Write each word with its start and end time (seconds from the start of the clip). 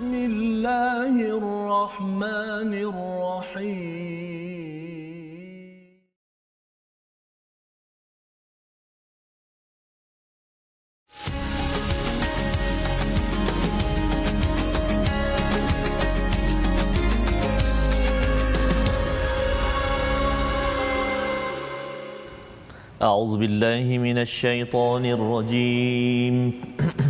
بسم 0.00 0.14
الله 0.14 1.14
الرحمن 1.36 2.72
الرحيم. 2.88 4.00
أعوذ 23.02 23.36
بالله 23.36 23.98
من 23.98 24.18
الشيطان 24.18 25.04
الرجيم. 25.06 26.60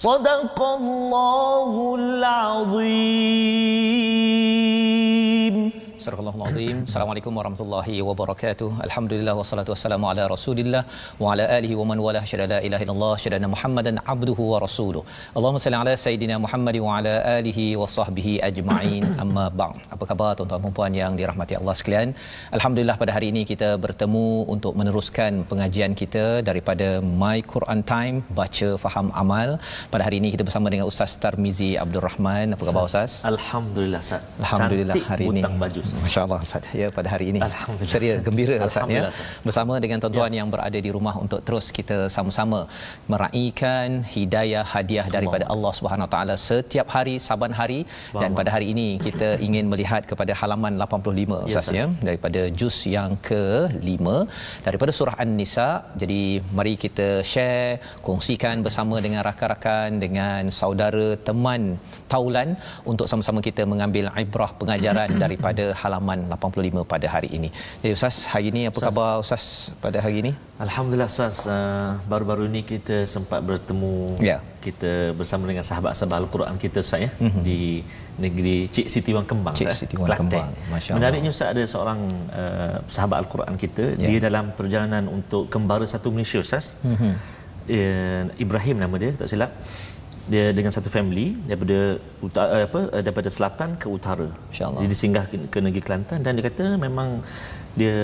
صدق 0.00 0.62
الله 0.62 1.94
العظيم 1.98 3.36
Surah 6.03 6.19
Al-Azim. 6.33 6.77
Assalamualaikum 6.89 7.33
warahmatullahi 7.39 7.95
wabarakatuh. 8.07 8.69
Alhamdulillah 8.85 9.33
wassalatu 9.39 9.71
wassalamu 9.73 10.05
ala 10.11 10.23
Rasulillah 10.31 10.81
wa 11.23 11.33
ala 11.33 11.43
alihi 11.57 11.75
wa 11.79 11.85
man 11.89 11.99
wala 12.05 12.21
syada 12.29 12.45
la 12.51 12.57
ilaha 12.67 12.83
illallah 12.85 13.11
syada 13.23 13.49
Muhammadan 13.53 13.95
abduhu 14.13 14.43
wa 14.51 14.59
rasuluh. 14.63 15.03
Allahumma 15.37 15.61
salli 15.65 15.77
ala 15.81 15.93
sayidina 16.03 16.37
Muhammad 16.45 16.77
wa 16.85 16.95
ala 16.99 17.13
alihi 17.35 17.65
wa 17.81 17.89
sahbihi 17.97 18.33
ajma'in. 18.47 19.03
Amma 19.23 19.45
ba'd. 19.59 19.77
Apa 19.95 20.03
khabar 20.11 20.31
tuan-tuan 20.39 20.63
dan 20.65 20.73
puan 20.79 20.95
yang 21.01 21.13
dirahmati 21.19 21.55
Allah 21.59 21.75
sekalian? 21.81 22.09
Alhamdulillah 22.57 22.97
pada 23.03 23.13
hari 23.17 23.29
ini 23.33 23.43
kita 23.51 23.69
bertemu 23.85 24.25
untuk 24.55 24.73
meneruskan 24.81 25.45
pengajian 25.53 25.93
kita 26.01 26.25
daripada 26.49 26.89
My 27.21 27.37
Quran 27.53 27.85
Time 27.93 28.17
baca 28.41 28.71
faham 28.85 29.13
amal. 29.23 29.49
Pada 29.93 30.05
hari 30.09 30.17
ini 30.23 30.31
kita 30.37 30.45
bersama 30.49 30.73
dengan 30.73 30.89
Ustaz 30.93 31.13
Tarmizi 31.25 31.71
Abdul 31.85 32.05
Rahman. 32.09 32.57
Apa 32.57 32.65
khabar 32.71 32.89
Ustaz? 32.89 33.21
Alhamdulillah 33.33 34.01
Ustaz. 34.07 34.43
Alhamdulillah 34.43 34.97
Cantik 34.97 35.13
hari 35.13 35.29
ini. 35.29 35.43
baju. 35.65 35.90
Masya-Allah 36.03 36.39
Ustaz. 36.45 36.65
Ya 36.81 36.87
pada 36.97 37.07
hari 37.13 37.25
ini. 37.31 37.39
Alhamdulillah, 37.49 37.93
Ceria 37.93 38.15
gembira 38.27 38.55
Ustaz 38.67 38.95
ya. 38.97 39.03
Bersama 39.47 39.73
dengan 39.83 39.97
tuan-tuan 40.03 40.33
yang 40.39 40.49
berada 40.53 40.79
di 40.85 40.91
rumah 40.97 41.15
untuk 41.23 41.39
terus 41.47 41.67
kita 41.77 41.97
sama-sama 42.15 42.59
meraihkan 43.13 44.01
hidayah 44.15 44.65
hadiah 44.73 45.07
daripada 45.15 45.45
Allah 45.53 45.73
Subhanahu 45.79 46.07
Wa 46.07 46.11
Taala 46.15 46.35
setiap 46.49 46.87
hari 46.95 47.15
saban 47.27 47.53
hari. 47.59 47.79
Dan 48.21 48.31
pada 48.39 48.49
hari 48.55 48.67
ini 48.73 48.87
kita 49.07 49.29
ingin 49.47 49.67
melihat 49.73 50.03
kepada 50.11 50.35
halaman 50.41 50.75
85 50.87 51.19
Ya, 51.31 51.59
Ustaz 51.61 51.75
ya. 51.79 51.85
Daripada 52.09 52.41
juz 52.59 52.77
yang 52.95 53.11
ke-5 53.29 54.05
daripada 54.67 54.91
surah 54.97 55.15
An-Nisa. 55.23 55.69
Jadi 56.01 56.21
mari 56.57 56.73
kita 56.83 57.07
share, 57.31 57.79
kongsikan 58.07 58.57
bersama 58.65 58.95
dengan 59.05 59.21
rakan-rakan 59.29 59.99
dengan 60.05 60.51
saudara 60.61 61.07
teman 61.27 61.61
taulan. 62.13 62.49
Untuk 62.91 63.07
sama-sama 63.11 63.39
kita 63.47 63.63
mengambil 63.73 64.07
ibrah 64.23 64.51
pengajaran 64.61 65.09
daripada 65.23 65.65
halaman 65.81 66.19
85 66.29 66.85
pada 66.85 67.07
hari 67.09 67.29
ini. 67.37 67.49
Jadi 67.81 67.91
Ustaz, 67.91 68.29
hari 68.31 68.49
ini 68.51 68.61
apa 68.69 68.77
Ustaz. 68.77 68.87
khabar 68.87 69.11
Ustaz 69.23 69.43
pada 69.83 69.97
hari 69.99 70.15
ini? 70.21 70.31
Alhamdulillah 70.57 71.09
Ustaz, 71.09 71.49
uh, 71.49 71.97
baru-baru 72.05 72.45
ini 72.45 72.61
kita 72.63 73.03
sempat 73.05 73.41
bertemu 73.41 73.93
Ya. 74.21 74.37
kita 74.61 75.17
bersama 75.17 75.49
dengan 75.49 75.65
sahabat-sahabat 75.65 76.17
Al-Quran 76.21 76.55
kita 76.57 76.85
Ustaz 76.85 77.01
ya 77.01 77.11
di 77.41 77.81
negeri 78.17 78.69
Cik 78.69 78.87
Siti 78.87 79.11
Wang 79.11 79.25
Kembang 79.25 79.55
Cik 79.57 79.73
Siti 79.73 79.95
Wang. 79.97 80.09
Kembang, 80.13 80.53
Masya. 80.69 80.91
Menariknya 80.93 81.29
Ustaz 81.29 81.49
ada 81.53 81.63
seorang 81.65 81.99
uh, 82.31 82.75
sahabat 82.87 83.17
Al-Quran 83.25 83.53
kita 83.57 83.85
Ya. 83.97 84.07
dia 84.07 84.19
dalam 84.21 84.53
perjalanan 84.53 85.09
untuk 85.09 85.49
kembara 85.49 85.83
satu 85.85 86.13
Malaysia 86.13 86.37
Ustaz. 86.39 86.77
Mhm. 86.85 87.13
Dia, 87.61 87.87
Ibrahim 88.37 88.77
nama 88.77 88.95
dia 88.97 89.13
tak 89.13 89.29
silap. 89.29 89.51
Dia 90.29 90.53
dengan 90.53 90.69
satu 90.69 90.87
family 90.87 91.33
daripada 91.43 91.97
utara, 92.19 92.49
eh, 92.53 92.65
apa 92.65 92.79
eh, 92.93 93.01
daripada 93.01 93.29
selatan 93.29 93.73
ke 93.75 93.87
utara. 93.89 94.29
Masya-Allah. 94.49 94.79
Dia 94.79 94.89
disinggah 94.89 95.25
ke, 95.25 95.35
ke 95.49 95.57
negeri 95.59 95.81
Kelantan 95.81 96.21
dan 96.21 96.37
dia 96.37 96.45
kata 96.45 96.77
memang 96.77 97.25
dia 97.71 97.95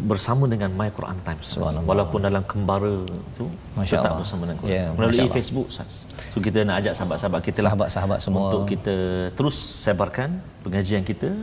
bersama 0.00 0.46
dengan 0.46 0.70
My 0.70 0.86
Quran 0.88 1.18
Times 1.20 1.58
walaupun 1.82 2.22
dalam 2.22 2.46
kembara 2.46 3.02
tu 3.34 3.50
Masya 3.74 3.98
tetap 3.98 4.14
Allah. 4.14 4.22
bersama 4.22 4.42
dengan 4.46 4.58
Quran 4.62 4.70
Ya, 4.72 4.84
melalui 4.94 5.10
Masya 5.10 5.22
Allah. 5.26 5.34
Facebook 5.34 5.66
Ustaz. 5.66 5.92
So 6.30 6.38
kita 6.38 6.62
nak 6.62 6.78
ajak 6.78 6.94
sahabat-sahabat 6.94 7.40
kita 7.42 7.58
lah 7.58 7.70
Sahabat-sahabat 7.74 8.18
semua. 8.22 8.40
untuk 8.46 8.70
kita 8.70 8.94
terus 9.34 9.58
sebarkan 9.82 10.38
pengajian 10.62 11.02
kita, 11.02 11.34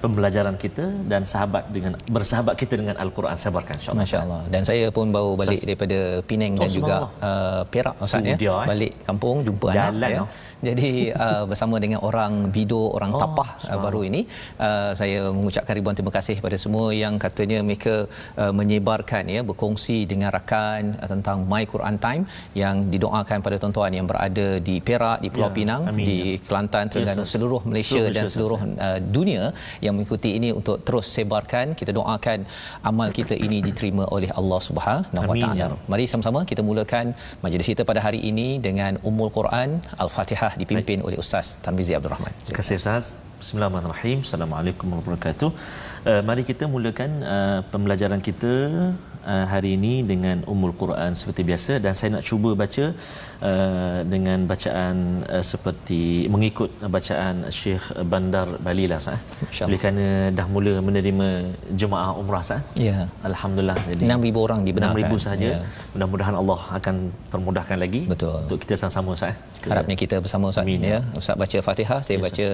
pembelajaran 0.00 0.56
kita 0.56 0.86
dan 1.04 1.22
sahabat 1.26 1.68
dengan 1.68 1.92
bersahabat 2.08 2.54
kita 2.56 2.80
dengan 2.80 2.96
Al-Quran 2.96 3.36
sebarkan 3.36 3.76
insya-Allah. 3.76 4.04
Masya 4.06 4.18
Allah. 4.24 4.40
Dan 4.48 4.62
saya 4.64 4.86
pun 4.88 5.12
baru 5.12 5.36
balik 5.36 5.58
Ustaz. 5.60 5.68
daripada 5.68 5.98
Penang 6.24 6.54
Oh, 6.56 6.60
dan 6.62 6.68
juga 6.70 6.94
uh, 7.20 7.62
Perak 7.68 7.94
Ustaz 8.00 8.22
ya. 8.24 8.36
dia, 8.38 8.54
eh. 8.62 8.66
Balik 8.70 8.92
kampung 9.04 9.36
jumpa 9.44 9.68
Jalan, 9.74 9.92
anak 9.98 10.10
ya. 10.10 10.20
oh. 10.22 10.28
Jadi 10.62 11.10
uh, 11.10 11.44
bersama 11.50 11.76
dengan 11.82 12.00
orang 12.08 12.32
Bido, 12.54 12.94
orang 12.96 13.10
Oh, 13.12 13.20
Tapah 13.20 13.50
uh, 13.68 13.78
baru 13.84 14.00
ini 14.08 14.20
uh, 14.66 14.94
saya 14.94 15.28
mengucapkan 15.36 15.74
ribuan 15.78 15.94
terima 15.98 16.12
kasih 16.14 16.34
kepada 16.38 16.56
semua 16.64 16.94
yang 16.94 17.14
katanya 17.24 17.58
mereka 17.66 17.94
uh, 18.40 18.52
menyebarkan 18.54 19.26
ya 19.34 19.40
berkongsi 19.48 20.06
dengan 20.06 20.30
rakan 20.36 20.94
uh, 21.02 21.08
tentang 21.12 21.44
My 21.50 21.66
Quran 21.72 21.96
Time 22.04 22.22
yang 22.62 22.88
didoakan 22.94 23.38
pada 23.44 23.56
tuan-tuan 23.62 23.92
yang 23.98 24.06
berada 24.10 24.48
di 24.68 24.76
Perak, 24.78 25.18
di 25.24 25.28
Pulau 25.34 25.50
Ya, 25.52 25.56
Pinang, 25.58 25.82
amin, 25.90 26.06
di 26.08 26.18
ya. 26.38 26.40
Kelantan, 26.46 26.84
Terengganu, 26.88 27.24
seluruh 27.34 27.60
Malaysia 27.68 28.00
Seluruh 28.00 28.14
dan 28.16 28.24
seluruh 28.34 28.58
uh, 28.86 28.98
dunia 29.16 29.44
yang 29.84 29.92
mengikuti 29.98 30.30
ini 30.38 30.48
untuk 30.58 30.76
terus 30.86 31.06
sebarkan 31.16 31.74
kita 31.80 31.92
doakan 31.98 32.38
amal 32.90 33.08
kita 33.18 33.34
ini 33.46 33.58
diterima 33.68 34.06
oleh 34.16 34.30
Allah 34.40 34.60
Subhanahu 34.68 35.26
wa 35.28 35.34
Amin, 35.36 35.42
taala. 35.44 35.60
ya. 35.60 35.68
Mari 35.92 36.04
sama-sama 36.12 36.40
kita 36.52 36.62
mulakan 36.70 37.12
majlis 37.44 37.68
kita 37.74 37.82
pada 37.90 38.00
hari 38.06 38.22
ini 38.30 38.48
dengan 38.68 38.96
Ummul 39.04 39.28
Quran 39.38 39.82
Al-Fatihah 40.04 40.51
dipimpin 40.60 40.98
oleh 41.06 41.18
Ustaz 41.24 41.56
Tarmizi 41.64 41.92
Abdul 41.98 42.12
Rahman. 42.14 42.32
Terima 42.44 42.58
kasih 42.60 42.76
Ustaz. 42.82 43.04
Bismillahirrahmanirrahim. 43.42 44.18
Assalamualaikum 44.26 44.86
warahmatullahi 44.86 45.18
wabarakatuh. 45.18 45.50
Uh, 46.10 46.22
mari 46.28 46.42
kita 46.46 46.64
mulakan 46.74 47.10
uh, 47.26 47.60
pembelajaran 47.72 48.20
kita 48.28 48.54
uh, 49.26 49.46
hari 49.52 49.74
ini 49.78 50.06
dengan 50.06 50.46
Ummul 50.52 50.74
Quran 50.82 51.18
seperti 51.18 51.42
biasa 51.50 51.72
dan 51.84 51.90
saya 51.98 52.10
nak 52.14 52.24
cuba 52.30 52.54
baca 52.62 52.94
uh, 53.42 53.98
dengan 54.06 54.38
bacaan 54.46 54.96
uh, 55.26 55.44
seperti 55.44 56.30
mengikut 56.34 56.70
bacaan 56.86 57.50
Syekh 57.50 57.84
Bandar 58.06 58.46
Bali 58.62 58.86
lah 58.90 58.98
Ustaz. 59.02 59.18
InsyaAllah. 59.18 59.68
Oleh 59.68 59.78
kerana 59.82 60.06
dah 60.38 60.46
mula 60.54 60.74
menerima 60.88 61.28
jemaah 61.74 62.10
umrah 62.20 62.42
Ustaz. 62.46 62.62
Ya. 62.78 63.10
Alhamdulillah. 63.30 63.76
Jadi 63.90 64.04
6000 64.06 64.46
orang 64.46 64.60
dibenarkan. 64.68 65.10
6000 65.12 65.24
sahaja. 65.26 65.48
Ya. 65.52 65.58
Mudah-mudahan 65.94 66.34
Allah 66.38 66.60
akan 66.78 66.94
permudahkan 67.32 67.76
lagi 67.84 68.00
Betul. 68.06 68.38
untuk 68.46 68.58
kita 68.62 68.74
sama-sama 68.78 69.14
eh. 69.32 69.36
Ke- 69.62 69.70
Harapnya 69.70 69.96
kita 69.98 70.16
bersama 70.24 70.50
Ustaz 70.50 70.64
Amin, 70.66 70.82
ya. 70.82 70.98
ya. 70.98 71.00
Ustaz 71.20 71.34
baca 71.38 71.58
Fatihah, 71.62 71.98
saya 72.02 72.16
Ya, 72.18 72.22
baca 72.26 72.46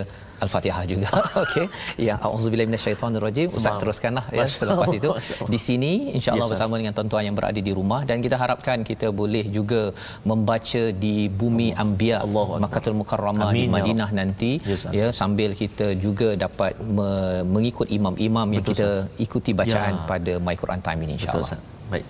Al-Fatihah 0.44 0.82
juga. 0.86 1.08
Okey. 1.44 1.66
Ya, 2.08 2.14
auzubillahi 2.20 2.68
minasyaitonirrajim. 2.70 3.48
Ustaz 3.50 3.74
teruskanlah 3.82 4.24
ya 4.30 4.44
selepas 4.46 4.88
itu. 4.92 5.10
Di 5.54 5.58
sini 5.58 5.92
insya-Allah 6.16 6.46
Yes, 6.46 6.52
bersama 6.54 6.74
dengan 6.80 6.92
tuan-tuan 6.96 7.24
yang 7.28 7.36
berada 7.38 7.58
di 7.58 7.72
rumah 7.74 8.00
dan 8.08 8.22
kita 8.22 8.36
harapkan 8.38 8.84
kita 8.86 9.08
boleh 9.10 9.44
juga 9.50 9.90
membaca 10.22 10.77
di 10.94 11.28
bumi 11.40 11.68
Anbiya 11.74 12.16
Akbar. 12.24 12.58
Makkatul 12.64 12.94
Mukarramah 13.00 13.50
di 13.50 13.56
ya 13.64 13.68
Madinah 13.74 14.10
nanti 14.12 14.50
Yes, 14.62 14.82
ya 14.90 15.06
sambil 15.12 15.50
kita 15.62 15.86
juga 16.04 16.28
dapat 16.34 16.72
me- 16.80 17.44
mengikut 17.54 17.86
imam-imam 17.88 18.46
yang 18.54 18.62
Betul, 18.64 18.74
kita 18.74 18.88
Ustaz. 19.04 19.22
ikuti 19.26 19.50
bacaan 19.52 19.94
Ya. 19.98 20.02
pada 20.10 20.32
My 20.38 20.54
Quran 20.54 20.80
Time 20.80 21.00
ini 21.04 21.12
Betul 21.14 21.18
insya-Allah. 21.18 21.48
Ustaz. 21.48 21.60
Baik. 21.92 22.04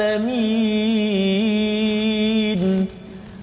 alamin. 0.00 1.75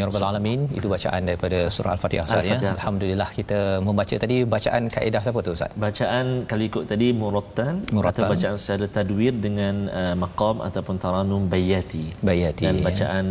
ya 0.00 0.04
rabbal 0.08 0.26
alamin. 0.30 0.60
Itu 0.78 0.86
bacaan 0.94 1.20
daripada 1.28 1.58
surah 1.76 1.92
Al-Fatihah 1.96 2.24
Ustaz 2.28 2.50
ya. 2.50 2.58
Alhamdulillah 2.76 3.28
kita 3.38 3.58
membaca 3.88 4.14
tadi 4.24 4.36
bacaan 4.54 4.82
kaedah 4.94 5.22
siapa 5.26 5.40
tu 5.46 5.52
Ustaz? 5.56 5.72
Bacaan 5.86 6.26
kalau 6.50 6.64
ikut 6.70 6.84
tadi 6.92 7.08
Murattal. 7.22 7.74
atau 8.10 8.22
bacaan 8.32 8.56
secara 8.62 8.86
tadwir 8.96 9.34
dengan 9.46 9.74
uh, 10.00 10.14
maqam 10.24 10.56
ataupun 10.68 10.96
taranum 11.04 11.42
bayati. 11.54 12.04
Bayati, 12.30 12.64
Dan 12.66 12.76
ya. 12.80 12.84
bacaan 12.88 13.26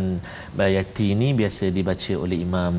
bayati 0.60 1.06
ini 1.16 1.28
biasa 1.40 1.64
dibaca 1.78 2.14
oleh 2.24 2.38
imam 2.46 2.74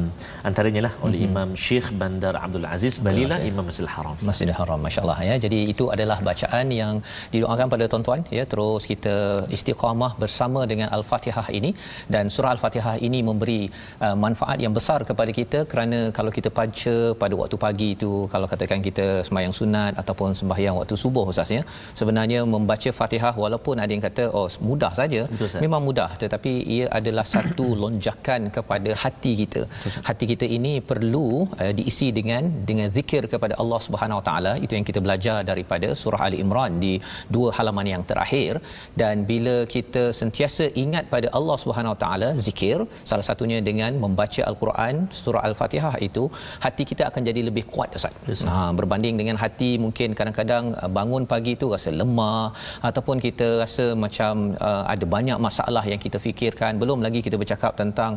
antaranya 0.49 0.81
lah 0.87 0.93
oleh 1.05 1.19
Imam 1.29 1.49
Syekh 1.65 1.87
Bandar 2.01 2.33
Abdul 2.45 2.67
Aziz 2.75 2.95
Balila 3.07 3.37
Imam 3.51 3.65
Masjidil 3.69 3.91
Haram. 3.95 4.15
Masjidil 4.29 4.57
Haram 4.59 4.79
masya-Allah 4.85 5.19
ya. 5.29 5.35
Jadi 5.45 5.59
itu 5.73 5.85
adalah 5.95 6.17
bacaan 6.29 6.67
yang 6.81 6.93
didoakan 7.33 7.67
pada 7.73 7.85
tuan-tuan 7.91 8.21
ya 8.37 8.43
terus 8.51 8.83
kita 8.91 9.15
istiqamah 9.57 10.11
bersama 10.23 10.61
dengan 10.71 10.87
Al-Fatihah 10.97 11.47
ini 11.59 11.71
dan 12.13 12.25
surah 12.35 12.51
Al-Fatihah 12.55 12.95
ini 13.07 13.19
memberi 13.29 13.61
uh, 14.05 14.15
manfaat 14.25 14.57
yang 14.65 14.73
besar 14.77 14.99
kepada 15.09 15.31
kita 15.39 15.59
kerana 15.71 15.99
kalau 16.17 16.31
kita 16.37 16.49
baca 16.59 16.95
pada 17.21 17.33
waktu 17.41 17.57
pagi 17.65 17.89
itu 17.95 18.11
kalau 18.33 18.47
katakan 18.53 18.79
kita 18.87 19.07
sembahyang 19.27 19.55
sunat 19.59 19.93
ataupun 20.01 20.29
sembahyang 20.41 20.75
waktu 20.79 20.95
subuh 21.03 21.25
ustaz 21.31 21.51
ya 21.57 21.63
sebenarnya 21.99 22.39
membaca 22.55 22.89
Fatihah 22.99 23.33
walaupun 23.43 23.75
ada 23.83 23.91
yang 23.95 24.03
kata 24.07 24.23
oh 24.39 24.47
mudah 24.69 24.91
saja. 24.99 25.21
Betul, 25.31 25.59
memang 25.65 25.81
mudah 25.87 26.09
tetapi 26.23 26.53
ia 26.75 26.85
adalah 26.99 27.25
satu 27.33 27.67
lonjakan 27.83 28.41
kepada 28.57 28.91
hati 29.03 29.33
kita. 29.41 29.61
Hati 30.07 30.25
kita 30.31 30.45
ini 30.57 30.73
perlu 30.91 31.27
uh, 31.63 31.71
diisi 31.79 32.09
dengan 32.19 32.43
dengan 32.69 32.89
zikir 32.97 33.23
kepada 33.33 33.53
Allah 33.61 33.79
Subhanahu 33.87 34.19
Wa 34.21 34.25
Taala. 34.29 34.53
Itu 34.65 34.73
yang 34.77 34.87
kita 34.89 34.99
belajar 35.05 35.37
daripada 35.51 35.89
surah 36.01 36.21
Ali 36.27 36.39
Imran 36.45 36.73
di 36.85 36.93
dua 37.35 37.49
halaman 37.57 37.87
yang 37.93 38.03
terakhir. 38.11 38.53
Dan 39.01 39.25
bila 39.31 39.55
kita 39.75 40.03
sentiasa 40.21 40.65
ingat 40.83 41.05
pada 41.13 41.27
Allah 41.39 41.57
Subhanahu 41.63 41.93
Wa 41.95 41.99
Taala 42.03 42.29
zikir 42.47 42.77
salah 43.11 43.25
satunya 43.29 43.57
dengan 43.71 43.91
membaca 44.03 44.41
al-Quran 44.51 44.95
surah 45.21 45.43
al-Fatihah 45.49 45.93
itu 46.07 46.23
hati 46.65 46.83
kita 46.91 47.03
akan 47.09 47.21
jadi 47.29 47.41
lebih 47.49 47.65
kuat 47.73 47.89
Ustaz. 47.99 48.43
Ha 48.51 48.57
berbanding 48.79 49.15
dengan 49.21 49.37
hati 49.43 49.71
mungkin 49.85 50.09
kadang-kadang 50.19 50.65
uh, 50.81 50.89
bangun 50.97 51.23
pagi 51.33 51.53
tu 51.61 51.67
rasa 51.75 51.89
lemah 52.01 52.45
ataupun 52.89 53.17
kita 53.25 53.47
rasa 53.63 53.85
macam 54.05 54.33
uh, 54.69 54.83
ada 54.93 55.05
banyak 55.15 55.37
masalah 55.47 55.83
yang 55.91 56.01
kita 56.05 56.17
fikirkan 56.25 56.81
belum 56.83 56.99
lagi 57.05 57.19
kita 57.27 57.37
bercakap 57.41 57.73
tentang 57.81 58.11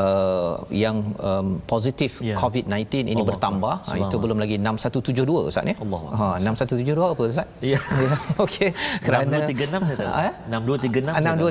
uh, 0.00 0.54
yang 0.84 0.98
um, 1.30 1.48
positif 1.74 2.12
Ya. 2.28 2.34
COVID-19 2.42 2.74
ini 3.12 3.12
Allah 3.14 3.26
bertambah 3.30 3.74
ha, 3.88 3.92
itu 4.04 4.16
belum 4.22 4.38
lagi 4.42 4.56
6172 4.58 5.50
Ustaz 5.50 5.70
ya. 5.70 5.76
Allah 5.84 6.00
Ha 6.18 6.26
6172 6.42 7.12
apa 7.14 7.22
Ustaz? 7.32 7.48
Ya. 7.72 7.78
Okey 8.44 8.70
kerana 9.06 9.36
6236 9.46 9.88
saya 9.88 9.96
tahu. 10.00 10.10
Ah, 10.18 10.24
eh? 10.28 10.34
6236. 10.50 11.14
saya 11.14 11.22
tahu. 11.22 11.48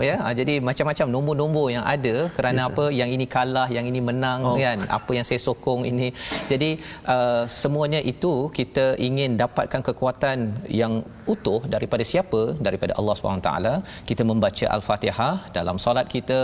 6236 0.00 0.08
ya. 0.08 0.16
Ah, 0.26 0.34
Jadi 0.40 0.54
macam-macam 0.68 1.06
nombor-nombor 1.14 1.66
yang 1.76 1.84
ada 1.94 2.14
kerana 2.36 2.60
Yes, 2.62 2.68
apa 2.70 2.84
yang 3.00 3.10
ini 3.16 3.26
kalah, 3.36 3.68
yang 3.76 3.86
ini 3.92 4.00
menang 4.10 4.40
Oh. 4.48 4.56
kan. 4.64 4.78
Apa 4.98 5.10
yang 5.16 5.26
saya 5.28 5.40
sokong 5.46 5.82
ini. 5.90 6.08
Jadi 6.52 6.70
uh, 7.14 7.42
semuanya 7.60 8.00
itu 8.12 8.32
kita 8.58 8.86
ingin 9.08 9.30
dapatkan 9.42 9.82
kekuatan 9.88 10.38
yang 10.80 10.92
utuh 11.32 11.60
daripada 11.74 12.04
siapa? 12.12 12.40
Daripada 12.66 12.92
Allah 13.00 13.14
SWT. 13.18 13.50
Kita 14.10 14.22
membaca 14.30 14.66
Al-Fatihah 14.76 15.34
dalam 15.58 15.76
solat 15.84 16.06
kita 16.14 16.40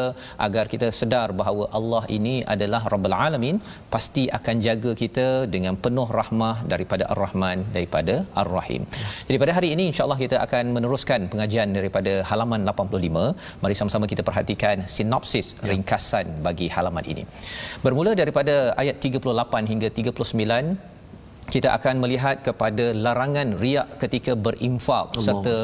agar 0.47 0.65
kita 0.73 0.89
sedar 1.01 1.29
bahawa 1.41 1.65
Allah 1.79 2.03
ini 2.19 2.35
adalah 2.55 2.83
Rabbul 2.93 3.17
Alamin 3.27 3.57
pasti 3.95 4.25
akan 4.39 4.57
jaga 4.67 4.93
kita 5.03 5.27
dengan 5.55 5.75
penuh 5.85 6.09
rahmah 6.21 6.57
daripada 6.73 7.05
Ar-Rahman 7.13 7.59
daripada 7.77 8.15
Ar-Rahim. 8.43 8.83
Jadi 9.29 9.37
pada 9.43 9.53
hari 9.59 9.69
ini 9.75 9.85
insya-Allah 9.91 10.19
kita 10.25 10.37
akan 10.47 10.65
meneruskan 10.77 11.21
pengajian 11.33 11.69
daripada 11.79 12.13
halaman 12.31 12.61
85. 12.73 13.25
Mari 13.63 13.75
sama-sama 13.81 14.07
kita 14.13 14.23
perhatikan 14.29 14.77
sinopsis 14.97 15.49
ringkasan 15.71 16.27
bagi 16.47 16.69
halaman 16.77 17.05
ini. 17.13 17.25
Bermula 17.85 18.13
daripada 18.23 18.55
ayat 18.83 18.97
38 18.99 19.73
hingga 19.73 19.89
39 20.01 21.01
kita 21.55 21.69
akan 21.77 21.95
melihat 22.03 22.37
kepada 22.47 22.85
larangan 23.05 23.49
riak 23.63 23.89
ketika 24.03 24.33
berinfak 24.47 25.07
Allah. 25.11 25.25
serta 25.27 25.57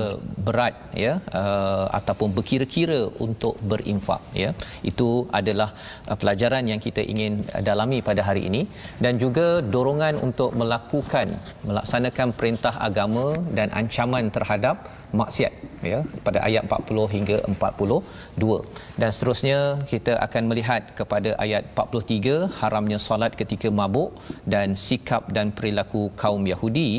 berat 0.46 0.74
ya 1.04 1.12
uh, 1.40 1.86
ataupun 1.98 2.28
berkira-kira 2.36 3.00
untuk 3.26 3.54
berinfak 3.70 4.22
ya 4.42 4.50
itu 4.90 5.08
adalah 5.40 5.68
uh, 6.10 6.16
pelajaran 6.20 6.64
yang 6.72 6.80
kita 6.86 7.04
ingin 7.12 7.32
dalami 7.68 7.98
pada 8.08 8.24
hari 8.28 8.42
ini 8.50 8.62
dan 9.04 9.14
juga 9.24 9.46
dorongan 9.74 10.16
untuk 10.28 10.50
melakukan 10.60 11.28
melaksanakan 11.68 12.28
perintah 12.40 12.74
agama 12.88 13.26
dan 13.58 13.70
ancaman 13.80 14.26
terhadap 14.36 14.76
maksiat 15.20 15.52
ya 15.90 15.98
pada 16.26 16.38
ayat 16.48 16.62
40 16.68 17.14
hingga 17.14 17.36
42 17.52 19.00
dan 19.00 19.10
seterusnya 19.16 19.58
kita 19.92 20.12
akan 20.26 20.42
melihat 20.50 20.82
kepada 20.98 21.30
ayat 21.44 21.64
43 21.74 22.38
haramnya 22.60 22.98
solat 23.06 23.32
ketika 23.40 23.70
mabuk 23.80 24.10
dan 24.54 24.78
sikap 24.86 25.24
dan 25.36 25.48
perilaku 25.58 26.02
kaum 26.22 26.44
Yahudi 26.52 26.90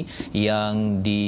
yang 0.47 1.03
di 1.07 1.23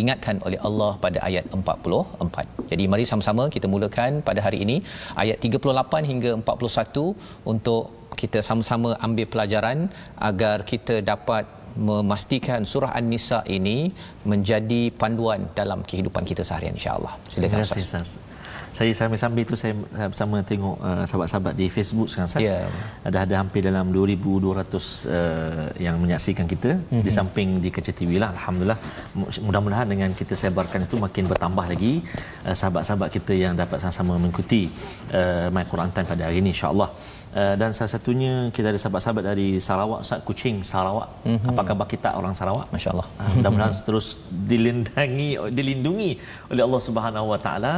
ingatkan 0.00 0.36
oleh 0.46 0.58
Allah 0.68 0.92
pada 1.04 1.18
ayat 1.28 1.44
44. 1.50 2.70
Jadi 2.72 2.84
mari 2.92 3.04
sama-sama 3.10 3.44
kita 3.54 3.66
mulakan 3.74 4.22
pada 4.28 4.40
hari 4.46 4.58
ini 4.64 4.76
ayat 5.22 5.38
38 5.46 6.10
hingga 6.10 6.30
41 6.42 7.06
untuk 7.52 7.82
kita 8.20 8.38
sama-sama 8.48 8.90
ambil 9.06 9.26
pelajaran 9.32 9.78
agar 10.28 10.56
kita 10.70 10.96
dapat 11.12 11.44
memastikan 11.76 12.66
surah 12.66 12.92
An-Nisa 12.98 13.44
ini 13.46 13.92
menjadi 14.24 14.90
panduan 14.94 15.50
dalam 15.54 15.82
kehidupan 15.86 16.22
kita 16.26 16.42
seharian 16.42 16.74
insya-Allah. 16.74 17.14
Silakan 17.30 17.48
Terima 17.50 17.62
kasih 17.62 17.82
Ustaz. 17.84 18.08
Ustaz. 18.16 18.28
Saya 18.70 18.94
sambil-sambil 18.94 19.42
tu 19.50 19.58
saya 19.58 19.74
saya 19.90 20.06
bersama 20.12 20.36
tengok 20.46 20.76
uh, 20.78 21.02
sahabat-sahabat 21.02 21.54
di 21.58 21.66
Facebook 21.66 22.06
sekarang 22.06 22.30
Ustaz. 22.30 22.46
Ya. 22.46 22.70
Ada 23.02 23.18
ada 23.26 23.34
hampir 23.42 23.66
dalam 23.66 23.90
2200 23.90 24.62
uh, 25.10 25.66
yang 25.86 25.98
menyaksikan 25.98 26.46
kita 26.46 26.78
mm-hmm. 26.78 27.02
di 27.02 27.10
samping 27.10 27.48
di 27.58 27.68
Kaca 27.74 27.90
TV 27.90 28.22
lah 28.22 28.30
alhamdulillah. 28.30 28.78
Mu- 29.18 29.42
Mudah-mudahan 29.50 29.90
dengan 29.90 30.14
kita 30.14 30.38
sebarkan 30.38 30.86
itu 30.86 31.02
makin 31.02 31.26
bertambah 31.26 31.66
lagi 31.66 31.92
uh, 32.46 32.54
sahabat-sahabat 32.54 33.10
kita 33.10 33.34
yang 33.34 33.58
dapat 33.58 33.82
sama-sama 33.82 34.22
mengikuti 34.22 34.70
uh, 35.18 35.50
My 35.50 35.66
Quran 35.66 35.90
Time 35.90 36.06
pada 36.06 36.30
hari 36.30 36.38
ini 36.38 36.54
insya-Allah. 36.54 36.90
Uh, 37.30 37.54
dan 37.54 37.70
salah 37.70 37.92
satunya 37.94 38.32
kita 38.50 38.74
ada 38.74 38.78
sahabat-sahabat 38.82 39.22
dari 39.22 39.48
Sarawak 39.66 40.02
Ustaz 40.04 40.20
Kuching 40.26 40.56
Sarawak. 40.66 41.08
Mm-hmm. 41.22 41.50
Apa 41.54 41.62
khabar 41.68 41.86
kita 41.86 42.08
orang 42.18 42.34
Sarawak? 42.34 42.66
Masya-Allah. 42.74 43.06
Ah, 43.22 43.30
mudah-mudahan 43.38 43.74
terus 43.88 44.06
dilindangi 44.50 45.28
dilindungi 45.58 46.10
oleh 46.50 46.62
Allah 46.66 46.80
Subhanahu 46.88 47.26
Wa 47.32 47.38
Taala. 47.44 47.74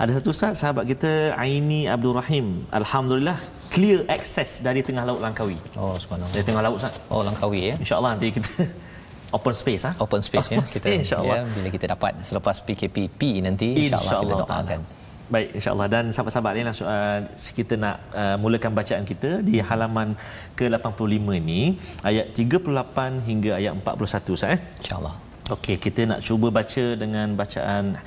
Ada 0.00 0.10
satu 0.16 0.28
ustaz 0.32 0.60
sahabat 0.60 0.84
kita 0.92 1.36
Aini 1.36 1.80
Abdul 1.94 2.16
Rahim. 2.20 2.46
Alhamdulillah 2.80 3.36
clear 3.74 4.00
access 4.16 4.64
dari 4.64 4.80
tengah 4.88 5.04
laut 5.08 5.20
Langkawi. 5.24 5.56
Oh 5.76 5.96
subhanallah. 6.00 6.32
Dari 6.36 6.44
tengah 6.48 6.62
laut 6.64 6.76
ustaz. 6.80 6.96
Oh 7.12 7.20
Langkawi 7.28 7.60
ya. 7.70 7.74
Insya-Allah 7.80 8.10
nanti 8.16 8.28
kita 8.36 8.64
open 9.36 9.54
space 9.60 9.84
ah. 9.88 9.94
Open 10.04 10.20
space 10.24 10.48
ya 10.52 10.58
Open 10.60 10.68
kita 10.76 10.88
space, 10.88 11.00
insya-Allah. 11.04 11.36
ya 11.36 11.48
bila 11.52 11.68
kita 11.76 11.86
dapat 11.92 12.12
selepas 12.28 12.56
PKPP 12.64 13.20
nanti 13.44 13.68
insya-Allah 13.92 13.92
kita 13.92 13.96
InsyaAllah 14.00 14.36
doakan. 14.40 14.64
ta'ala. 14.80 15.04
Baik 15.26 15.58
insya-Allah 15.58 15.88
dan 15.90 16.04
sahabat-sahabat 16.14 16.52
lain 16.54 16.66
langsung 16.70 16.86
uh, 16.86 17.18
kita 17.58 17.74
nak 17.74 17.96
uh, 18.14 18.36
mulakan 18.38 18.72
bacaan 18.78 19.02
kita 19.02 19.42
di 19.42 19.58
halaman 19.58 20.14
ke-85 20.54 21.26
ini 21.42 21.74
ayat 22.06 22.30
38 22.30 23.26
hingga 23.28 23.50
ayat 23.58 23.72
41 23.74 24.36
Ustaz 24.36 24.54
eh. 24.54 24.60
Insya-Allah. 24.82 25.14
Okey, 25.50 25.76
kita 25.82 26.06
nak 26.10 26.20
cuba 26.26 26.50
baca 26.54 26.84
dengan 27.02 27.34
bacaan 27.34 27.98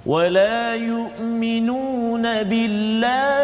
ولا 0.05 0.75
يؤمنون 0.75 2.43
بالله 2.43 3.42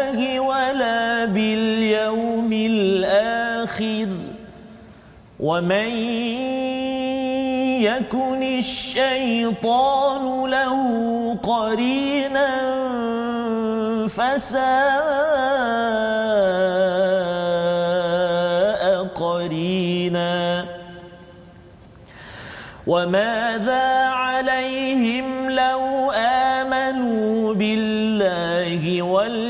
ومن 5.40 5.90
يكن 7.80 8.42
الشيطان 8.42 10.50
له 10.50 10.76
قرينا 11.42 12.50
فساء 14.08 14.60
قرينا 19.14 20.64
وماذا 22.86 23.88
عليهم 24.08 25.50
لو 25.50 26.10
آمنوا 26.16 27.54
بالله 27.54 29.02
واليوم 29.02 29.49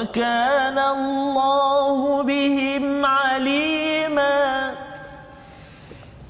وكان 0.00 0.78
الله 0.78 2.22
بهم 2.22 3.06
عليما. 3.06 4.74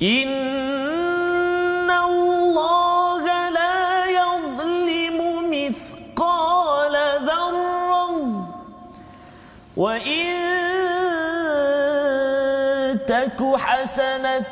إن 0.02 1.90
الله 1.90 3.24
لا 3.48 4.06
يظلم 4.06 5.18
مثقال 5.50 6.94
ذرة. 7.24 8.10
وإن 9.76 10.30
تك 13.06 13.40
حسنة 13.56 14.49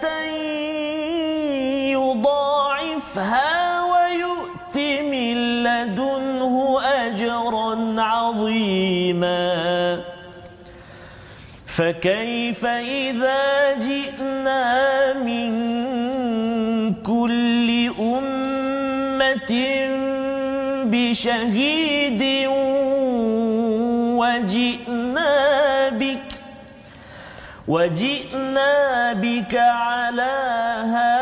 فكيف 11.78 12.66
إذا 12.66 13.74
جئنا 13.74 15.12
من 15.12 15.52
كل 16.94 17.90
أمة 18.00 19.52
بشهيد 20.90 22.22
وجئنا 24.18 25.88
بك 25.88 26.28
وجئنا 27.68 29.12
بك 29.12 29.54
على 29.54 30.34
هؤلاء 30.84 31.17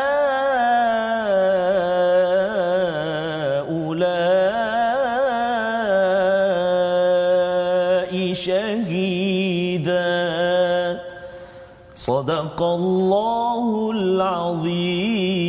صدق 12.06 12.62
الله 12.62 13.90
العظيم 13.90 15.42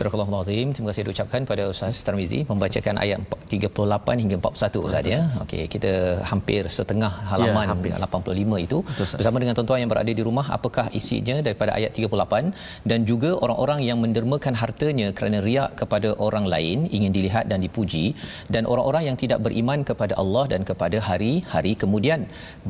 Surah 0.00 0.16
Al-Azim. 0.16 0.72
Terima 0.72 0.96
kasih 0.96 1.04
diucapkan 1.04 1.44
pada 1.44 1.68
Ustaz 1.68 2.00
Tarmizi 2.00 2.48
membacakan 2.48 2.96
ayat 3.04 3.20
38 3.53 4.21
hingga 4.23 4.37
41 4.41 4.85
Ustaz 4.87 5.05
ya. 5.13 5.19
Okey, 5.43 5.63
kita 5.73 5.91
hampir 6.31 6.63
setengah 6.77 7.11
halaman 7.31 7.65
Ya, 7.65 7.71
hampir. 7.73 7.91
85 7.95 8.57
itu. 8.65 8.77
Betul, 8.87 9.05
bersama 9.19 9.37
dengan 9.41 9.53
tuan-tuan 9.57 9.79
yang 9.83 9.91
berada 9.93 10.11
di 10.19 10.23
rumah 10.27 10.45
apakah 10.57 10.85
isinya 10.99 11.35
daripada 11.45 11.71
ayat 11.77 11.91
38 11.97 12.51
dan 12.89 12.99
juga 13.11 13.29
orang-orang 13.45 13.79
yang 13.89 13.97
mendermakan 14.03 14.53
hartanya 14.61 15.07
kerana 15.17 15.39
riak 15.47 15.71
kepada 15.81 16.09
orang 16.27 16.45
lain 16.53 16.79
ingin 16.97 17.11
dilihat 17.17 17.45
dan 17.51 17.59
dipuji. 17.65 18.05
Dan 18.53 18.63
orang-orang 18.71 19.03
yang 19.09 19.17
tidak 19.23 19.39
beriman 19.45 19.81
kepada 19.89 20.13
Allah 20.21 20.45
dan 20.53 20.61
kepada 20.69 20.97
hari-hari 21.09 21.73
kemudian. 21.83 22.21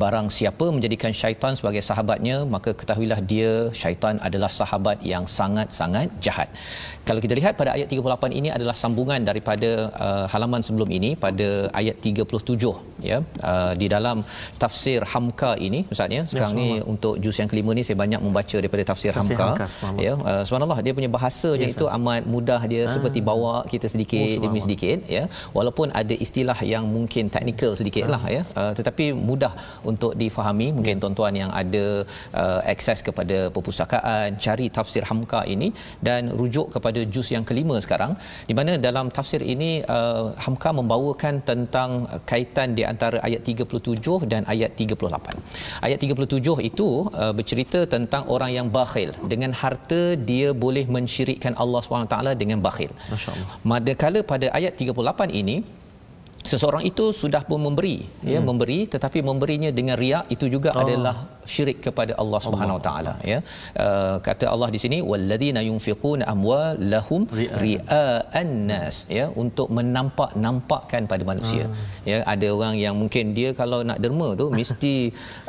Barang 0.02 0.28
siapa 0.38 0.68
menjadikan 0.76 1.12
syaitan 1.22 1.52
sebagai 1.58 1.82
sahabatnya 1.90 2.36
maka 2.54 2.70
ketahuilah 2.80 3.20
dia 3.32 3.52
syaitan 3.82 4.16
adalah 4.28 4.50
sahabat 4.60 4.98
yang 5.12 5.24
sangat-sangat 5.38 6.08
jahat 6.24 6.48
kalau 7.08 7.20
kita 7.24 7.34
lihat 7.38 7.54
pada 7.60 7.70
ayat 7.76 7.88
38 7.94 8.38
ini 8.38 8.48
adalah 8.56 8.74
sambungan 8.82 9.20
daripada 9.28 9.70
uh, 10.06 10.24
halaman 10.32 10.60
sebelum 10.66 10.88
ini 10.98 11.10
pada 11.24 11.48
ayat 11.80 11.96
37 12.02 12.70
ya. 13.10 13.18
Uh, 13.50 13.72
di 13.80 13.86
dalam 13.94 14.16
tafsir 14.62 15.00
Hamka 15.12 15.50
ini 15.66 15.80
ustaz 15.92 16.16
ya 16.16 16.22
sekarang 16.30 16.54
ni 16.60 16.68
untuk 16.92 17.14
juz 17.24 17.36
yang 17.40 17.48
kelima 17.52 17.70
ni 17.78 17.82
saya 17.88 17.96
banyak 18.02 18.20
membaca 18.26 18.56
daripada 18.62 18.82
tafsir, 18.90 19.12
Tafsir 19.18 19.38
Hamka, 19.38 19.66
Hamka, 19.84 20.02
ya. 20.06 20.12
Uh, 20.30 20.42
subhanallah 20.48 20.78
dia 20.86 20.92
punya 20.98 21.10
bahasanya 21.16 21.66
Yes, 21.68 21.76
itu 21.76 21.86
amat 21.96 22.22
mudah 22.34 22.60
dia 22.72 22.82
Ah. 22.86 22.92
seperti 22.94 23.20
bawa 23.30 23.52
kita 23.72 23.86
sedikit 23.94 24.28
Oh, 24.38 24.42
demi 24.44 24.58
sedikit 24.66 24.98
ya. 25.16 25.24
Walaupun 25.58 25.86
ada 26.00 26.14
istilah 26.26 26.58
yang 26.72 26.84
mungkin 26.96 27.24
teknikal 27.36 27.72
sedikit 27.80 28.04
lah 28.14 28.22
ya. 28.36 28.42
Uh, 28.60 28.72
tetapi 28.78 29.04
mudah 29.28 29.52
untuk 29.90 30.12
difahami. 30.22 30.68
Mungkin 30.78 30.96
Ya. 30.98 31.02
tuan-tuan 31.04 31.34
yang 31.42 31.50
ada 31.62 31.84
uh, 32.42 32.60
akses 32.74 32.98
kepada 33.08 33.38
perpustakaan 33.54 34.38
cari 34.44 34.66
tafsir 34.76 35.04
Hamka 35.10 35.40
ini 35.54 35.70
dan 36.08 36.22
rujuk 36.40 36.66
kepada 36.74 36.95
juz 37.14 37.28
yang 37.34 37.44
kelima 37.48 37.76
sekarang 37.84 38.12
di 38.48 38.54
mana 38.58 38.72
dalam 38.86 39.06
tafsir 39.16 39.40
ini 39.54 39.70
uh, 39.96 40.24
Hamka 40.44 40.70
membawakan 40.78 41.34
tentang 41.50 41.90
kaitan 42.30 42.68
di 42.78 42.82
antara 42.92 43.18
ayat 43.28 43.42
37 43.52 44.30
dan 44.32 44.42
ayat 44.54 44.70
38. 44.78 45.36
Ayat 45.86 45.98
37 46.00 46.68
itu 46.70 46.88
uh, 47.22 47.32
bercerita 47.38 47.80
tentang 47.94 48.22
orang 48.34 48.52
yang 48.58 48.68
bakhil 48.78 49.10
dengan 49.32 49.52
harta 49.62 50.02
dia 50.30 50.48
boleh 50.64 50.84
mensyirikkan 50.96 51.54
Allah 51.62 51.80
SWT 51.84 52.16
dengan 52.42 52.60
bakhil. 52.66 52.92
Masya-Allah. 53.12 53.48
Manakala 53.72 54.20
pada 54.32 54.46
ayat 54.58 54.72
38 54.80 55.40
ini 55.42 55.56
seseorang 56.52 56.84
itu 56.90 57.04
sudah 57.22 57.42
pun 57.50 57.60
memberi 57.66 57.96
ya 58.32 58.40
memberi 58.48 58.78
tetapi 58.94 59.18
memberinya 59.30 59.70
dengan 59.78 59.96
riak 60.04 60.26
itu 60.36 60.46
juga 60.56 60.70
Oh. 60.76 60.82
adalah 60.84 61.16
syirik 61.52 61.78
kepada 61.86 62.12
Allah 62.22 62.40
Subhanahu 62.44 62.76
Wa 62.78 62.82
taala 62.86 63.12
ya. 63.30 63.38
Uh, 63.84 64.16
kata 64.26 64.44
Allah 64.52 64.68
di 64.74 64.78
sini 64.84 64.98
walladzina 65.10 65.60
yunfiquna 65.68 66.24
amwalahum 66.32 67.22
Ri'a. 67.38 67.58
ria'an 67.64 68.50
nas 68.70 68.96
ya 69.18 69.26
untuk 69.42 69.68
menampak-nampakkan 69.78 71.02
pada 71.12 71.24
manusia. 71.30 71.64
Ya 72.10 72.18
ada 72.32 72.48
orang 72.56 72.74
yang 72.84 72.94
mungkin 73.02 73.24
dia 73.38 73.50
kalau 73.60 73.78
nak 73.90 73.98
derma 74.04 74.28
tu 74.40 74.46
mesti 74.58 74.94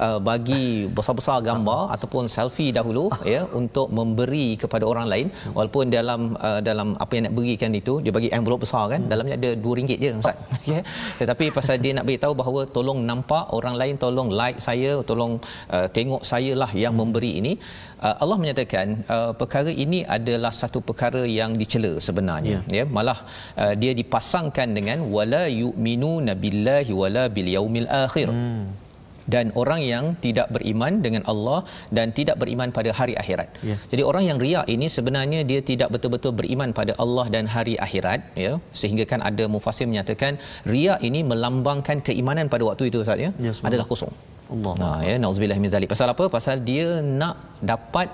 uh, 0.06 0.20
bagi 0.30 0.66
besar-besar 0.98 1.38
gambar 1.50 1.82
ataupun 1.98 2.24
selfie 2.36 2.72
dahulu 2.80 3.06
ya 3.34 3.42
untuk 3.62 3.89
memberi 4.00 4.48
kepada 4.63 4.86
orang 4.92 5.08
lain. 5.13 5.27
Walaupun 5.58 5.86
dalam 5.98 6.22
uh, 6.50 6.62
dalam 6.70 6.88
apa 7.04 7.12
yang 7.18 7.25
nak 7.27 7.36
berikan 7.39 7.72
itu 7.82 7.96
dia 8.06 8.13
bagi 8.20 8.30
envelope 8.38 8.63
besar 8.66 8.86
kan 8.94 9.01
dalamnya 9.12 9.36
ada 9.42 9.50
RM2 9.66 9.98
je 10.06 10.12
ustaz. 10.22 10.38
Ya 10.72 10.80
tetapi 11.20 11.46
pasal 11.58 11.75
dia 11.84 11.94
nak 11.98 12.06
beritahu 12.10 12.34
bahawa 12.41 12.62
tolong 12.77 13.00
nampak 13.10 13.46
orang 13.58 13.75
lain 13.82 13.96
tolong 14.06 14.29
like 14.39 14.60
saya 14.67 14.91
tolong 15.10 15.34
uh, 15.75 15.88
tengok 15.98 16.24
saya 16.32 16.53
lah 16.62 16.72
yang 16.84 16.96
memberi 17.01 17.32
ini. 17.41 17.53
Uh, 17.98 18.15
Allah 18.24 18.38
menyatakan 18.41 18.88
uh, 19.15 19.32
perkara 19.41 19.72
ini 19.86 20.00
adalah 20.17 20.53
satu 20.62 20.79
perkara 20.89 21.22
yang 21.39 21.53
dicela 21.62 21.94
sebenarnya. 22.08 22.60
Ya. 22.77 22.84
Malah 22.98 23.20
uh, 23.62 23.74
dia 23.82 23.94
dipasangkan 24.01 24.67
dengan 24.77 25.00
wala 25.15 25.46
yu'minuna 25.62 26.34
billahi 26.44 26.94
wala 27.03 27.25
bil 27.38 27.50
yaumil 27.58 27.89
akhir. 28.06 28.29
Hmm 28.34 28.87
dan 29.34 29.46
orang 29.62 29.81
yang 29.93 30.05
tidak 30.25 30.48
beriman 30.55 30.93
dengan 31.05 31.24
Allah 31.31 31.60
dan 31.98 32.15
tidak 32.19 32.36
beriman 32.41 32.72
pada 32.77 32.91
hari 33.00 33.15
akhirat. 33.24 33.50
Ya. 33.69 33.75
Jadi 33.91 34.03
orang 34.10 34.24
yang 34.29 34.38
riak 34.46 34.65
ini 34.75 34.88
sebenarnya 34.98 35.41
dia 35.51 35.60
tidak 35.72 35.89
betul-betul 35.96 36.34
beriman 36.39 36.72
pada 36.79 36.96
Allah 37.03 37.25
dan 37.36 37.46
hari 37.55 37.75
akhirat 37.88 38.22
ya 38.46 38.53
sehingga 38.81 39.05
kan 39.12 39.22
ada 39.29 39.46
mufassir 39.55 39.88
menyatakan 39.91 40.34
riak 40.74 41.01
ini 41.10 41.22
melambangkan 41.31 42.00
keimanan 42.07 42.48
pada 42.53 42.63
waktu 42.69 42.86
itu 42.91 43.00
Ustaz 43.05 43.25
ya, 43.25 43.31
Ya, 43.48 43.51
adalah 43.67 43.88
kosong. 43.91 44.13
Allah. 44.55 44.74
Nah 44.81 45.00
ya 45.10 45.15
nauzubillah 45.24 45.60
min 45.63 45.72
zalik. 45.75 45.89
Pasal 45.93 46.07
apa? 46.13 46.25
Pasal 46.38 46.55
dia 46.69 46.88
nak 47.22 47.36
dapat 47.72 48.07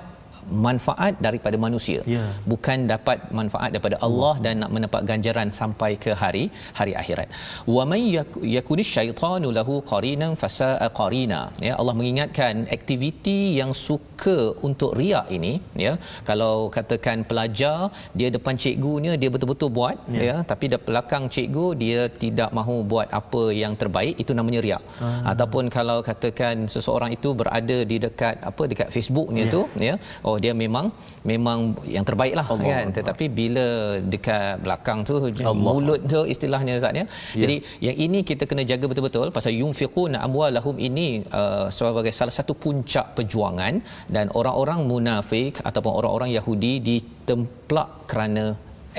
manfaat 0.65 1.13
daripada 1.25 1.57
manusia. 1.65 1.99
Ya. 2.15 2.23
bukan 2.51 2.77
dapat 2.91 3.17
manfaat 3.39 3.69
daripada 3.73 3.97
Allah 4.05 4.33
dan 4.45 4.53
nak 4.63 4.71
mendapat 4.75 5.01
ganjaran 5.09 5.49
sampai 5.59 5.91
ke 6.03 6.11
hari 6.21 6.43
hari 6.79 6.93
akhirat. 7.01 7.27
Wa 7.75 7.83
may 7.91 8.01
yak- 8.17 8.39
yakunish 8.55 8.91
syaitanu 8.95 9.49
lahu 9.57 9.75
qarinan 9.91 10.33
fasaa 10.41 10.87
qarina. 10.99 11.41
Ya 11.67 11.73
Allah 11.79 11.95
mengingatkan 11.99 12.67
aktiviti 12.77 13.39
yang 13.59 13.71
suka 13.87 14.37
untuk 14.67 14.91
riak 14.99 15.27
ini 15.37 15.53
ya. 15.85 15.93
Kalau 16.29 16.53
katakan 16.77 17.23
pelajar 17.29 17.77
dia 18.19 18.29
depan 18.37 18.55
cikgunya 18.63 19.13
dia 19.21 19.29
betul-betul 19.33 19.69
buat 19.79 19.97
ya, 20.17 20.21
ya. 20.29 20.37
Tapi 20.51 20.65
di 20.73 20.77
belakang 20.87 21.25
cikgu 21.35 21.65
dia 21.83 22.01
tidak 22.23 22.49
mahu 22.57 22.77
buat 22.93 23.07
apa 23.19 23.43
yang 23.61 23.73
terbaik 23.83 24.15
itu 24.23 24.31
namanya 24.39 24.61
riak. 24.67 24.83
Ah. 25.03 25.31
ataupun 25.31 25.65
kalau 25.77 25.97
katakan 26.07 26.55
seseorang 26.73 27.11
itu 27.17 27.29
berada 27.39 27.77
di 27.91 27.97
dekat 28.05 28.35
apa 28.49 28.63
dekat 28.71 28.89
Facebooknya 28.95 29.43
Ya. 29.43 29.53
tu 29.55 29.61
ya 29.87 29.93
oh 30.33 30.39
dia 30.43 30.53
memang 30.63 30.85
memang 31.31 31.59
yang 31.95 32.05
terbaik 32.09 32.33
lah 32.39 32.45
Allah 32.53 32.67
kan 32.73 32.85
Allah. 32.87 32.95
tetapi 32.97 33.25
bila 33.39 33.65
dekat 34.13 34.53
belakang 34.65 34.99
tu 35.09 35.15
Allah. 35.21 35.53
mulut 35.65 36.01
tu 36.13 36.21
istilahnya 36.33 36.73
Ustaz 36.79 36.99
ya 37.01 37.05
Ya. 37.05 37.41
jadi 37.43 37.55
yang 37.87 37.97
ini 38.05 38.19
kita 38.29 38.43
kena 38.51 38.63
jaga 38.71 38.85
betul-betul 38.91 39.27
pasal 39.37 39.53
yunfiquna 39.61 40.17
amwalahum 40.27 40.77
ini 40.89 41.07
uh, 41.39 41.65
sebagai 41.77 42.13
salah 42.19 42.35
satu 42.39 42.53
puncak 42.65 43.05
perjuangan 43.17 43.73
dan 44.15 44.25
orang-orang 44.39 44.81
munafik 44.91 45.53
ataupun 45.69 45.93
orang-orang 45.99 46.31
Yahudi 46.37 46.73
ditemplak 46.89 47.89
kerana 48.11 48.45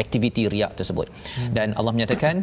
aktiviti 0.03 0.45
riak 0.55 0.73
tersebut 0.79 1.09
Hmm. 1.39 1.51
dan 1.57 1.69
Allah 1.79 1.93
menyatakan 1.97 2.37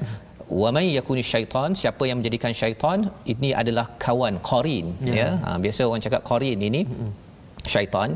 wa 0.62 0.70
may 0.76 0.86
yakuni 0.98 1.24
syaitan 1.32 1.70
siapa 1.82 2.04
yang 2.10 2.18
menjadikan 2.20 2.52
syaitan 2.62 3.00
ini 3.34 3.50
adalah 3.62 3.86
kawan 4.06 4.36
qarin 4.50 4.88
Ya. 5.10 5.14
ya 5.20 5.28
ha, 5.44 5.50
biasa 5.64 5.82
orang 5.90 6.04
cakap 6.06 6.22
qarin 6.30 6.60
ini 6.70 6.82
syaitan 7.74 8.10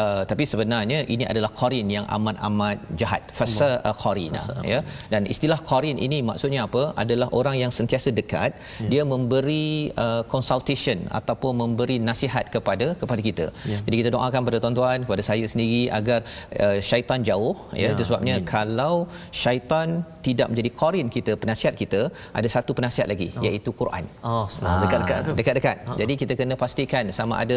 uh, 0.00 0.22
tapi 0.30 0.44
sebenarnya 0.52 0.98
ini 1.14 1.24
adalah 1.32 1.50
qarin 1.60 1.88
yang 1.96 2.06
amat-amat 2.16 2.78
jahat. 3.00 3.22
Fasa 3.38 3.68
uh, 3.88 3.94
qarina 4.02 4.42
ya. 4.72 4.80
Dan 5.12 5.22
istilah 5.34 5.58
qarin 5.70 5.98
ini 6.06 6.20
maksudnya 6.30 6.60
apa? 6.68 6.82
Adalah 7.02 7.28
orang 7.32 7.58
yang 7.62 7.72
sentiasa 7.78 8.10
dekat 8.20 8.52
Ya. 8.82 8.88
dia 8.92 9.02
memberi 9.12 9.90
uh, 10.04 10.22
consultation 10.32 10.98
ataupun 11.18 11.52
memberi 11.62 11.96
nasihat 12.08 12.46
kepada 12.54 12.86
kepada 13.00 13.20
kita. 13.28 13.46
Ya. 13.72 13.78
jadi 13.86 13.96
kita 14.00 14.10
doakan 14.16 14.40
pada 14.48 14.58
tuan-tuan 14.62 14.98
kepada 15.06 15.22
saya 15.30 15.44
sendiri 15.52 15.82
agar 15.98 16.20
uh, 16.64 16.78
syaitan 16.90 17.20
jauh 17.28 17.54
ya, 17.72 17.80
Ya, 17.82 17.88
itu 17.94 18.04
sebabnya 18.08 18.34
amin. 18.38 18.46
kalau 18.54 18.94
syaitan 19.42 19.88
tidak 20.26 20.46
menjadi 20.50 20.70
qarin 20.80 21.08
kita 21.16 21.32
penasihat 21.42 21.74
kita 21.82 22.00
ada 22.38 22.48
satu 22.54 22.70
penasihat 22.78 23.06
lagi 23.12 23.28
oh. 23.36 23.44
iaitu 23.46 23.70
Quran 23.80 24.04
Oh, 24.30 24.46
senang. 24.54 24.80
Dekat-dekat 24.84 25.18
tu. 25.26 25.32
Dekat-dekat. 25.38 25.76
Jadi 26.00 26.14
kita 26.20 26.32
kena 26.40 26.54
pastikan 26.62 27.04
sama 27.18 27.34
ada 27.44 27.56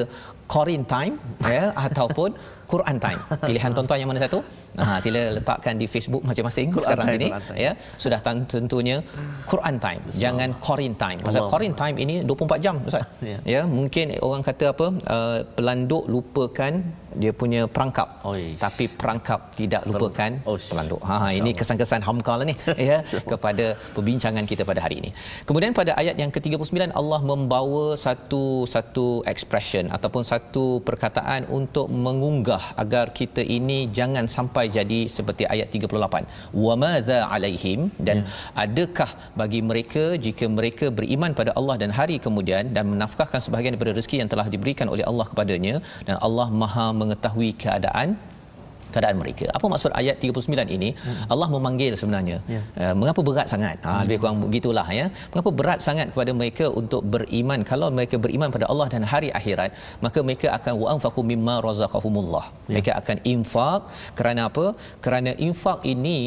Quran 0.53 0.83
time 0.93 1.15
ya 1.55 1.65
ataupun 1.87 2.29
Quran 2.73 2.95
time. 3.05 3.19
Pilihan 3.49 3.69
tuan-tuan 3.75 3.99
yang 4.01 4.09
mana 4.11 4.21
satu? 4.25 4.39
Ha 4.81 4.99
sila 5.05 5.21
letakkan 5.37 5.75
di 5.81 5.87
Facebook 5.93 6.23
masing-masing 6.29 6.67
Quran 6.75 6.83
sekarang 6.83 7.07
time, 7.07 7.17
ini 7.19 7.27
Quran 7.31 7.63
ya. 7.65 7.71
Sudah 8.03 8.19
tentunya 8.53 8.97
Quran 9.51 9.75
time. 9.85 10.01
Jangan 10.25 10.49
Quran 10.67 10.93
time. 11.03 11.19
Pasal 11.27 11.39
Allah. 11.41 11.53
Quran 11.53 11.73
time 11.81 11.95
ini 12.03 12.15
24 12.29 12.65
jam 12.65 12.75
Ustaz. 12.89 13.05
Ya. 13.31 13.37
ya, 13.53 13.61
mungkin 13.77 14.05
orang 14.27 14.43
kata 14.49 14.65
apa 14.75 14.87
uh, 15.15 15.39
pelanduk 15.55 16.03
lupakan 16.13 16.73
dia 17.21 17.31
punya 17.41 17.61
perangkap. 17.75 18.07
Oi. 18.31 18.43
Tapi 18.65 18.85
perangkap 18.99 19.39
tidak 19.59 19.81
lupakan 19.89 20.31
Oh, 20.49 20.57
pelanduk. 20.71 21.01
Ha 21.07 21.15
Masya 21.15 21.37
ini 21.39 21.49
Allah. 21.51 21.59
kesan-kesan 21.59 22.01
hamka 22.07 22.33
lah 22.39 22.45
ni 22.49 22.55
ya 22.91 22.97
kepada 23.31 23.65
perbincangan 23.95 24.43
kita 24.51 24.63
pada 24.69 24.79
hari 24.85 24.95
ini. 25.01 25.09
Kemudian 25.47 25.71
pada 25.79 25.91
ayat 26.01 26.15
yang 26.21 26.31
ke-39 26.35 26.91
Allah 27.01 27.21
membawa 27.31 27.85
satu 28.05 28.43
satu 28.75 29.05
expression 29.33 29.87
ataupun 29.97 30.23
satu 30.31 30.65
perkataan 30.87 31.47
untuk 31.59 31.87
mengunggah 32.05 32.54
agar 32.83 33.05
kita 33.19 33.41
ini 33.57 33.77
jangan 33.97 34.25
sampai 34.35 34.65
jadi 34.77 34.99
seperti 35.17 35.43
ayat 35.53 35.67
38. 35.75 36.25
Wa 36.65 36.73
madza 36.83 37.19
alaihim 37.35 37.81
dan 38.07 38.17
Ya. 38.25 38.27
adakah 38.65 39.09
bagi 39.41 39.59
mereka 39.69 40.03
jika 40.25 40.45
mereka 40.57 40.85
beriman 40.97 41.31
pada 41.39 41.51
Allah 41.59 41.75
dan 41.81 41.91
hari 41.99 42.17
kemudian 42.25 42.71
dan 42.75 42.85
menafkahkan 42.93 43.39
sebahagian 43.45 43.73
daripada 43.75 43.95
rezeki 43.99 44.17
yang 44.21 44.29
telah 44.33 44.47
diberikan 44.53 44.87
oleh 44.93 45.05
Allah 45.11 45.25
kepadanya 45.31 45.75
dan 46.07 46.15
Allah 46.27 46.47
Maha 46.61 46.87
mengetahui 47.01 47.51
keadaan 47.63 48.09
keadaan 48.95 49.17
mereka. 49.21 49.45
Apa 49.57 49.65
maksud 49.73 49.91
ayat 50.01 50.17
39 50.23 50.75
ini? 50.77 50.89
Hmm. 50.95 51.31
Allah 51.33 51.47
memanggil 51.55 51.93
sebenarnya. 52.01 52.37
Ya. 52.55 52.61
Uh, 52.81 52.93
mengapa 53.01 53.21
berat 53.29 53.47
sangat? 53.53 53.77
Ha 53.87 53.93
lebih 54.07 54.17
kurang 54.23 54.37
begitulah 54.45 54.87
ya. 54.99 55.05
Mengapa 55.31 55.51
berat 55.59 55.79
sangat 55.87 56.07
kepada 56.13 56.31
mereka 56.39 56.65
untuk 56.81 57.03
beriman? 57.13 57.59
Kalau 57.71 57.89
mereka 57.97 58.15
beriman 58.25 58.49
pada 58.55 58.65
Allah 58.71 58.87
dan 58.93 59.03
hari 59.13 59.29
akhirat, 59.39 59.71
maka 60.05 60.19
mereka 60.27 60.47
akan 60.57 60.73
wa 60.81 60.87
anfaqu 60.95 61.21
mimma 61.31 61.55
razaqahumullah. 61.67 62.45
Ya. 62.49 62.75
Mereka 62.75 62.91
akan 63.01 63.17
infak 63.35 63.81
kerana 64.19 64.41
apa? 64.49 64.65
Kerana 65.05 65.33
infak 65.47 65.79
ini 65.95 66.19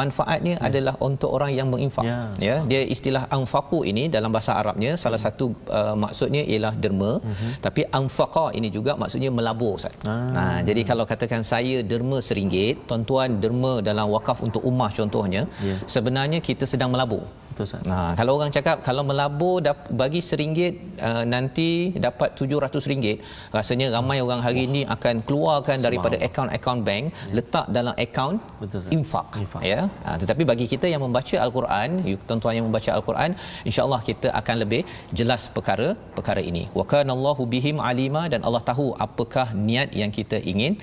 manfaatnya 0.00 0.54
ya. 0.58 0.66
adalah 0.68 0.94
untuk 1.08 1.30
orang 1.36 1.52
yang 1.58 1.68
menginfak 1.72 2.04
Ya. 2.04 2.20
ya 2.48 2.56
dia 2.70 2.82
istilah 2.94 3.22
anfaqu 3.36 3.78
ini 3.90 4.02
dalam 4.16 4.30
bahasa 4.34 4.52
Arabnya 4.60 4.92
salah 5.02 5.20
satu 5.24 5.46
uh, 5.78 5.94
maksudnya 6.04 6.42
ialah 6.52 6.74
derma 6.82 7.12
uh-huh. 7.20 7.52
tapi 7.64 7.84
anfaqa 8.00 8.46
ini 8.58 8.68
juga 8.76 8.92
maksudnya 9.02 9.30
melabur 9.38 9.76
Ustaz. 9.78 9.94
Ah. 10.04 10.30
Nah, 10.36 10.56
jadi 10.68 10.80
kalau 10.90 11.04
katakan 11.12 11.42
saya 11.52 11.76
derma 11.92 12.18
seringgit, 12.28 12.84
tuan-tuan 12.88 13.40
derma 13.42 13.72
dalam 13.88 14.06
wakaf 14.14 14.38
untuk 14.46 14.62
ummah 14.70 14.90
contohnya, 14.98 15.42
Ya. 15.68 15.76
sebenarnya 15.94 16.38
kita 16.48 16.64
sedang 16.72 16.90
melabur. 16.94 17.24
Betul 17.54 17.66
Ustaz. 17.68 17.82
Nah, 17.90 18.10
kalau 18.18 18.32
orang 18.38 18.52
cakap 18.56 18.76
kalau 18.86 19.02
melabur 19.10 19.56
dap- 19.66 19.90
bagi 20.00 20.20
seringgit 20.28 20.74
uh, 21.08 21.22
nanti 21.32 21.68
dapat 22.06 22.28
tujuh 22.38 22.58
ratus 22.64 22.84
ringgit, 22.90 23.18
rasanya 23.56 23.86
ramai 23.96 24.18
orang 24.26 24.40
hari 24.46 24.62
ini 24.68 24.80
akan 24.94 25.22
keluarkan 25.28 25.78
daripada 25.86 26.16
akaun-akaun 26.26 26.80
bank, 26.88 27.04
letak 27.36 27.66
dalam 27.76 27.94
akaun 28.04 28.34
Betul, 28.62 28.78
Ustaz. 28.80 28.96
infak. 28.98 29.26
Infak. 29.42 29.62
Ya. 29.72 29.80
Ha, 30.06 30.16
tetapi 30.22 30.42
bagi 30.50 30.66
kita 30.72 30.90
yang 30.92 31.02
membaca 31.06 31.36
al-Quran, 31.44 31.90
you 32.08 32.16
tuan-tuan 32.26 32.58
yang 32.58 32.66
membaca 32.68 32.90
al-Quran, 32.98 33.30
insya-Allah 33.68 34.00
kita 34.10 34.28
akan 34.40 34.56
lebih 34.64 34.82
jelas 35.20 35.44
perkara 35.56 35.88
perkara 36.18 36.42
ini. 36.50 36.64
Wa 36.80 36.86
kanallahu 36.94 37.44
bihim 37.54 37.78
alima 37.90 38.24
dan 38.34 38.42
Allah 38.48 38.64
tahu 38.72 38.88
apakah 39.06 39.46
niat 39.70 39.90
yang 40.02 40.10
kita 40.18 40.40
ingin 40.54 40.74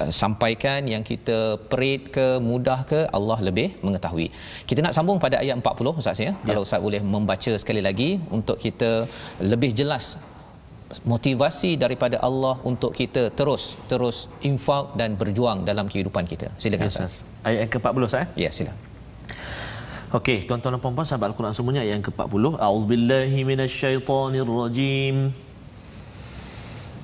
uh, 0.00 0.10
sampaikan 0.20 0.80
yang 0.92 1.02
kita 1.10 1.38
perit 1.70 2.02
ke 2.16 2.26
mudah 2.50 2.80
ke 2.90 3.00
Allah 3.18 3.38
lebih 3.48 3.68
mengetahui. 3.86 4.26
Kita 4.68 4.80
nak 4.86 4.94
sambung 4.98 5.18
pada 5.24 5.36
ayat 5.42 5.54
40 5.60 6.00
Ustaz 6.00 6.18
ya. 6.26 6.32
Kalau 6.48 6.62
Ustaz 6.66 6.80
boleh 6.86 7.02
membaca 7.14 7.52
sekali 7.62 7.82
lagi 7.88 8.10
untuk 8.38 8.56
kita 8.64 8.90
lebih 9.52 9.72
jelas 9.80 10.06
motivasi 11.04 11.70
daripada 11.76 12.16
Allah 12.28 12.54
untuk 12.70 12.96
kita 12.96 13.22
terus 13.38 13.76
terus 13.90 14.16
infak 14.50 14.96
dan 15.00 15.20
berjuang 15.20 15.58
dalam 15.70 15.86
kehidupan 15.92 16.24
kita. 16.24 16.48
Silakan 16.62 16.88
Ya, 16.88 16.92
Ustaz. 16.94 17.14
Ayat 17.44 17.58
yang 17.64 17.72
ke-40 17.74 18.02
Ustaz. 18.08 18.22
eh? 18.24 18.28
Ya, 18.44 18.50
silakan. 18.58 18.78
Okey, 20.08 20.48
tuan-tuan 20.48 20.72
dan 20.72 20.80
puan-puan 20.80 21.04
sahabat 21.04 21.28
Al-Quran 21.30 21.52
semuanya 21.52 21.80
ayat 21.84 22.00
yang 22.00 22.04
ke-40. 22.08 22.44
A'udzubillahi 22.56 23.40
minasyaitonirrajim. 23.44 25.16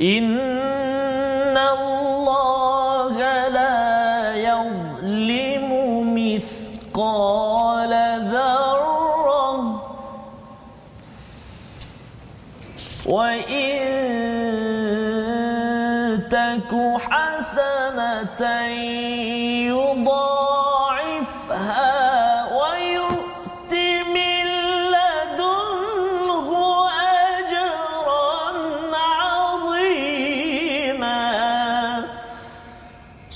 إن 0.00 1.57
الله 1.59 3.48
لا 3.48 4.35
يظلم 4.35 5.70
مثقال 6.14 7.92
ذرة 8.33 9.80
وإن 13.07 13.85
تك 16.30 16.72
حسنتين 17.11 18.64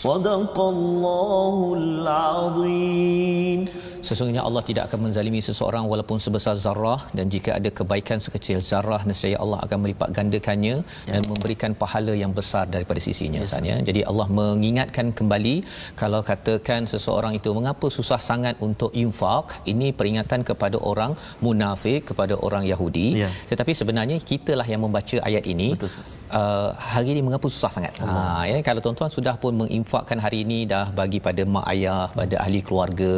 صدق 0.09 0.61
الله 0.61 1.75
العظيم. 1.77 3.61
Sesungguhnya 4.09 4.43
Allah 4.49 4.63
tidak 4.69 4.83
akan 4.89 4.99
menzalimi 5.07 5.41
seseorang 5.49 5.85
walaupun 5.93 6.19
sebesar 6.25 6.55
zarah 6.65 7.01
dan 7.17 7.27
jika 7.35 7.51
ada 7.59 7.71
kebaikan 7.79 8.19
sekecil 8.27 8.59
zarah 8.71 9.01
nescaya 9.09 9.37
Allah 9.45 9.59
akan 9.67 9.79
melipat 9.85 10.09
gandakannya 10.19 10.77
ya. 10.85 11.13
dan 11.13 11.23
memberikan 11.33 11.73
pahala 11.83 12.15
yang 12.23 12.33
besar 12.39 12.65
daripada 12.75 13.01
sisinya 13.07 13.41
yes, 13.45 13.55
ya. 13.71 13.77
Jadi 13.89 14.01
Allah 14.11 14.27
mengingatkan 14.41 15.07
kembali 15.19 15.57
kalau 16.03 16.21
katakan 16.31 16.89
seseorang 16.93 17.33
itu 17.41 17.53
mengapa 17.59 17.87
susah 17.97 18.21
sangat 18.31 18.57
untuk 18.69 18.91
infak 19.03 19.47
ini 19.73 19.89
peringatan 19.99 20.41
kepada 20.51 20.79
orang 20.91 21.13
munafik 21.47 22.01
kepada 22.13 22.37
orang 22.49 22.65
Yahudi 22.73 23.07
Ya. 23.23 23.29
tetapi 23.51 23.73
sebenarnya 23.79 24.17
kitalah 24.31 24.67
yang 24.73 24.81
membaca 24.85 25.17
ayat 25.29 25.45
ini 25.53 25.69
Betul, 25.75 25.91
uh, 26.39 26.71
hari 26.93 27.09
ini 27.15 27.21
mengapa 27.27 27.47
susah 27.55 27.71
sangat. 27.77 27.93
Ha 28.03 28.45
ya 28.51 28.59
kalau 28.69 28.81
tuan-tuan 28.85 29.11
sudah 29.17 29.35
pun 29.43 29.53
menginfakkan 29.61 30.19
hari 30.25 30.39
ini 30.45 30.59
dah 30.73 30.87
bagi 31.01 31.19
pada 31.27 31.43
mak 31.55 31.67
ayah, 31.73 32.05
pada 32.19 32.37
ahli 32.45 32.61
keluarga, 32.67 33.13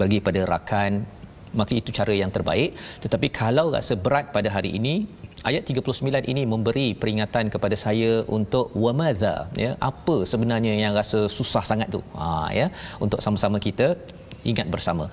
bagi 0.00 0.18
pada 0.26 0.35
rakan 0.52 0.92
maka 1.60 1.72
itu 1.80 1.90
cara 1.98 2.12
yang 2.22 2.30
terbaik. 2.36 2.70
Tetapi 3.04 3.28
kalau 3.40 3.66
rasa 3.76 3.94
berat 4.04 4.26
pada 4.36 4.48
hari 4.56 4.70
ini 4.78 4.94
ayat 5.48 5.62
39 5.70 6.32
ini 6.32 6.42
memberi 6.52 6.86
peringatan 7.02 7.48
kepada 7.54 7.76
saya 7.84 8.12
untuk 8.38 8.74
wamadha 8.84 9.36
ya 9.64 9.72
apa 9.90 10.16
sebenarnya 10.32 10.74
yang 10.84 10.92
rasa 11.00 11.20
susah 11.38 11.64
sangat 11.70 11.88
tu? 11.96 12.00
Ha 12.20 12.52
ya 12.60 12.66
untuk 13.04 13.20
sama-sama 13.24 13.58
kita 13.66 13.88
ingat 14.52 14.68
bersama 14.74 15.04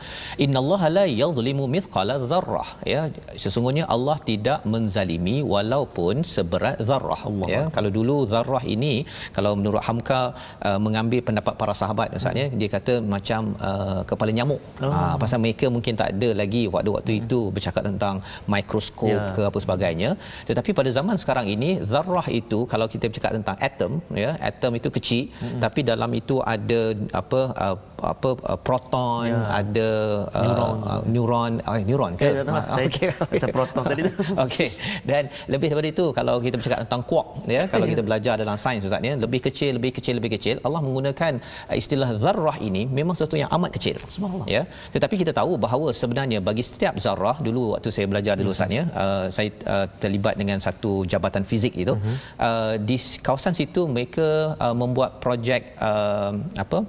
innallaha 0.46 0.88
la 0.98 1.06
yadhlimu 1.22 1.66
mithqala 1.76 2.16
dzarrah 2.24 2.70
ya 2.94 3.02
sesungguhnya 3.44 3.86
Allah 3.96 4.18
tidak 4.30 4.60
menzalimi 4.74 5.38
walaupun 5.54 6.16
seberat 6.34 6.78
zarrah 6.90 7.22
Allah. 7.30 7.48
ya 7.56 7.62
kalau 7.76 7.90
dulu 7.98 8.18
zarrah 8.34 8.64
ini 8.76 8.94
kalau 9.38 9.52
menurut 9.60 9.84
Hamka 9.88 10.22
uh, 10.68 10.80
mengambil 10.86 11.22
pendapat 11.28 11.54
para 11.62 11.74
sahabat 11.82 12.18
ustaz 12.20 12.42
ya 12.42 12.48
dia 12.60 12.70
kata 12.76 12.94
macam 13.16 13.42
uh, 13.70 14.02
kepala 14.10 14.32
nyamuk 14.38 14.62
oh. 14.88 14.92
uh, 14.98 15.16
pasal 15.24 15.40
mereka 15.46 15.68
mungkin 15.76 15.94
tak 16.02 16.10
ada 16.16 16.30
lagi 16.42 16.64
waktu-waktu 16.76 17.12
hmm. 17.14 17.22
itu 17.24 17.40
bercakap 17.56 17.84
tentang 17.90 18.16
mikroskop 18.54 19.18
yeah. 19.18 19.34
ke 19.36 19.42
apa 19.50 19.60
sebagainya 19.66 20.10
tetapi 20.50 20.72
pada 20.80 20.90
zaman 20.98 21.16
sekarang 21.24 21.48
ini 21.56 21.70
zarrah 21.94 22.28
itu 22.42 22.60
kalau 22.74 22.88
kita 22.94 23.06
bercakap 23.12 23.34
tentang 23.38 23.58
atom 23.68 23.92
ya 24.24 24.32
atom 24.50 24.74
itu 24.80 24.90
kecil 24.98 25.24
hmm. 25.44 25.60
tapi 25.64 25.80
dalam 25.92 26.12
itu 26.22 26.38
ada 26.56 26.82
apa 27.22 27.42
uh, 27.66 27.78
apa 28.12 28.30
uh, 28.52 28.60
proton 28.68 29.23
ya. 29.32 29.40
ada 29.62 29.90
uh, 30.32 30.44
neuron. 30.44 30.78
uh, 30.92 31.02
neuron. 31.14 31.52
Uh, 31.64 31.80
neuron 31.90 32.12
ke? 32.20 32.30
Ya, 32.30 32.44
uh, 32.44 32.66
saya 32.76 32.88
okay. 32.90 33.10
macam 33.34 33.50
proton 33.56 33.84
tadi 33.92 34.02
tu. 34.08 34.12
Okey. 34.46 34.70
Dan 35.10 35.24
lebih 35.54 35.68
daripada 35.72 35.90
itu 35.94 36.06
kalau 36.18 36.36
kita 36.46 36.56
bercakap 36.60 36.80
tentang 36.86 37.04
quark 37.10 37.28
ya 37.56 37.62
kalau 37.74 37.86
kita 37.92 38.02
belajar 38.08 38.34
dalam 38.44 38.58
sains 38.64 38.84
ustaz 38.88 39.04
ya 39.10 39.14
lebih 39.26 39.40
kecil 39.48 39.72
lebih 39.80 39.92
kecil 39.98 40.14
lebih 40.20 40.32
kecil 40.36 40.56
Allah 40.68 40.82
menggunakan 40.88 41.34
uh, 41.70 41.76
istilah 41.82 42.10
zarrah 42.24 42.58
ini 42.70 42.84
memang 43.00 43.14
sesuatu 43.18 43.38
yang 43.42 43.52
amat 43.58 43.72
kecil. 43.78 43.98
Subhanallah. 44.16 44.48
Ya. 44.56 44.64
Tetapi 44.96 45.16
kita 45.22 45.32
tahu 45.40 45.52
bahawa 45.66 45.88
sebenarnya 46.02 46.40
bagi 46.50 46.64
setiap 46.72 46.96
zarrah 47.06 47.38
dulu 47.48 47.64
waktu 47.76 47.90
saya 47.96 48.08
belajar 48.12 48.34
dulu 48.40 48.52
ustaz 48.56 48.72
ya 48.80 48.84
uh, 49.04 49.26
saya 49.36 49.50
uh, 49.74 49.88
terlibat 50.02 50.36
dengan 50.42 50.58
satu 50.66 50.92
jabatan 51.12 51.44
fizik 51.52 51.74
itu 51.84 51.94
uh-huh. 51.96 52.16
uh, 52.48 52.74
di 52.90 52.98
kawasan 53.26 53.54
situ 53.60 53.82
mereka 53.96 54.28
uh, 54.66 54.76
membuat 54.82 55.12
projek 55.24 55.74
uh, 55.90 56.34
apa 56.64 56.80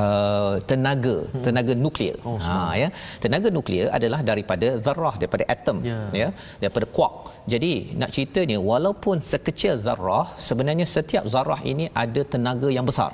uh, 0.00 0.54
tenaga 0.70 1.16
hmm. 1.24 1.44
tenaga 1.46 1.72
nuklear 1.84 2.16
oh, 2.28 2.38
ha 2.48 2.58
ya. 2.82 2.88
Tenaga 3.22 3.48
nuklear 3.56 3.86
adalah 3.98 4.20
daripada 4.30 4.68
zarrah 4.84 5.14
daripada 5.20 5.44
atom 5.54 5.78
yeah. 5.90 6.08
ya. 6.22 6.28
Daripada 6.62 6.86
quark 6.96 7.16
jadi 7.52 7.72
nak 8.00 8.10
ceritanya 8.14 8.58
walaupun 8.70 9.16
sekecil 9.30 9.74
zarrah 9.86 10.26
sebenarnya 10.48 10.86
setiap 10.94 11.24
zarrah 11.34 11.60
ini 11.72 11.84
ada 12.02 12.22
tenaga 12.32 12.68
yang 12.76 12.86
besar. 12.90 13.10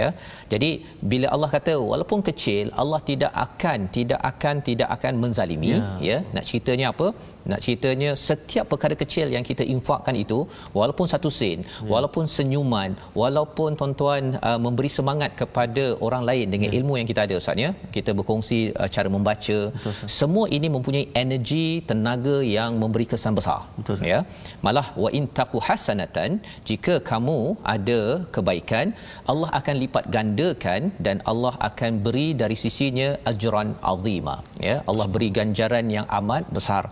Ya. 0.00 0.08
Jadi 0.52 0.70
bila 1.12 1.26
Allah 1.34 1.50
kata 1.56 1.74
walaupun 1.92 2.20
kecil 2.28 2.64
Allah 2.82 3.00
tidak 3.10 3.32
akan 3.46 3.78
tidak 3.96 4.20
akan 4.32 4.56
tidak 4.68 4.88
akan 4.96 5.12
menzalimi 5.22 5.72
yeah. 5.76 5.94
ya. 6.08 6.18
nak 6.36 6.44
ceritanya 6.48 6.88
apa? 6.94 7.08
Nak 7.50 7.60
ceritanya 7.64 8.10
setiap 8.28 8.66
perkara 8.72 8.94
kecil 9.02 9.26
yang 9.36 9.44
kita 9.48 9.64
infakkan 9.74 10.16
itu 10.24 10.38
walaupun 10.78 11.06
satu 11.12 11.28
sen 11.38 11.58
ya. 11.60 11.90
walaupun 11.92 12.24
senyuman 12.36 12.90
walaupun 13.22 13.76
tuan-tuan 13.80 14.22
uh, 14.48 14.58
memberi 14.66 14.90
semangat 14.98 15.30
kepada 15.40 15.84
orang 16.06 16.24
lain 16.30 16.46
dengan 16.54 16.70
ya. 16.72 16.76
ilmu 16.80 16.94
yang 17.00 17.08
kita 17.10 17.22
ada 17.26 17.36
ustaz 17.42 17.64
ya. 17.64 17.70
Kita 17.96 18.10
berkongsi 18.18 18.60
uh, 18.80 18.88
cara 18.94 19.08
membaca. 19.16 19.58
Betul, 19.76 19.92
semua 20.20 20.46
ini 20.56 20.70
mempunyai 20.76 21.06
energi 21.24 21.66
tenaga 21.90 22.36
yang 22.56 22.72
memberi 22.84 23.08
kesan 23.12 23.36
besar 23.40 23.60
Betul, 23.78 24.06
ya. 24.12 24.20
Malah 24.66 24.86
wa 25.02 25.10
in 25.18 25.24
taqu 25.38 25.58
hasanatan 25.68 26.30
jika 26.68 26.94
kamu 27.10 27.38
ada 27.74 28.00
kebaikan 28.34 28.86
Allah 29.32 29.50
akan 29.58 29.74
lipat 29.82 30.04
gandakan 30.16 30.82
dan 31.06 31.16
Allah 31.32 31.54
akan 31.68 31.92
beri 32.06 32.26
dari 32.42 32.56
sisinya 32.64 33.08
ajran 33.30 33.70
azima. 33.92 34.36
Ya 34.66 34.76
Allah 34.90 35.06
beri 35.14 35.30
ganjaran 35.38 35.88
yang 35.96 36.06
amat 36.18 36.44
besar. 36.58 36.84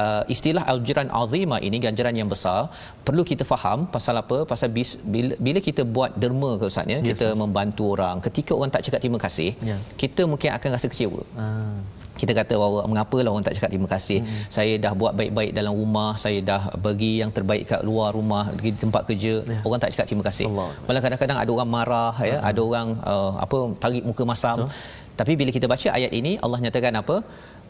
Uh, 0.00 0.22
istilah 0.36 0.64
ajran 0.74 1.10
azima 1.22 1.58
ini 1.68 1.80
ganjaran 1.86 2.16
yang 2.20 2.30
besar 2.34 2.60
perlu 3.06 3.24
kita 3.32 3.46
faham 3.52 3.80
pasal 3.96 4.16
apa? 4.22 4.38
Pasal 4.52 4.68
bis, 4.76 4.92
bila, 5.14 5.34
bila 5.46 5.58
kita 5.68 5.82
buat 5.96 6.12
derma 6.22 6.50
ke 6.60 6.66
ustaz 6.72 6.92
ya 6.92 6.98
yes, 6.98 7.06
kita 7.10 7.28
yes. 7.32 7.38
membantu 7.42 7.84
orang 7.94 8.16
ketika 8.26 8.52
orang 8.58 8.70
tak 8.74 8.82
cakap 8.86 9.00
terima 9.04 9.20
kasih 9.26 9.50
yeah. 9.70 9.80
kita 10.02 10.22
mungkin 10.32 10.50
akan 10.56 10.70
rasa 10.76 10.88
kecewa. 10.92 11.22
Uh 11.44 12.05
kita 12.20 12.32
kata 12.40 12.54
bahawa 12.62 12.80
mengapalah 12.90 13.30
orang 13.32 13.44
tak 13.46 13.54
cakap 13.56 13.70
terima 13.72 13.88
kasih 13.94 14.18
hmm. 14.24 14.42
saya 14.56 14.74
dah 14.84 14.92
buat 15.00 15.12
baik-baik 15.20 15.52
dalam 15.58 15.72
rumah 15.80 16.10
saya 16.24 16.38
dah 16.50 16.62
bagi 16.86 17.12
yang 17.20 17.30
terbaik 17.36 17.64
kat 17.70 17.80
luar 17.88 18.10
rumah 18.18 18.44
di 18.64 18.72
tempat 18.84 19.02
kerja 19.08 19.34
ya. 19.44 19.60
orang 19.66 19.80
tak 19.82 19.92
cakap 19.94 20.06
terima 20.10 20.24
kasih 20.28 20.46
malah 20.86 21.00
kadang-kadang 21.04 21.38
ada 21.42 21.50
orang 21.56 21.70
marah 21.76 22.14
ya 22.30 22.38
hmm. 22.38 22.48
ada 22.50 22.60
orang 22.68 22.88
uh, 23.12 23.30
apa 23.44 23.56
tarik 23.82 24.04
muka 24.08 24.24
masam 24.32 24.56
Betul. 24.64 25.04
Tapi 25.20 25.32
bila 25.40 25.50
kita 25.56 25.66
baca 25.72 25.88
ayat 25.98 26.12
ini 26.20 26.32
Allah 26.44 26.58
nyatakan 26.64 26.94
apa 27.02 27.16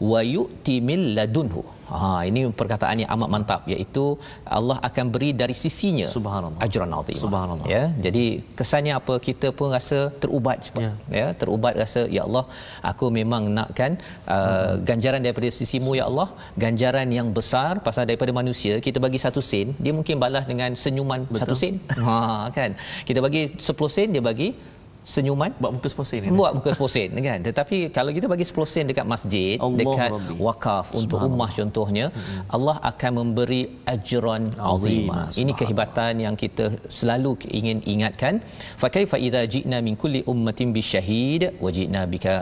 wa 0.09 0.19
yu'ti 0.35 0.75
min 0.89 0.99
ladunhu. 1.17 1.61
Ha 1.91 2.09
ini 2.29 2.41
perkataan 2.59 2.97
yang 3.01 3.11
amat 3.15 3.29
mantap 3.33 3.61
iaitu 3.73 4.03
Allah 4.57 4.77
akan 4.87 5.05
beri 5.13 5.29
dari 5.41 5.55
sisinya 5.63 6.07
subhanallah 6.15 6.59
ajran 6.65 6.95
azim. 6.99 7.17
Subhanallah. 7.23 7.67
Ya. 7.75 7.83
Jadi 8.05 8.25
kesannya 8.59 8.93
apa 8.99 9.15
kita 9.27 9.49
pun 9.59 9.69
rasa 9.77 9.99
terubat 10.21 10.69
ya. 10.83 10.91
ya, 11.19 11.27
terubat 11.41 11.73
rasa 11.83 12.03
ya 12.17 12.21
Allah 12.27 12.45
aku 12.91 13.07
memang 13.19 13.43
nakkan 13.57 13.91
uh, 14.35 14.73
ganjaran 14.89 15.21
daripada 15.25 15.49
sisimu 15.59 15.93
ya 15.99 16.05
Allah, 16.09 16.27
ganjaran 16.65 17.09
yang 17.19 17.29
besar 17.39 17.73
pasal 17.87 18.03
daripada 18.09 18.33
manusia 18.41 18.75
kita 18.87 18.99
bagi 19.05 19.21
satu 19.25 19.41
sen, 19.51 19.67
dia 19.83 19.93
mungkin 19.99 20.17
balas 20.25 20.45
dengan 20.51 20.71
senyuman 20.83 21.23
Betul. 21.31 21.41
satu 21.41 21.55
sen. 21.61 21.75
Ha 22.05 22.17
kan. 22.57 22.71
Kita 23.07 23.19
bagi 23.25 23.43
10 23.67 23.95
sen 23.95 24.07
dia 24.15 24.23
bagi 24.29 24.49
senyuman? 25.13 25.51
Buat 25.61 25.71
muka 25.77 25.87
10 25.93 26.11
sen 26.11 26.21
buat 26.41 26.51
muka 26.57 26.69
10 26.75 26.95
sen 26.95 27.09
kan? 27.27 27.39
Tetapi 27.47 27.77
kalau 27.97 28.11
kita 28.17 28.27
bagi 28.33 28.45
10 28.49 28.73
sen 28.73 28.85
dekat 28.91 29.07
masjid 29.13 29.55
Allah 29.65 29.79
dekat 29.81 30.09
Rabbi. 30.15 30.35
wakaf 30.47 30.85
untuk 31.01 31.19
ummah 31.29 31.49
contohnya 31.59 32.05
hmm. 32.09 32.41
Allah 32.55 32.77
akan 32.91 33.11
memberi 33.19 33.61
ajran 33.93 34.43
azima 34.73 35.21
ini 35.41 35.53
kehebatan 35.61 36.13
yang 36.25 36.35
kita 36.43 36.67
selalu 36.99 37.31
ingin 37.59 37.79
ingatkan. 37.93 38.43
Fa 38.81 38.89
kaifa 38.97 39.17
idza 39.27 39.43
ji'na 39.55 39.79
min 39.87 39.95
kulli 40.03 40.21
ummatin 40.33 40.69
bisyahid 40.77 41.43
wa 41.63 41.71
ji'na 41.77 42.03
bika 42.13 42.35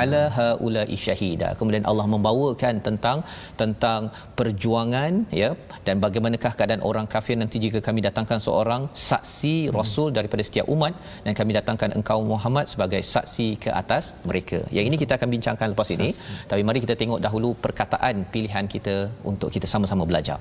ala 0.00 0.22
haula 0.38 0.84
syahida 1.04 1.48
kemudian 1.58 1.84
Allah 1.90 2.06
membawakan 2.14 2.74
tentang 2.86 3.18
tentang 3.60 4.00
perjuangan 4.38 5.12
ya 5.40 5.50
dan 5.86 5.96
bagaimanakah 6.04 6.52
keadaan 6.58 6.82
orang 6.90 7.06
kafir. 7.14 7.36
Nanti 7.42 7.56
jika 7.64 7.78
kami 7.88 8.00
datangkan 8.08 8.38
seorang 8.46 8.82
saksi 9.10 9.56
hmm. 9.58 9.74
rasul 9.78 10.08
daripada 10.18 10.42
setiap 10.48 10.66
umat 10.74 10.94
dan 11.24 11.32
kami 11.40 11.52
datangkan 11.58 11.92
engkau 11.98 12.18
Muhammad 12.32 12.66
sebagai 12.72 13.02
saksi 13.14 13.48
ke 13.64 13.70
atas 13.82 14.04
mereka. 14.30 14.60
Yang 14.76 14.84
ini 14.90 14.96
kita 15.02 15.14
akan 15.18 15.28
bincangkan 15.36 15.68
lepas 15.74 15.90
ini. 15.96 16.10
Tapi 16.50 16.62
mari 16.68 16.80
kita 16.86 16.96
tengok 17.02 17.20
dahulu 17.26 17.50
perkataan 17.64 18.14
pilihan 18.34 18.66
kita 18.74 18.96
untuk 19.30 19.50
kita 19.56 19.66
sama-sama 19.74 20.04
belajar. 20.10 20.38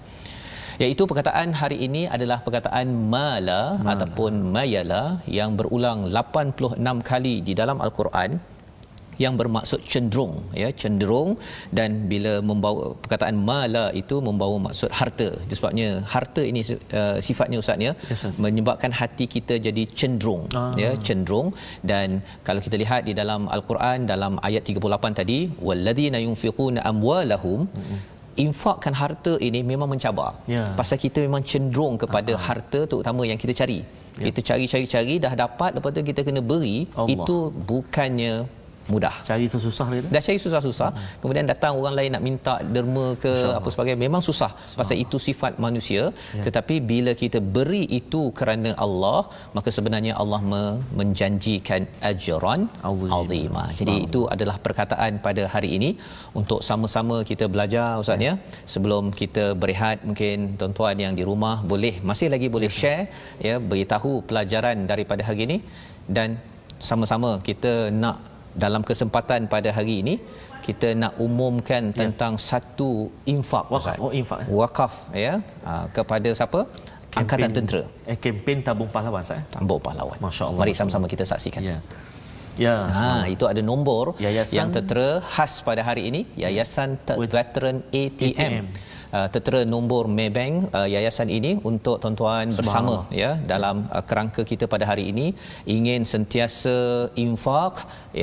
Iaitu 0.83 1.03
perkataan 1.11 1.49
hari 1.61 1.77
ini 1.87 2.01
adalah 2.15 2.37
perkataan 2.45 2.87
mala, 3.13 3.61
mala. 3.83 3.89
ataupun 3.93 4.33
mayala 4.55 5.01
yang 5.37 5.59
berulang 5.59 6.07
86 6.07 7.09
kali 7.09 7.35
di 7.47 7.53
dalam 7.61 7.83
al-Quran 7.85 8.39
yang 9.23 9.33
bermaksud 9.41 9.79
cenderung 9.93 10.33
ya 10.61 10.69
cenderung 10.81 11.31
dan 11.77 11.89
bila 12.11 12.33
membawa 12.49 12.83
perkataan 13.03 13.37
mala 13.49 13.85
itu 14.01 14.15
membawa 14.27 14.55
maksud 14.67 14.91
harta 14.99 15.29
itu 15.45 15.55
sebabnya 15.59 15.87
harta 16.13 16.43
ini 16.51 16.61
uh, 16.99 17.17
sifatnya 17.27 17.57
ustaz 17.63 17.87
ya 17.87 17.93
yes, 18.11 18.21
yes. 18.27 18.37
menyebabkan 18.45 18.93
hati 18.99 19.27
kita 19.35 19.57
jadi 19.67 19.83
cenderung 19.99 20.43
ah. 20.61 20.71
ya 20.83 20.91
cenderung 21.07 21.49
dan 21.91 22.07
kalau 22.47 22.63
kita 22.67 22.77
lihat 22.83 23.01
di 23.09 23.15
dalam 23.21 23.43
al-Quran 23.57 24.07
dalam 24.13 24.35
ayat 24.49 24.63
38 24.75 25.19
tadi 25.21 25.39
walladzina 25.69 26.19
yunfiquna 26.27 26.81
amwalahum 26.91 27.61
mm-hmm 27.67 28.17
infakkan 28.45 28.93
harta 29.01 29.33
ini 29.47 29.59
memang 29.71 29.89
mencabar. 29.93 30.31
Ya. 30.55 30.65
Pasal 30.79 30.97
kita 31.05 31.19
memang 31.25 31.43
cenderung 31.51 31.95
kepada 32.03 32.33
Aha. 32.35 32.43
harta 32.47 32.79
terutama 32.91 33.27
yang 33.31 33.39
kita 33.43 33.53
cari. 33.61 33.79
Ya. 34.19 34.25
Kita 34.27 34.39
cari-cari-cari 34.49 35.15
dah 35.25 35.33
dapat 35.43 35.71
lepas 35.75 35.91
tu 35.95 36.03
kita 36.11 36.21
kena 36.27 36.41
beri 36.51 36.77
Allah. 37.01 37.13
itu 37.15 37.37
bukannya 37.71 38.33
mudah. 38.93 39.13
Cari 39.29 39.45
susah 39.67 39.87
dia 39.93 40.01
dah 40.15 40.21
cari 40.27 40.39
susah-susah. 40.45 40.89
Hmm. 40.95 41.07
kemudian 41.21 41.45
datang 41.51 41.73
orang 41.79 41.95
lain 41.99 42.11
nak 42.15 42.23
minta 42.27 42.53
derma 42.75 43.07
ke 43.23 43.33
apa 43.59 43.69
sebagainya. 43.73 43.99
Memang 44.05 44.21
susah 44.29 44.51
pasal 44.79 44.97
itu 45.05 45.19
sifat 45.27 45.53
manusia. 45.67 46.03
Ya. 46.37 46.43
tetapi 46.45 46.75
bila 46.91 47.11
kita 47.21 47.39
beri 47.55 47.83
itu 47.99 48.21
kerana 48.39 48.71
Allah 48.85 49.19
maka 49.57 49.69
sebenarnya 49.77 50.13
Allah 50.21 50.41
me- 50.51 50.79
menjanjikan 50.99 51.81
ajran 52.11 52.61
azimah. 52.89 53.67
Jadi 53.79 53.95
itu 54.07 54.21
adalah 54.35 54.57
perkataan 54.65 55.13
pada 55.27 55.45
hari 55.53 55.71
ini. 55.77 55.91
Untuk 56.39 56.59
sama-sama 56.69 57.15
kita 57.31 57.45
belajar 57.53 57.87
ustaz 58.03 58.27
ya. 58.27 58.33
Sebelum 58.73 59.03
kita 59.21 59.45
berehat 59.61 59.97
mungkin 60.09 60.37
tuan-tuan 60.59 60.97
yang 61.05 61.13
di 61.19 61.23
rumah 61.29 61.55
boleh 61.71 61.93
masih 62.09 62.29
lagi 62.33 62.47
boleh 62.55 62.69
yes, 62.71 62.79
share 62.81 63.03
ya 63.47 63.55
beritahu 63.71 64.11
pelajaran 64.29 64.77
daripada 64.91 65.21
hari 65.29 65.41
ini. 65.47 65.57
Dan 66.17 66.29
sama-sama 66.89 67.31
kita 67.47 67.73
nak 68.03 68.17
dalam 68.63 68.81
kesempatan 68.89 69.49
pada 69.53 69.69
hari 69.77 69.95
ini 70.01 70.15
kita 70.65 70.93
nak 71.01 71.13
umumkan 71.17 71.83
ya. 71.89 71.95
tentang 72.01 72.33
satu 72.37 73.09
infak 73.33 73.65
wakaf. 73.73 73.97
Oh 74.03 74.11
infak 74.13 74.39
wakaf 74.61 74.93
ya. 75.25 75.33
Ha, 75.65 75.89
kepada 75.97 76.29
siapa? 76.39 76.61
Kempen, 77.09 77.21
angkatan 77.21 77.49
tentera. 77.57 77.83
Eh 78.05 78.17
kempen 78.23 78.57
tabung 78.67 78.89
pahlawan 78.95 79.23
saya 79.25 79.41
tabung 79.53 79.81
pahlawan. 79.81 80.17
Masyaallah. 80.27 80.61
Mari 80.61 80.73
sama-sama 80.77 81.05
kita 81.09 81.25
saksikan. 81.25 81.63
Ya. 81.71 81.79
Ya 82.59 82.75
ha 82.91 83.23
itu 83.33 83.47
ada 83.47 83.61
nombor 83.63 84.19
yayasan 84.19 84.55
yang 84.59 84.69
tertera 84.75 85.23
khas 85.33 85.53
pada 85.67 85.79
hari 85.79 86.11
ini 86.11 86.21
yayasan 86.43 86.99
veteran 87.35 87.77
ATM, 87.95 88.35
ATM 88.35 88.65
uh, 89.17 89.27
tertera 89.33 89.61
nombor 89.73 90.03
Maybank 90.17 90.53
uh, 90.77 90.87
yayasan 90.93 91.29
ini 91.37 91.51
untuk 91.71 91.97
tuan-tuan 92.03 92.45
bersama 92.59 92.93
ya 93.21 93.31
dalam 93.51 93.85
uh, 93.95 94.03
kerangka 94.09 94.41
kita 94.51 94.65
pada 94.73 94.85
hari 94.91 95.05
ini. 95.11 95.27
Ingin 95.75 96.01
sentiasa 96.13 96.75
infak 97.25 97.73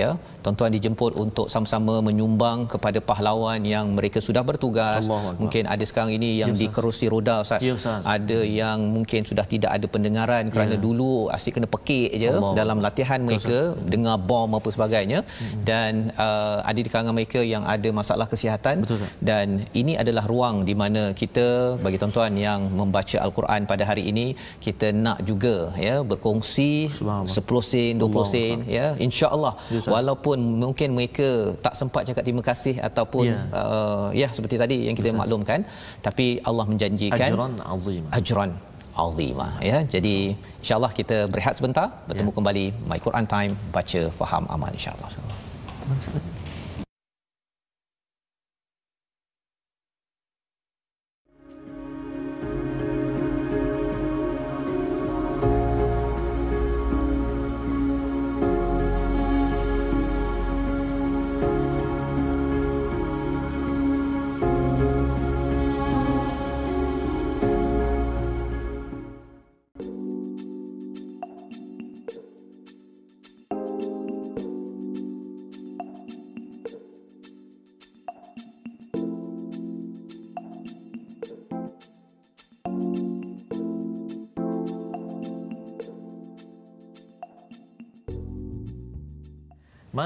ya 0.00 0.10
tuan-tuan 0.44 0.70
dijemput 0.76 1.12
untuk 1.24 1.46
sama-sama 1.54 1.94
menyumbang 2.08 2.58
kepada 2.72 2.98
pahlawan 3.08 3.60
yang 3.74 3.86
mereka 3.98 4.18
sudah 4.28 4.42
bertugas. 4.50 5.02
Allah 5.04 5.34
mungkin 5.42 5.64
ada 5.74 5.84
sekarang 5.90 6.12
ini 6.18 6.30
yang 6.42 6.52
Ya, 6.56 6.60
di 6.62 6.66
kerusi 6.76 7.06
roda 7.12 7.34
Ustaz. 7.44 7.60
Ya, 7.66 7.74
Ustaz. 7.78 8.02
ada 8.06 8.38
yang 8.60 8.78
mungkin 8.96 9.26
sudah 9.30 9.44
tidak 9.52 9.70
ada 9.76 9.86
pendengaran 9.94 10.44
kerana 10.54 10.74
Ya. 10.78 10.80
dulu 10.86 11.10
asyik 11.36 11.58
kena 11.58 11.68
pekik 11.74 12.10
je 12.22 12.30
Allah. 12.30 12.52
dalam 12.60 12.78
latihan 12.84 13.20
mereka 13.28 13.58
dengar 13.92 14.16
bom 14.28 14.50
apa 14.58 14.68
sebagainya. 14.76 15.20
Dan 15.70 16.14
uh, 16.26 16.58
ada 16.62 16.78
di 16.78 16.88
kalangan 16.92 17.14
mereka 17.18 17.40
yang 17.42 17.66
ada 17.66 17.88
masalah 17.90 18.26
kesihatan. 18.30 18.86
Betul, 18.86 19.02
Ustaz. 19.02 19.12
dan 19.20 19.46
ini 19.80 19.98
adalah 19.98 20.24
ruang 20.32 20.62
di 20.68 20.74
mana 20.82 21.02
kita 21.20 21.46
bagi 21.84 21.98
tuan-tuan 22.00 22.32
yang 22.46 22.60
membaca 22.80 23.16
al-Quran 23.26 23.60
pada 23.70 23.84
hari 23.90 24.04
ini 24.12 24.26
kita 24.66 24.86
nak 25.04 25.18
juga 25.30 25.54
ya 25.86 25.94
berkongsi 26.10 26.70
Subhanallah. 26.98 27.36
10 27.38 27.70
sen 27.70 27.94
20 28.02 28.06
Allah. 28.06 28.26
sen 28.34 28.56
ya 28.76 28.86
insya-Allah 29.06 29.52
Ya, 29.72 29.78
Ustaz. 29.80 29.92
walaupun 29.94 30.38
mungkin 30.64 30.88
mereka 30.98 31.28
tak 31.66 31.74
sempat 31.80 32.02
cakap 32.08 32.22
terima 32.28 32.44
kasih 32.50 32.74
ataupun 32.88 33.24
Ya. 33.30 33.38
uh, 33.62 34.06
ya 34.22 34.28
seperti 34.36 34.56
tadi 34.62 34.78
yang 34.86 34.96
kita 35.00 35.10
Ustaz. 35.10 35.20
maklumkan 35.22 35.60
tapi 36.06 36.26
Allah 36.48 36.66
menjanjikan 36.72 37.28
ajran 37.30 37.52
azim 37.74 38.04
ajran 38.20 38.50
azimah 39.04 39.52
ya 39.70 39.78
jadi 39.94 40.14
insyaallah 40.62 40.92
kita 41.00 41.16
berehat 41.32 41.54
sebentar 41.58 41.86
bertemu 42.08 42.30
Ya. 42.32 42.36
kembali 42.38 42.64
my 42.90 42.98
Quran 42.98 43.26
time 43.34 43.52
baca 43.76 44.00
faham 44.20 44.44
amal 44.48 44.70
insyaallah 44.78 45.10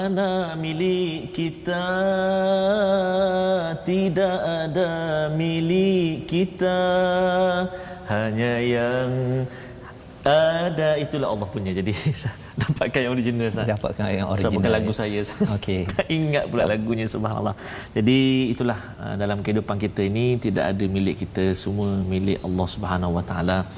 Mana 0.00 0.56
milik 0.56 1.36
kita? 1.36 1.84
Tidak 3.84 4.38
ada 4.64 4.92
milik 5.28 6.24
kita. 6.24 6.78
Hanya 8.08 8.52
yang 8.64 9.08
ada. 10.24 10.96
Itulah 10.96 11.28
Allah 11.36 11.48
punya 11.52 11.76
Jadi. 11.76 11.92
Dapatkan 12.64 13.00
yang 13.04 13.12
original 13.12 13.52
Ustaz. 13.52 13.68
Dapatkan 13.68 14.04
yang 14.08 14.28
original, 14.32 14.56
bukan 14.56 14.72
lagu 14.72 14.92
ya. 14.96 14.96
saya 15.04 15.20
Okey. 15.60 15.84
Tak 15.92 16.08
ingat 16.08 16.48
pula 16.48 16.64
lagunya 16.64 17.04
subhanallah. 17.04 17.52
Jadi 17.92 18.18
itulah 18.56 18.80
uh, 19.04 19.20
dalam 19.20 19.44
kehidupan 19.44 19.76
kita 19.84 20.00
ini 20.00 20.40
Tidak 20.40 20.64
ada 20.64 20.84
milik 20.96 21.28
kita. 21.28 21.52
Semua 21.52 22.00
milik 22.08 22.40
Allah 22.40 22.68
subhanahu 22.72 23.20
wa 23.20 23.24
ta'ala 23.32 23.68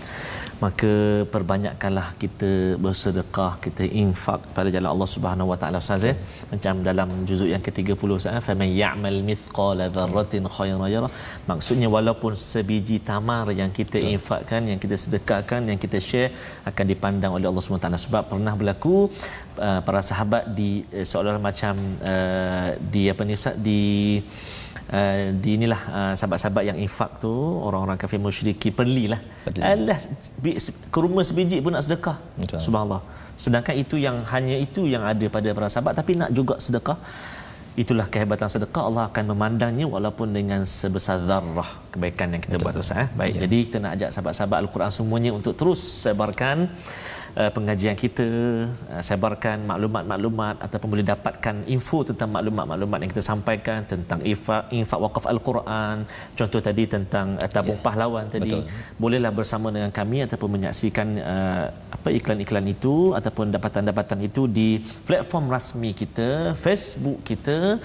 Maka 0.65 0.93
perbanyakkanlah 1.35 2.09
kita 2.23 2.51
bersedekah, 2.85 3.53
kita 3.65 3.85
infak 4.03 4.41
pada 4.57 4.69
jalan 4.75 4.91
Allah 4.95 5.09
Subhanahu 5.15 5.51
Wa 5.53 5.59
Taala 5.61 5.79
Ustaz 5.85 6.05
ya. 6.09 6.15
Macam 6.53 6.75
dalam 6.89 7.09
juzuk 7.29 7.49
yang 7.55 7.63
ke-30 7.67 8.09
Ustaz, 8.19 8.45
faman 8.49 8.71
ya'mal 8.83 9.19
mithqala 9.31 9.87
dzarratin 9.97 10.47
khairan 10.57 10.85
yara. 10.95 11.09
Maksudnya 11.51 11.91
walaupun 11.97 12.39
sebiji 12.53 12.99
tamar 13.11 13.45
yang 13.61 13.73
kita 13.81 13.99
infakkan, 14.13 14.63
yang 14.71 14.81
kita 14.85 14.99
sedekahkan, 15.05 15.61
yang 15.73 15.81
kita 15.85 16.01
share 16.09 16.31
akan 16.71 16.85
dipandang 16.93 17.35
oleh 17.39 17.47
Allah 17.51 17.65
Subhanahu 17.65 17.83
Wa 17.83 17.87
Taala 17.89 18.05
sebab 18.07 18.23
pernah 18.33 18.55
berlaku 18.61 18.97
uh, 19.67 19.81
para 19.87 20.01
sahabat 20.11 20.55
di 20.59 20.71
uh, 20.95 21.05
seolah-olah 21.11 21.45
macam 21.51 21.75
uh, 22.13 22.69
di 22.95 23.05
apa 23.13 23.23
ni 23.27 23.35
Ustaz 23.41 23.57
di 23.69 23.81
Uh, 24.23 24.62
di 25.43 25.51
inilah 25.57 25.83
uh, 25.99 26.13
sahabat-sahabat 26.19 26.65
yang 26.71 26.79
infak 26.85 27.11
tu 27.25 27.33
orang-orang 27.67 27.99
kafir 28.03 28.21
musyriki 28.27 28.71
perlilah 28.79 29.21
Perli. 29.47 29.63
alah 29.63 29.99
kurma 30.95 31.23
sebiji 31.29 31.59
pun 31.65 31.73
nak 31.77 31.85
sedekah 31.87 32.17
Betul. 32.41 32.61
subhanallah 32.67 33.03
sedangkan 33.45 33.75
itu 33.83 33.97
yang 34.07 34.17
hanya 34.33 34.57
itu 34.67 34.83
yang 34.95 35.05
ada 35.13 35.27
pada 35.37 35.49
para 35.57 35.69
sahabat 35.75 35.95
tapi 36.01 36.13
nak 36.21 36.31
juga 36.39 36.57
sedekah 36.67 36.99
itulah 37.83 38.07
kehebatan 38.13 38.49
sedekah 38.53 38.83
Allah 38.89 39.05
akan 39.09 39.25
memandangnya 39.33 39.87
walaupun 39.89 40.29
dengan 40.39 40.61
sebesar 40.69 41.25
zarrah 41.29 41.71
kebaikan 41.93 42.37
yang 42.37 42.43
kita 42.45 42.57
buat 42.61 42.77
tu 42.77 42.85
eh. 42.93 43.09
baik 43.21 43.35
Ya. 43.37 43.41
jadi 43.49 43.57
kita 43.67 43.79
nak 43.85 43.93
ajak 43.97 44.11
sahabat-sahabat 44.15 44.59
al-Quran 44.65 44.93
semuanya 44.93 45.31
untuk 45.39 45.55
terus 45.57 45.81
sebarkan 46.05 46.69
uh, 47.41 47.51
pengajian 47.57 47.97
kita 47.97 48.27
uh, 48.93 49.03
sebarkan 49.09 49.65
maklumat-maklumat 49.71 50.55
ataupun 50.67 50.89
boleh 50.95 51.07
dapatkan 51.07 51.57
info 51.75 51.99
tentang 52.09 52.29
maklumat-maklumat 52.37 52.99
yang 53.03 53.11
kita 53.15 53.25
sampaikan 53.25 53.85
tentang 53.93 54.21
infak 54.33 54.69
infak 54.73 54.99
wakaf 55.05 55.25
al-Quran 55.33 55.97
contoh 56.39 56.61
tadi 56.69 56.85
tentang 56.89 57.37
uh, 57.41 57.49
tabung 57.51 57.79
Ya. 57.81 57.85
pahlawan 57.89 58.25
tadi 58.29 58.53
Betul. 58.53 58.69
bolehlah 59.01 59.33
bersama 59.33 59.73
dengan 59.73 59.89
kami 59.89 60.19
ataupun 60.29 60.49
menyaksikan 60.61 61.09
uh, 61.19 61.67
apa 61.97 62.09
iklan-iklan 62.19 62.67
itu 62.75 63.17
ataupun 63.19 63.49
dapatan-dapatan 63.55 64.19
itu 64.29 64.45
di 64.59 64.69
platform 65.09 65.49
rasmi 65.57 65.91
kita 65.97 66.53
Facebook 66.65 67.21
kita 67.25 67.81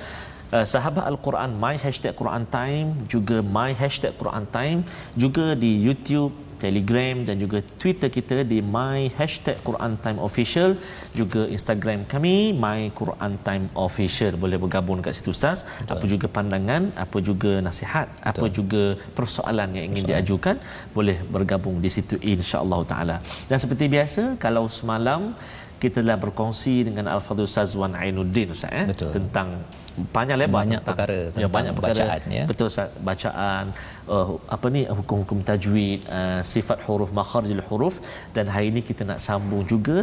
Uh, 0.47 0.63
sahabat 0.63 1.03
Al-Quran 1.11 1.59
My 1.59 1.75
Hashtag 1.75 2.15
Quran 2.15 2.47
Time 2.47 2.95
juga 3.11 3.43
My 3.43 3.75
Hashtag 3.75 4.15
Quran 4.15 4.47
Time 4.47 4.79
juga 5.11 5.59
di 5.59 5.75
YouTube 5.75 6.31
Telegram 6.63 7.15
dan 7.27 7.35
juga 7.43 7.59
Twitter 7.81 8.09
kita 8.17 8.37
di 8.51 8.59
My 8.75 8.99
Hashtag 9.17 9.57
Quran 9.67 9.93
Time 10.03 10.19
Official 10.27 10.71
juga 11.19 11.41
Instagram 11.57 11.99
kami 12.13 12.35
My 12.63 12.81
Quran 12.99 13.33
Time 13.47 13.65
Official 13.87 14.33
boleh 14.43 14.57
bergabung 14.63 15.03
kat 15.05 15.15
situ 15.17 15.31
Ustaz 15.37 15.61
Betul. 15.65 15.93
apa 15.93 16.05
juga 16.13 16.27
pandangan 16.37 16.83
apa 17.05 17.17
juga 17.29 17.51
nasihat 17.67 18.07
Betul. 18.09 18.29
apa 18.31 18.45
juga 18.57 18.83
persoalan 19.19 19.69
yang 19.77 19.85
ingin 19.91 20.05
diajukan 20.11 20.55
boleh 20.97 21.17
bergabung 21.35 21.77
di 21.85 21.89
situ 21.95 22.17
insya-Allah 22.33 22.81
taala 22.91 23.17
dan 23.49 23.57
seperti 23.63 23.85
biasa 23.95 24.23
kalau 24.45 24.65
semalam 24.79 25.33
kita 25.83 26.01
telah 26.01 26.17
berkongsi 26.25 26.89
dengan 26.89 27.05
Al-Fadhil 27.15 27.49
Sazwan 27.55 27.93
Ainuddin 28.01 28.49
Ustaz 28.55 28.73
eh 28.81 28.85
Betul. 28.91 29.11
tentang 29.17 29.49
banyak 29.97 30.37
lebar 30.41 30.61
Banyak 30.61 30.81
tentang, 30.81 30.87
perkara 30.89 31.17
ya, 31.17 31.29
tentang 31.33 31.53
banyak 31.57 31.73
perkara. 31.77 32.03
bacaan, 32.05 32.21
ya. 32.37 32.43
betul 32.49 32.67
bacaan 33.09 33.63
uh, 34.15 34.29
apa 34.55 34.67
ni 34.75 34.81
hukum-hukum 34.97 35.39
tajwid 35.49 35.99
uh, 36.17 36.41
sifat 36.53 36.79
huruf 36.87 37.09
makharijul 37.19 37.63
huruf. 37.69 37.95
Dan 38.35 38.45
hari 38.53 38.67
ini 38.71 38.81
kita 38.89 39.03
nak 39.09 39.19
sambung 39.25 39.63
juga 39.71 39.97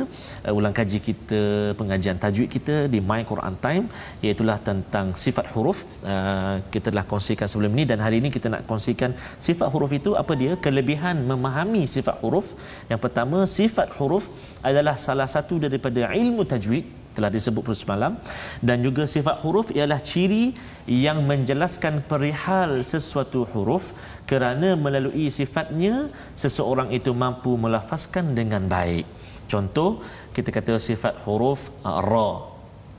uh, 0.46 0.58
ulang 0.58 0.74
kaji 0.78 0.98
kita 1.08 1.42
pengajian 1.80 2.18
tajwid 2.24 2.50
kita 2.56 2.76
di 2.94 2.98
My 3.10 3.22
Quran 3.30 3.54
Time 3.66 3.86
iaitu 4.24 4.42
tentang 4.68 5.06
sifat 5.24 5.46
huruf. 5.54 5.78
Uh, 6.02 6.56
kita 6.74 6.90
telah 6.92 7.06
kongsikan 7.12 7.46
sebelum 7.52 7.72
ini 7.76 7.84
dan 7.90 7.98
hari 8.06 8.18
ini 8.22 8.28
kita 8.36 8.50
nak 8.54 8.62
kongsikan 8.70 9.14
sifat 9.46 9.68
huruf 9.74 9.92
itu 10.00 10.12
apa 10.22 10.34
dia? 10.42 10.52
Kelebihan 10.66 11.22
memahami 11.30 11.86
sifat 11.86 12.18
huruf. 12.22 12.58
Yang 12.90 13.00
pertama 13.06 13.38
sifat 13.58 13.88
huruf 13.98 14.26
adalah 14.68 14.96
salah 15.06 15.28
satu 15.30 15.56
daripada 15.62 16.10
ilmu 16.10 16.42
tajwid 16.52 17.03
telah 17.16 17.30
disebut 17.30 17.62
pada 17.62 17.78
semalam. 17.78 18.12
Dan 18.58 18.82
juga 18.86 19.06
sifat 19.14 19.40
huruf 19.42 19.70
ialah 19.70 20.00
ciri 20.02 20.52
yang 20.84 21.24
menjelaskan 21.30 22.04
perihal 22.10 22.82
sesuatu 22.92 23.46
huruf 23.54 23.94
kerana 24.30 24.74
melalui 24.84 25.26
sifatnya 25.38 26.10
seseorang 26.42 26.90
itu 26.98 27.14
mampu 27.14 27.54
melafazkan 27.64 28.34
dengan 28.38 28.66
baik. 28.66 29.06
Contoh 29.52 30.02
kita 30.36 30.50
kata 30.50 30.76
sifat 30.90 31.14
huruf 31.24 31.70
ra 31.84 32.30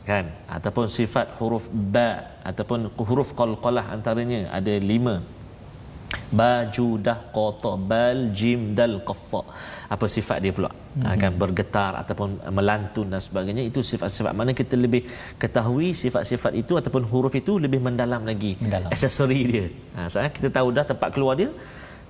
kan? 0.09 0.25
Ataupun 0.57 0.85
sifat 0.97 1.33
huruf 1.37 1.65
ba 1.95 2.09
ataupun 2.45 2.93
huruf 3.07 3.33
qalqalah 3.39 3.85
antaranya 3.95 4.41
ada 4.53 4.75
lima. 4.91 5.15
Baju 6.39 6.87
dah 7.05 7.19
qata 7.35 7.73
bal 7.91 8.19
jim 8.39 8.73
dal 8.77 9.01
qaffa 9.07 9.41
apa 9.93 10.05
sifat 10.15 10.37
dia 10.41 10.53
pula 10.57 10.71
hmm. 10.97 11.13
akan 11.15 11.31
bergetar 11.41 11.91
ataupun 12.01 12.29
melantun 12.57 13.07
dan 13.13 13.21
sebagainya 13.27 13.63
itu 13.69 13.79
sifat-sifat 13.91 14.33
mana 14.39 14.51
kita 14.61 14.75
lebih 14.85 15.01
ketahui 15.43 15.89
sifat-sifat 16.03 16.53
itu 16.61 16.73
ataupun 16.81 17.03
huruf 17.11 17.33
itu 17.41 17.55
lebih 17.65 17.79
mendalam 17.87 18.23
lagi 18.31 18.53
Mendalam. 18.63 18.89
aksesori 18.95 19.39
dia 19.51 19.67
ha 19.95 20.07
saya 20.15 20.29
kita 20.37 20.49
tahu 20.57 20.67
dah 20.77 20.85
tempat 20.91 21.09
keluar 21.15 21.35
dia 21.41 21.51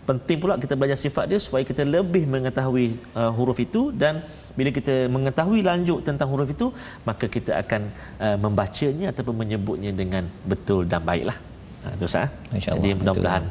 penting 0.10 0.38
pula 0.42 0.54
kita 0.64 0.74
belajar 0.80 0.98
sifat 1.06 1.26
dia 1.32 1.40
supaya 1.46 1.64
kita 1.72 1.84
lebih 1.96 2.24
mengetahui 2.34 2.88
uh, 3.20 3.32
huruf 3.38 3.58
itu 3.68 3.82
dan 4.02 4.22
bila 4.58 4.70
kita 4.78 4.96
mengetahui 5.16 5.60
lanjut 5.70 6.00
tentang 6.08 6.30
huruf 6.34 6.50
itu 6.56 6.68
maka 7.10 7.26
kita 7.36 7.52
akan 7.64 7.82
uh, 8.26 8.38
membacanya 8.46 9.10
ataupun 9.12 9.36
menyebutnya 9.42 9.92
dengan 10.02 10.24
betul 10.52 10.86
dan 10.92 11.02
baiklah 11.10 11.38
ha 11.84 11.96
itu 11.98 12.08
sah 12.16 12.30
InsyaAllah, 12.54 12.86
jadi 12.86 12.90
mudah-mudahan 13.02 13.46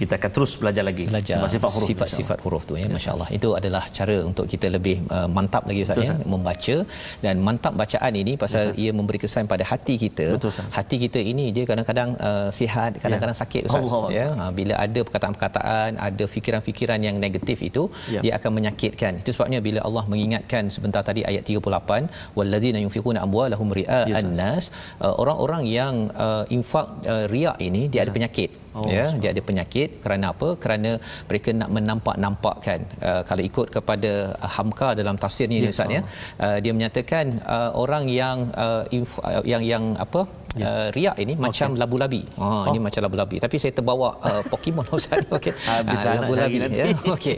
kita 0.00 0.12
akan 0.18 0.30
terus 0.36 0.52
belajar 0.60 0.84
lagi 0.90 1.04
belajar 1.10 1.36
sifat 1.56 1.70
huruf 1.74 1.88
sifat-sifat 1.92 2.38
huruf 2.44 2.62
tu 2.68 2.74
ya. 2.80 2.88
masya-Allah 2.96 3.28
itu 3.38 3.48
adalah 3.58 3.84
cara 3.98 4.16
untuk 4.30 4.46
kita 4.52 4.66
lebih 4.76 4.96
uh, 5.16 5.28
mantap 5.36 5.62
lagi 5.70 5.80
ustaz 5.86 6.04
ya 6.08 6.14
membaca. 6.34 6.76
Dan 7.24 7.34
mantap 7.46 7.72
bacaan 7.82 8.12
ini 8.22 8.32
pasal 8.42 8.62
Betul, 8.70 8.80
ia 8.82 8.90
memberi 8.98 9.18
kesan 9.24 9.44
pada 9.52 9.64
hati 9.70 9.94
kita. 10.04 10.26
Betul, 10.36 10.52
hati 10.78 10.96
kita 11.04 11.20
ini 11.32 11.46
dia 11.56 11.64
kadang-kadang 11.70 12.10
uh, 12.28 12.48
sihat 12.58 12.98
kadang-kadang 13.04 13.36
ya. 13.36 13.42
sakit 13.42 13.62
ustaz. 13.68 13.84
Allah. 13.84 14.10
ya 14.18 14.26
ha, 14.38 14.44
bila 14.58 14.74
ada 14.84 15.00
perkataan-perkataan 15.06 15.90
ada 16.08 16.24
fikiran-fikiran 16.34 17.00
yang 17.06 17.16
negatif 17.24 17.58
itu 17.68 17.82
ya. 18.14 18.20
dia 18.24 18.32
akan 18.38 18.50
menyakitkan. 18.58 19.12
Itu 19.22 19.30
sebabnya 19.36 19.60
bila 19.68 19.80
Allah 19.88 20.04
mengingatkan 20.12 20.72
sebentar 20.74 21.02
tadi 21.08 21.22
ayat 21.30 21.44
38 21.46 22.36
walladzina 22.38 22.78
yunfiquna 22.84 23.20
amwalahum 23.26 23.70
ria'an 23.80 24.10
ya, 24.12 24.20
nas 24.40 24.64
uh, 25.04 25.14
orang-orang 25.22 25.62
yang 25.78 25.94
uh, 26.26 26.44
infak 26.56 26.86
uh, 27.14 27.24
riak 27.34 27.58
ini 27.68 27.82
dia 27.92 28.00
ya. 28.00 28.04
ada 28.06 28.12
penyakit 28.16 28.50
Oh, 28.78 28.86
ya 28.94 29.06
dia 29.22 29.30
ada 29.34 29.42
penyakit 29.48 29.88
kerana 30.04 30.26
apa 30.34 30.48
kerana 30.62 30.90
mereka 31.28 31.50
nak 31.60 31.70
menampak-nampakkan 31.76 32.80
uh, 33.08 33.22
kalau 33.28 33.42
ikut 33.48 33.66
kepada 33.76 34.12
uh, 34.44 34.50
Hamka 34.54 34.88
dalam 35.00 35.16
tafsirnya 35.24 35.58
yes, 35.62 35.74
Ustaz 35.74 35.94
ya 35.96 36.02
uh, 36.46 36.58
dia 36.64 36.72
menyatakan 36.76 37.38
uh, 37.56 37.70
orang 37.82 38.04
yang 38.20 38.38
uh, 38.64 38.82
inf- 38.98 39.22
uh, 39.28 39.44
yang 39.52 39.62
yang 39.72 39.84
apa 40.04 40.22
ya. 40.60 40.66
uh, 40.70 40.88
riak 40.96 41.16
ini 41.24 41.34
okay. 41.34 41.44
macam 41.46 41.68
labu-labi. 41.82 42.22
Ha 42.40 42.46
oh. 42.46 42.64
ini 42.70 42.78
macam 42.86 43.00
labu-labi. 43.06 43.36
Tapi 43.44 43.56
saya 43.62 43.72
terbawa 43.78 44.08
uh, 44.28 44.42
Pokemon 44.50 44.86
Ustaz. 44.98 45.22
Okey. 45.36 45.52
Habis 45.66 46.00
uh, 46.06 46.14
labu-labi 46.20 46.58
ya. 46.70 46.86
Okey. 47.16 47.36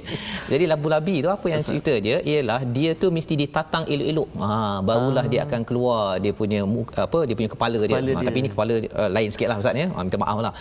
Jadi 0.53 0.65
labu-labi 0.73 1.17
tu 1.25 1.31
apa 1.37 1.47
yang 1.53 1.61
Ustaz. 1.63 1.73
cerita 1.73 1.95
dia 2.07 2.17
ialah 2.33 2.61
dia 2.77 2.91
tu 3.03 3.09
mesti 3.17 3.35
ditatang 3.43 3.85
elok-elok. 3.89 4.29
Ha 4.43 4.51
barulah 4.89 5.25
ah. 5.25 5.31
dia 5.33 5.41
akan 5.47 5.61
keluar 5.69 6.03
dia 6.25 6.33
punya 6.41 6.61
muka, 6.77 7.09
apa 7.09 7.19
dia 7.29 7.35
punya 7.39 7.51
kepala, 7.55 7.77
kepala 7.83 8.01
dia. 8.05 8.13
dia. 8.13 8.17
Ha, 8.21 8.27
tapi 8.29 8.39
ini 8.43 8.51
kepala 8.55 8.75
uh, 9.01 9.11
lain 9.17 9.29
sikitlah 9.35 9.59
Ustaz 9.63 9.83
ya. 9.83 9.89
Ha, 9.89 9.99
minta 10.05 10.19
maaflah. 10.21 10.55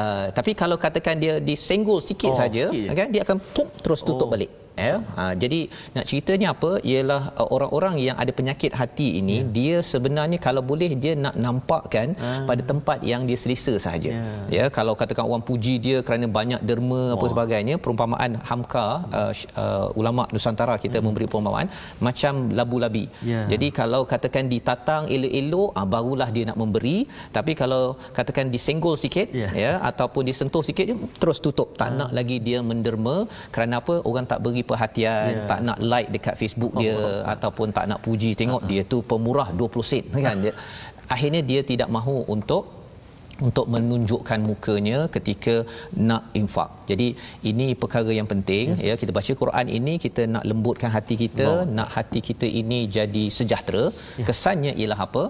Uh, 0.00 0.17
tapi 0.34 0.52
kalau 0.52 0.76
katakan 0.76 1.16
dia 1.18 1.34
disenggol 1.38 1.98
sikit 2.02 2.34
oh, 2.34 2.38
saja, 2.38 2.68
okay, 2.70 3.08
dia 3.10 3.22
akan 3.24 3.38
pum, 3.40 3.68
terus 3.80 4.00
tutup 4.04 4.28
oh. 4.28 4.32
balik 4.32 4.67
ya 4.86 4.94
ha, 5.18 5.24
jadi 5.42 5.60
nak 5.96 6.04
ceritanya 6.10 6.48
apa 6.54 6.70
ialah 6.90 7.22
uh, 7.40 7.48
orang-orang 7.56 7.96
yang 8.06 8.16
ada 8.22 8.32
penyakit 8.38 8.72
hati 8.80 9.08
ini 9.20 9.36
yeah. 9.38 9.50
dia 9.56 9.76
sebenarnya 9.92 10.38
kalau 10.46 10.62
boleh 10.70 10.90
dia 11.02 11.12
nak 11.24 11.34
nampakkan 11.46 12.08
uh. 12.28 12.44
pada 12.50 12.62
tempat 12.70 12.98
yang 13.10 13.22
dia 13.28 13.38
selesa 13.42 13.74
sahaja 13.84 14.12
yeah. 14.14 14.40
ya 14.56 14.64
kalau 14.78 14.94
katakan 15.00 15.24
orang 15.30 15.44
puji 15.50 15.74
dia 15.86 15.98
kerana 16.06 16.28
banyak 16.38 16.60
derma 16.70 17.02
oh. 17.04 17.14
apa 17.16 17.26
sebagainya 17.32 17.76
perumpamaan 17.84 18.32
hamka 18.50 18.86
uh, 19.20 19.32
uh, 19.64 19.86
ulama 20.00 20.24
nusantara 20.34 20.76
kita 20.84 20.98
mm. 21.00 21.04
memberi 21.06 21.26
perumpamaan 21.32 21.68
macam 22.08 22.34
labu-labi 22.60 23.04
yeah. 23.32 23.46
jadi 23.52 23.68
kalau 23.80 24.02
katakan 24.12 24.46
ditatang 24.54 25.04
elok-elok 25.16 25.70
uh, 25.80 25.86
barulah 25.94 26.30
dia 26.36 26.44
nak 26.50 26.58
memberi 26.62 26.98
tapi 27.38 27.54
kalau 27.62 27.82
katakan 28.18 28.46
disenggol 28.54 28.94
sikit 29.04 29.28
yeah. 29.42 29.52
ya 29.64 29.72
ataupun 29.90 30.22
disentuh 30.30 30.62
sikit 30.68 30.84
dia 30.90 30.96
terus 31.22 31.38
tutup 31.44 31.68
tak 31.80 31.90
uh. 31.92 31.96
nak 32.00 32.10
lagi 32.18 32.38
dia 32.48 32.58
menderma 32.70 33.16
kerana 33.54 33.74
apa 33.82 33.94
orang 34.08 34.26
tak 34.30 34.40
beri 34.44 34.62
perhatian 34.70 35.28
yes. 35.34 35.46
tak 35.50 35.60
nak 35.68 35.78
like 35.92 36.10
dekat 36.16 36.34
Facebook 36.40 36.72
dia 36.82 36.96
oh. 36.96 37.22
ataupun 37.34 37.68
tak 37.76 37.86
nak 37.90 38.00
puji 38.06 38.30
tengok 38.40 38.62
uh-huh. 38.62 38.70
dia 38.72 38.90
tu 38.92 38.98
pemurah 39.10 39.48
20 39.60 39.90
sen 39.90 40.04
kan 40.26 40.36
dia 40.44 40.52
akhirnya 41.14 41.40
dia 41.50 41.60
tidak 41.70 41.88
mahu 41.96 42.16
untuk 42.34 42.64
untuk 43.46 43.66
menunjukkan 43.74 44.40
mukanya 44.50 44.98
ketika 45.14 45.54
nak 46.08 46.22
infak. 46.40 46.70
Jadi 46.90 47.08
ini 47.50 47.66
perkara 47.82 48.10
yang 48.18 48.28
penting 48.32 48.74
yes. 48.74 48.82
ya 48.88 48.94
kita 49.00 49.12
baca 49.18 49.32
Quran 49.42 49.66
ini 49.78 49.94
kita 50.04 50.22
nak 50.34 50.44
lembutkan 50.50 50.90
hati 50.96 51.14
kita, 51.24 51.48
oh. 51.50 51.62
nak 51.78 51.90
hati 51.96 52.20
kita 52.28 52.46
ini 52.60 52.80
jadi 52.98 53.24
sejahtera. 53.38 53.84
Yeah. 53.94 54.26
Kesannya 54.28 54.72
ialah 54.80 55.00
apa? 55.06 55.24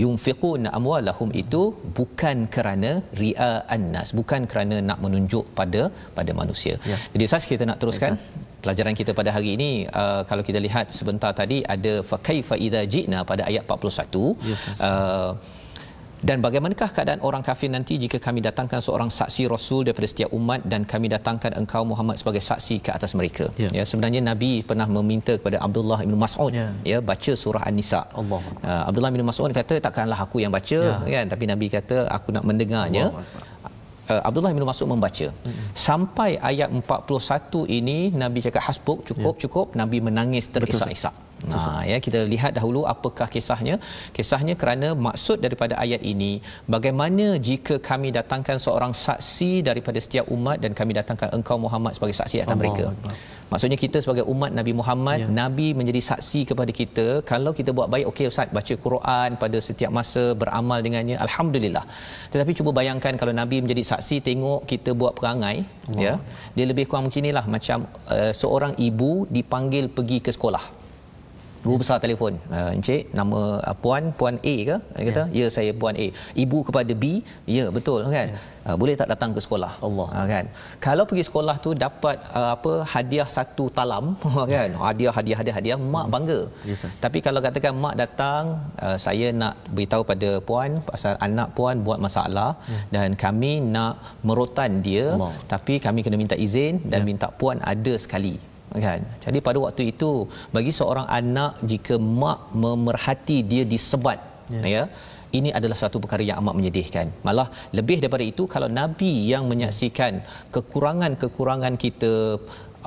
Yunfiquna 0.00 0.68
amwalahum 0.78 1.30
itu 1.42 1.62
bukan 1.98 2.36
kerana 2.54 2.90
ria 3.20 3.50
annas 3.76 4.10
bukan 4.18 4.42
kerana 4.50 4.76
nak 4.88 4.98
menunjuk 5.04 5.44
pada 5.58 5.82
pada 6.18 6.32
manusia. 6.40 6.74
Ya. 6.92 6.98
Jadi 7.14 7.22
Ustaz 7.28 7.44
kita 7.52 7.64
nak 7.70 7.78
teruskan 7.82 8.14
yes, 8.16 8.24
pelajaran 8.64 8.96
kita 9.00 9.12
pada 9.20 9.30
hari 9.36 9.50
ini 9.56 9.70
uh, 10.02 10.22
kalau 10.30 10.44
kita 10.48 10.60
lihat 10.66 10.88
sebentar 10.98 11.32
tadi 11.40 11.58
ada 11.76 11.92
fa 12.10 12.18
kaifa 12.28 12.56
idza 12.66 12.82
ji'na 12.94 13.20
pada 13.30 13.44
ayat 13.50 13.64
41 13.68 14.50
yes, 14.50 14.64
uh, 14.88 15.32
dan 16.28 16.38
bagaimanakah 16.44 16.88
keadaan 16.96 17.20
orang 17.28 17.42
kafir 17.48 17.68
nanti 17.76 17.94
jika 18.02 18.18
kami 18.26 18.40
datangkan 18.46 18.80
seorang 18.86 19.10
saksi 19.18 19.42
rasul 19.52 19.80
daripada 19.86 20.08
setiap 20.12 20.30
umat 20.38 20.60
dan 20.72 20.82
kami 20.92 21.06
datangkan 21.14 21.52
engkau 21.60 21.82
Muhammad 21.90 22.16
sebagai 22.20 22.42
saksi 22.50 22.76
ke 22.86 22.90
atas 22.96 23.12
mereka 23.20 23.46
yeah. 23.62 23.72
ya 23.78 23.84
sebenarnya 23.90 24.20
nabi 24.30 24.52
pernah 24.70 24.88
meminta 24.96 25.32
kepada 25.40 25.58
Abdullah 25.66 25.98
bin 26.08 26.16
Mas'ud 26.24 26.52
yeah. 26.60 26.70
ya 26.92 26.98
baca 27.10 27.32
surah 27.42 27.64
an-nisa 27.70 28.02
Allah 28.20 28.42
uh, 28.68 28.82
Abdullah 28.88 29.12
bin 29.16 29.24
Mas'ud 29.30 29.52
kata 29.60 29.76
takkanlah 29.86 30.20
aku 30.26 30.38
yang 30.44 30.54
baca 30.58 30.78
yeah. 30.88 31.10
kan 31.16 31.26
tapi 31.34 31.44
nabi 31.52 31.68
kata 31.76 31.98
aku 32.16 32.30
nak 32.36 32.46
mendengarnya 32.50 33.06
Allah. 33.10 33.52
Uh, 34.12 34.22
Abdullah 34.28 34.50
bin 34.56 34.64
Mas'ud 34.70 34.88
membaca 34.94 35.26
hmm. 35.32 35.60
sampai 35.88 36.30
ayat 36.50 36.68
41 36.78 37.60
ini 37.78 37.98
Nabi 38.22 38.38
cakap 38.46 38.62
hasbuk 38.68 38.98
cukup 39.08 39.34
yeah. 39.34 39.42
cukup 39.44 39.66
Nabi 39.80 39.98
menangis 40.08 40.44
terisak-isak 40.54 41.14
Nah, 41.50 41.82
ya 41.90 41.96
kita 42.06 42.20
lihat 42.32 42.52
dahulu 42.58 42.80
apakah 42.94 43.28
kisahnya. 43.34 43.76
Kisahnya 44.16 44.54
kerana 44.60 44.88
maksud 45.06 45.38
daripada 45.44 45.74
ayat 45.84 46.00
ini 46.12 46.32
bagaimana 46.74 47.26
jika 47.48 47.76
kami 47.90 48.08
datangkan 48.18 48.56
seorang 48.66 48.92
saksi 49.06 49.52
daripada 49.68 49.98
setiap 50.04 50.26
umat 50.36 50.58
dan 50.64 50.72
kami 50.80 50.92
datangkan 51.00 51.28
engkau 51.38 51.56
Muhammad 51.66 51.92
sebagai 51.96 52.16
saksi 52.20 52.44
atas 52.44 52.58
mereka. 52.62 52.86
Maksudnya 53.52 53.78
kita 53.84 53.98
sebagai 54.04 54.24
umat 54.32 54.50
Nabi 54.58 54.72
Muhammad, 54.78 55.18
ya. 55.22 55.28
Nabi 55.40 55.66
menjadi 55.78 56.00
saksi 56.10 56.40
kepada 56.50 56.72
kita. 56.80 57.06
Kalau 57.32 57.50
kita 57.58 57.70
buat 57.76 57.88
baik, 57.92 58.06
okey 58.10 58.26
Ustaz, 58.32 58.48
baca 58.58 58.74
Quran 58.86 59.30
pada 59.42 59.58
setiap 59.68 59.90
masa, 59.98 60.24
beramal 60.42 60.78
dengannya, 60.86 61.16
alhamdulillah. 61.26 61.84
Tetapi 62.32 62.52
cuba 62.58 62.72
bayangkan 62.80 63.14
kalau 63.20 63.34
Nabi 63.42 63.62
menjadi 63.64 63.84
saksi 63.92 64.16
tengok 64.28 64.60
kita 64.72 64.90
buat 65.00 65.12
perangai, 65.20 65.56
ya. 66.04 66.14
Dia 66.56 66.66
lebih 66.72 66.88
kurang 66.88 67.06
macam 67.06 67.20
inilah 67.22 67.44
macam 67.56 67.78
uh, 68.16 68.32
seorang 68.42 68.74
ibu 68.88 69.12
dipanggil 69.36 69.86
pergi 69.96 70.18
ke 70.24 70.32
sekolah 70.38 70.83
guru 71.66 71.76
besar 71.82 71.96
telefon 72.04 72.34
uh, 72.56 72.70
encik 72.76 73.02
nama 73.18 73.40
uh, 73.68 73.76
puan 73.82 74.04
puan 74.18 74.36
A 74.52 74.56
ke 74.68 74.76
dia 74.96 75.04
kata 75.08 75.22
ya. 75.38 75.44
ya 75.44 75.46
saya 75.56 75.70
puan 75.82 75.96
A 76.04 76.06
ibu 76.44 76.58
kepada 76.68 76.92
B 77.02 77.04
ya 77.56 77.64
betul 77.76 78.00
kan 78.16 78.28
ya. 78.34 78.40
uh, 78.66 78.76
boleh 78.80 78.94
tak 79.00 79.08
datang 79.12 79.30
ke 79.36 79.40
sekolah 79.46 79.72
Allah 79.88 80.08
uh, 80.18 80.26
kan 80.32 80.44
kalau 80.86 81.04
pergi 81.10 81.24
sekolah 81.28 81.56
tu 81.66 81.72
dapat 81.84 82.16
uh, 82.40 82.50
apa 82.56 82.72
hadiah 82.94 83.28
satu 83.36 83.66
talam 83.78 84.06
kan 84.54 84.70
hadiah 84.84 85.14
hadiah 85.18 85.38
hadiah 85.40 85.56
hadiah 85.58 85.78
mak 85.96 86.06
bangga 86.14 86.40
yes, 86.70 86.84
yes. 86.86 87.00
tapi 87.04 87.20
kalau 87.26 87.42
katakan 87.48 87.74
mak 87.84 87.96
datang 88.02 88.44
uh, 88.86 88.96
saya 89.06 89.28
nak 89.42 89.56
beritahu 89.76 90.04
pada 90.12 90.30
puan 90.48 90.72
pasal 90.90 91.14
anak 91.28 91.50
puan 91.58 91.76
buat 91.88 92.00
masalah 92.06 92.50
ya. 92.74 92.80
dan 92.96 93.08
kami 93.26 93.52
nak 93.76 93.94
merotan 94.28 94.72
dia 94.88 95.06
Allah. 95.16 95.32
tapi 95.54 95.76
kami 95.86 96.00
kena 96.04 96.18
minta 96.24 96.38
izin 96.48 96.74
dan 96.92 97.00
ya. 97.02 97.06
minta 97.12 97.28
puan 97.40 97.58
ada 97.74 97.94
sekali 98.06 98.36
kan 98.84 99.00
jadi 99.24 99.38
pada 99.46 99.58
waktu 99.64 99.82
itu 99.92 100.10
bagi 100.56 100.72
seorang 100.78 101.06
anak 101.18 101.62
jika 101.70 101.96
mak 102.22 102.38
memerhati 102.62 103.36
dia 103.50 103.64
disebat 103.74 104.18
ya, 104.50 104.62
ya 104.74 104.82
ini 105.38 105.50
adalah 105.58 105.76
satu 105.82 105.96
perkara 106.02 106.22
yang 106.28 106.38
amat 106.42 106.54
menyedihkan. 106.58 107.06
Malah 107.26 107.48
lebih 107.78 107.96
daripada 108.02 108.24
itu 108.32 108.42
kalau 108.54 108.68
nabi 108.80 109.12
yang 109.32 109.44
menyaksikan 109.50 110.22
kekurangan-kekurangan 110.54 111.74
kita 111.84 112.12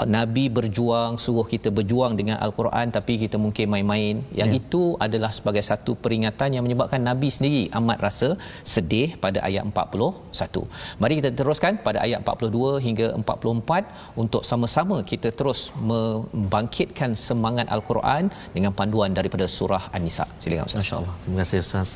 Nabi 0.06 0.44
berjuang 0.58 1.18
suruh 1.24 1.46
kita 1.54 1.70
berjuang 1.78 2.14
dengan 2.20 2.38
al-Quran 2.46 2.88
tapi 2.98 3.14
kita 3.24 3.38
mungkin 3.46 3.66
main-main 3.74 4.16
yang 4.40 4.52
ya. 4.54 4.60
itu 4.60 4.82
adalah 5.06 5.32
sebagai 5.38 5.64
satu 5.70 5.92
peringatan 6.04 6.56
yang 6.56 6.64
menyebabkan 6.66 7.02
Nabi 7.10 7.30
sendiri 7.36 7.64
amat 7.80 7.98
rasa 8.08 8.30
sedih 8.74 9.18
pada 9.24 9.42
ayat 9.48 9.64
41. 9.66 10.64
Mari 11.02 11.14
kita 11.20 11.32
teruskan 11.40 11.74
pada 11.88 12.00
ayat 12.06 12.20
42 12.22 12.86
hingga 12.88 13.08
44 13.22 14.22
untuk 14.24 14.44
sama-sama 14.50 14.98
kita 15.12 15.32
terus 15.40 15.62
membangkitkan 15.92 17.12
semangat 17.28 17.68
al-Quran 17.76 18.30
dengan 18.56 18.72
panduan 18.80 19.12
daripada 19.20 19.48
surah 19.58 19.84
An-Nisa. 19.96 20.26
Silakan 20.42 20.70
Ustaz. 20.70 20.82
Masya-Allah. 20.82 21.16
Terima 21.24 21.38
kasih 21.42 21.58
Ustaz. 21.66 21.90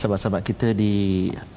Sahabat-sahabat 0.00 0.42
kita 0.50 0.68
di 0.82 0.92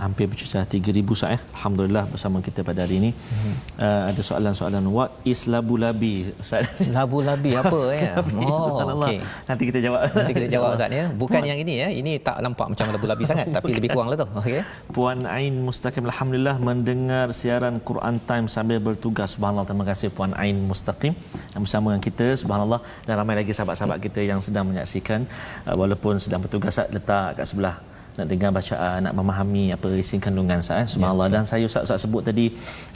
hampir 0.03 0.27
bercerita 0.29 0.61
3000 0.65 1.19
sah 1.21 1.31
eh. 1.35 1.41
Alhamdulillah 1.57 2.05
bersama 2.13 2.37
kita 2.47 2.61
pada 2.69 2.85
hari 2.85 3.01
ini. 3.01 3.11
Hmm. 3.17 3.55
Uh, 3.85 4.01
ada 4.11 4.21
soalan-soalan 4.29 4.85
what 4.97 5.11
is 5.33 5.41
labu 5.53 5.75
labi 5.87 6.13
ustaz. 6.41 6.67
Labu 6.91 7.17
labi 7.23 7.51
apa 7.55 7.79
ya 7.99 8.19
oh 8.19 9.01
okey. 9.01 9.17
Nanti 9.49 9.63
kita 9.69 9.79
jawab. 9.85 9.99
Nanti 10.11 10.33
kita 10.37 10.47
jawab 10.55 10.69
ustaz 10.77 10.91
ya. 10.99 11.05
Bukan 11.21 11.39
Puan. 11.39 11.49
yang 11.49 11.59
ini 11.63 11.73
ya. 11.83 11.87
Ini 11.99 12.11
tak 12.27 12.37
nampak 12.45 12.67
macam 12.71 12.85
labu 12.93 13.07
labi 13.11 13.23
sangat 13.31 13.47
tapi 13.57 13.71
lebih 13.77 13.89
kurang 13.95 14.09
lah 14.11 14.17
tu. 14.23 14.27
Okey. 14.39 14.61
Puan 14.95 15.19
Ain 15.37 15.55
Mustaqim 15.67 16.03
alhamdulillah 16.11 16.55
mendengar 16.69 17.27
siaran 17.39 17.77
Quran 17.89 18.15
Time 18.29 18.45
sambil 18.55 18.79
bertugas. 18.87 19.35
Subhanallah 19.35 19.65
terima 19.69 19.85
kasih 19.89 20.09
puan 20.17 20.33
Ain 20.43 20.57
Mustaqim. 20.69 21.13
Yang 21.53 21.61
bersama 21.65 21.85
dengan 21.91 22.03
kita 22.09 22.27
subhanallah. 22.43 22.79
Dan 23.07 23.13
ramai 23.21 23.35
lagi 23.41 23.51
sahabat-sahabat 23.57 23.99
kita 24.07 24.21
yang 24.31 24.39
sedang 24.47 24.65
menyaksikan. 24.69 25.23
Uh, 25.67 25.75
walaupun 25.81 26.19
sedang 26.25 26.41
bertugas 26.45 26.75
letak 26.95 27.39
kat 27.39 27.47
sebelah 27.47 27.77
nak 28.17 28.27
dengar 28.31 28.49
bacaan 28.57 28.97
nak 29.05 29.13
memahami 29.19 29.65
apa 29.75 29.89
isi 30.03 30.17
kandungan 30.25 30.57
Ustaz 30.63 30.77
eh? 30.81 30.87
subhanallah. 30.93 31.27
ya, 31.29 31.33
dan 31.35 31.43
saya 31.51 31.63
Ustaz, 31.69 31.83
Ustaz 31.87 31.99
sebut 32.05 32.21
tadi 32.29 32.45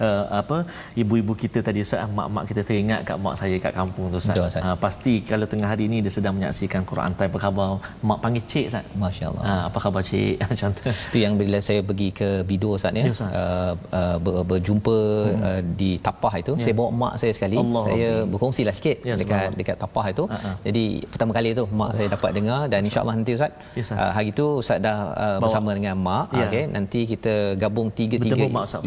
uh, 0.05 0.23
apa 0.41 0.57
ibu-ibu 1.01 1.33
kita 1.43 1.59
tadi 1.67 1.79
Ustaz 1.85 2.09
mak-mak 2.19 2.45
kita 2.49 2.61
teringat 2.67 3.01
kat 3.09 3.17
mak 3.25 3.35
saya 3.41 3.55
kat 3.65 3.73
kampung 3.79 4.07
tu 4.13 4.19
Ustaz, 4.23 4.37
Betul, 4.37 4.49
Uh, 4.61 4.77
pasti 4.83 5.13
kalau 5.29 5.45
tengah 5.51 5.67
hari 5.71 5.85
ni 5.91 5.97
dia 6.05 6.13
sedang 6.13 6.33
menyaksikan 6.37 6.81
Quran 6.89 7.11
time 7.17 7.31
apa 7.31 7.39
khabar? 7.43 7.69
Mak 8.09 8.19
panggil 8.23 8.43
cik 8.51 8.65
Ustaz. 8.69 8.85
masya-Allah. 9.03 9.43
Uh, 9.49 9.61
apa 9.69 9.77
khabar 9.83 10.01
cik? 10.09 10.35
Macam 10.51 10.69
tu. 10.77 10.83
Yang 11.23 11.33
bila 11.41 11.57
saya 11.67 11.81
pergi 11.89 12.09
ke 12.19 12.29
Bido 12.49 12.69
Ustaz 12.77 12.93
ya, 12.99 13.05
ya 13.09 13.13
uh, 13.13 13.73
uh, 13.99 14.17
ber, 14.25 14.35
berjumpa 14.49 14.97
hmm. 14.97 15.41
uh, 15.47 15.61
di 15.79 15.91
tapah 16.07 16.33
itu. 16.41 16.53
Ya. 16.57 16.63
saya 16.65 16.73
bawa 16.79 16.89
mak 17.01 17.13
saya 17.21 17.31
sekali. 17.37 17.57
Allah 17.63 17.83
saya 17.89 18.09
Allah. 18.11 18.29
berkongsilah 18.31 18.75
sikit 18.79 18.97
ya, 19.09 19.15
dekat 19.21 19.49
dekat 19.59 19.77
tapah 19.83 20.05
itu. 20.13 20.23
Uh-huh. 20.25 20.55
jadi 20.67 20.85
pertama 21.11 21.31
kali 21.37 21.49
tu 21.59 21.65
mak 21.79 21.91
saya 21.97 22.07
dapat 22.15 22.31
dengar 22.37 22.59
dan 22.71 22.81
insya-Allah 22.87 23.15
nanti 23.17 23.33
Ustaz 23.37 23.51
yes, 23.79 23.91
uh, 23.93 24.11
hari 24.17 24.31
tu 24.39 24.45
Ustaz 24.61 24.79
dah 24.85 24.97
uh, 25.13 25.37
bersama 25.43 25.69
dengan 25.77 25.95
mak 25.99 26.33
ya. 26.33 26.47
okey 26.47 26.63
nanti 26.75 26.99
kita 27.11 27.33
gabung 27.63 27.87
tiga-tiga 27.99 28.45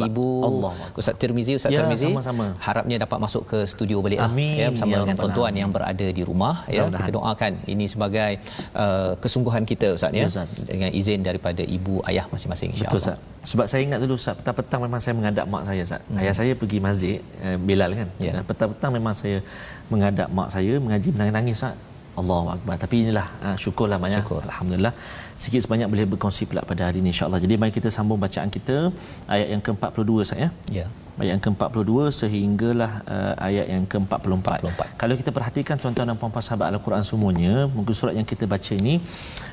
ibu 0.09 0.29
Allah. 0.49 0.72
Ustaz 1.01 1.14
Tirmizi 1.20 1.53
Ustaz 1.59 1.70
ya, 1.75 1.85
Tirmizi 1.85 2.11
sama-sama. 2.11 2.47
harapnya 2.66 2.97
dapat 3.05 3.18
masuk 3.25 3.43
ke 3.51 3.59
studio 3.72 3.99
balik 4.05 4.20
lah, 4.22 4.31
Amin. 4.31 4.57
ya 4.62 4.68
bersama 4.72 4.95
ya, 4.95 5.01
dengan 5.05 5.16
tuan-tuan 5.20 5.55
yang 5.62 5.70
berada 5.70 6.07
di 6.18 6.22
rumah 6.25 6.55
ya 6.68 6.89
kita 6.89 7.11
doakan 7.18 7.53
ini 7.70 7.87
sebagai 7.91 8.33
uh, 8.77 9.12
kesungguhan 9.22 9.62
kita 9.68 9.97
Ustaz 9.99 10.12
ya, 10.12 10.27
ya 10.27 10.45
dengan 10.66 10.91
izin 10.91 11.20
daripada 11.20 11.62
ibu 11.62 12.01
ayah 12.11 12.27
masing-masing 12.33 12.72
insya-Allah 12.75 13.01
Betul 13.01 13.05
Ustaz 13.05 13.35
sebab 13.45 13.66
saya 13.70 13.83
ingat 13.87 14.01
dulu 14.01 14.14
Ustaz 14.16 14.35
petang-petang 14.41 14.81
memang 14.87 15.01
saya 15.05 15.14
menghadap 15.18 15.45
mak 15.53 15.62
saya 15.68 15.81
Ustaz. 15.87 16.03
Hmm. 16.09 16.20
Ayah 16.20 16.35
saya 16.41 16.53
pergi 16.61 16.79
masjid 16.81 17.16
eh, 17.45 17.57
Bilal 17.61 17.93
kan. 18.01 18.09
Yeah. 18.16 18.45
Petang-petang 18.51 18.91
memang 18.99 19.14
saya 19.20 19.39
menghadap 19.93 20.29
mak 20.33 20.49
saya 20.55 20.81
mengaji 20.85 21.09
menangis-nangis 21.14 21.61
Ustaz. 21.61 21.77
Allahu 22.20 22.47
akbar. 22.55 22.75
Tapi 22.79 22.97
inilah 23.05 23.27
uh, 23.47 23.57
syukurlah 23.59 23.99
banyak. 24.05 24.22
Syukur. 24.22 24.41
Alhamdulillah. 24.47 24.95
Sikit 25.43 25.61
sebanyak 25.66 25.89
boleh 25.93 26.07
berkongsi 26.12 26.47
pula 26.51 26.62
pada 26.62 26.87
hari 26.87 26.99
ini 27.03 27.11
insya-Allah. 27.14 27.41
Jadi 27.45 27.55
mari 27.61 27.72
kita 27.78 27.91
sambung 27.97 28.18
bacaan 28.24 28.51
kita 28.57 28.76
ayat 29.35 29.49
yang 29.55 29.62
ke-42 29.66 30.12
saya. 30.30 30.49
Ya. 30.78 30.87
Ayat 31.18 31.30
yang 31.35 31.43
ke-42 31.47 31.93
sehinggalah 32.20 32.93
uh, 33.14 33.35
ayat 33.49 33.66
yang 33.74 33.85
ke-44. 33.93 34.47
44. 34.62 35.01
Kalau 35.03 35.14
kita 35.20 35.30
perhatikan 35.35 35.76
tuan-tuan 35.82 36.07
dan 36.11 36.16
puan-puan 36.20 36.45
sahabat 36.47 36.70
Al-Quran 36.74 37.03
semuanya, 37.11 37.66
muka 37.76 37.93
surat 37.99 38.14
yang 38.18 38.26
kita 38.32 38.47
baca 38.55 38.72
ini 38.78 38.95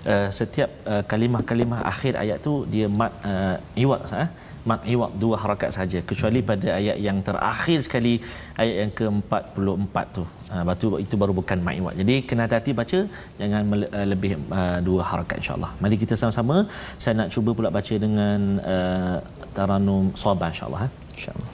uh, 0.06 0.30
setiap 0.30 0.70
uh, 0.86 1.04
kalimah-kalimah 1.12 1.82
akhir 1.94 2.14
ayat 2.24 2.38
tu 2.46 2.54
dia 2.74 2.86
mat 2.86 3.14
uh, 3.26 3.58
iwat 3.84 4.02
sah 4.12 4.30
mat 4.70 4.82
iwat 4.94 5.12
dua 5.24 5.36
harakat 5.44 5.72
saja 5.78 6.00
kecuali 6.10 6.40
pada 6.50 6.68
ayat 6.80 6.98
yang 7.08 7.18
terakhir 7.28 7.80
sekali 7.86 8.14
ayat 8.62 8.76
yang 8.82 8.92
ke-44 9.00 9.96
tu. 10.18 10.24
Uh, 10.54 10.64
batu 10.70 10.88
itu 11.06 11.16
baru 11.22 11.34
bukan 11.40 11.58
mat 11.66 11.76
iwat 11.82 11.94
jadi 12.02 12.16
kena 12.28 12.46
hati-hati 12.46 12.72
baca 12.82 13.00
jangan 13.42 13.62
uh, 13.72 14.08
lebih 14.14 14.32
uh, 14.60 14.80
dua 14.88 15.02
harakat 15.12 15.36
insyaallah. 15.42 15.72
Mari 15.82 15.96
kita 16.04 16.16
sama-sama. 16.22 16.58
Saya 17.02 17.14
nak 17.22 17.30
cuba 17.36 17.52
pula 17.58 17.70
baca 17.78 17.96
dengan 18.06 18.40
uh, 18.74 19.18
taranum 19.58 20.06
sabah 20.24 20.50
insyaallah 20.54 20.82
eh? 20.88 20.92
insyaallah. 21.18 21.50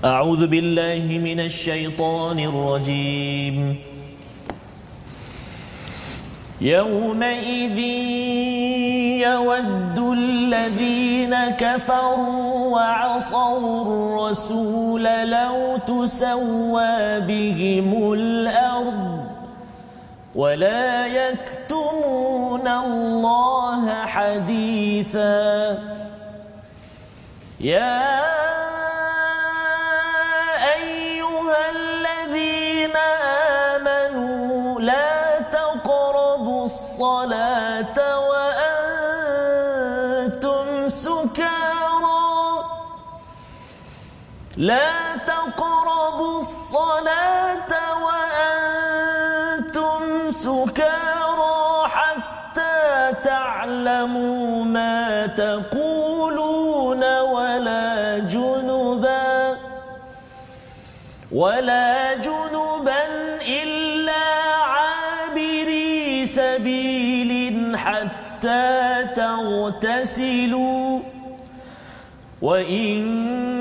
A'udzu 0.00 0.46
billahi 0.48 1.14
minasyaitonir 1.28 2.54
rajim 2.68 3.56
يومئذ 6.60 7.78
يود 9.24 9.98
الذين 9.98 11.34
كفروا 11.50 12.68
وعصوا 12.76 13.82
الرسول 13.82 15.04
لو 15.04 15.76
تسوى 15.86 17.20
بهم 17.20 18.12
الأرض 18.12 19.30
ولا 20.34 21.06
يكتمون 21.06 22.68
الله 22.68 23.94
حديثا 24.06 25.78
يا 27.60 28.29
لا 44.60 45.16
تقربوا 45.16 46.38
الصلاة 46.38 47.72
وأنتم 49.56 50.30
سكارى 50.30 51.88
حتى 51.88 53.12
تعلموا 53.24 54.64
ما 54.64 55.26
تقولون 55.26 57.18
ولا 57.20 58.18
جنبا 58.18 59.56
ولا 61.32 62.14
جنبا 62.14 63.04
إلا 63.48 64.22
عابري 64.60 66.26
سبيل 66.26 67.76
حتى 67.76 69.04
تغتسلوا. 69.16 71.00
وإن 72.42 73.59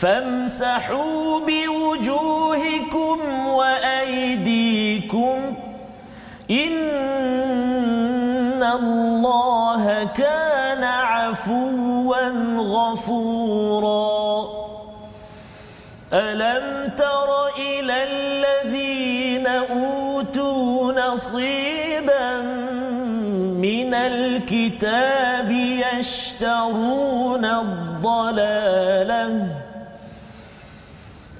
فامسحوا 0.00 1.40
بوجوهكم 1.40 3.46
وأيديكم 3.46 5.38
إن 6.50 8.62
الله 8.62 10.04
كان 10.04 10.84
عفوا 10.84 12.28
غفورا. 12.58 14.46
ألم 16.12 16.90
تر 16.96 17.46
إلى 17.58 18.04
الذين 18.04 19.46
أوتوا 19.46 20.92
نصيبا 20.92 22.40
من 23.66 23.94
الكتاب 23.94 25.50
يشترون 25.50 27.44
الضلالة 27.44 29.45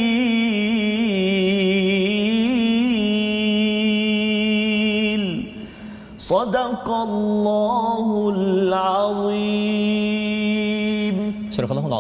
صدق 6.19 6.89
الله 6.91 8.33
العظيم. 8.37 9.90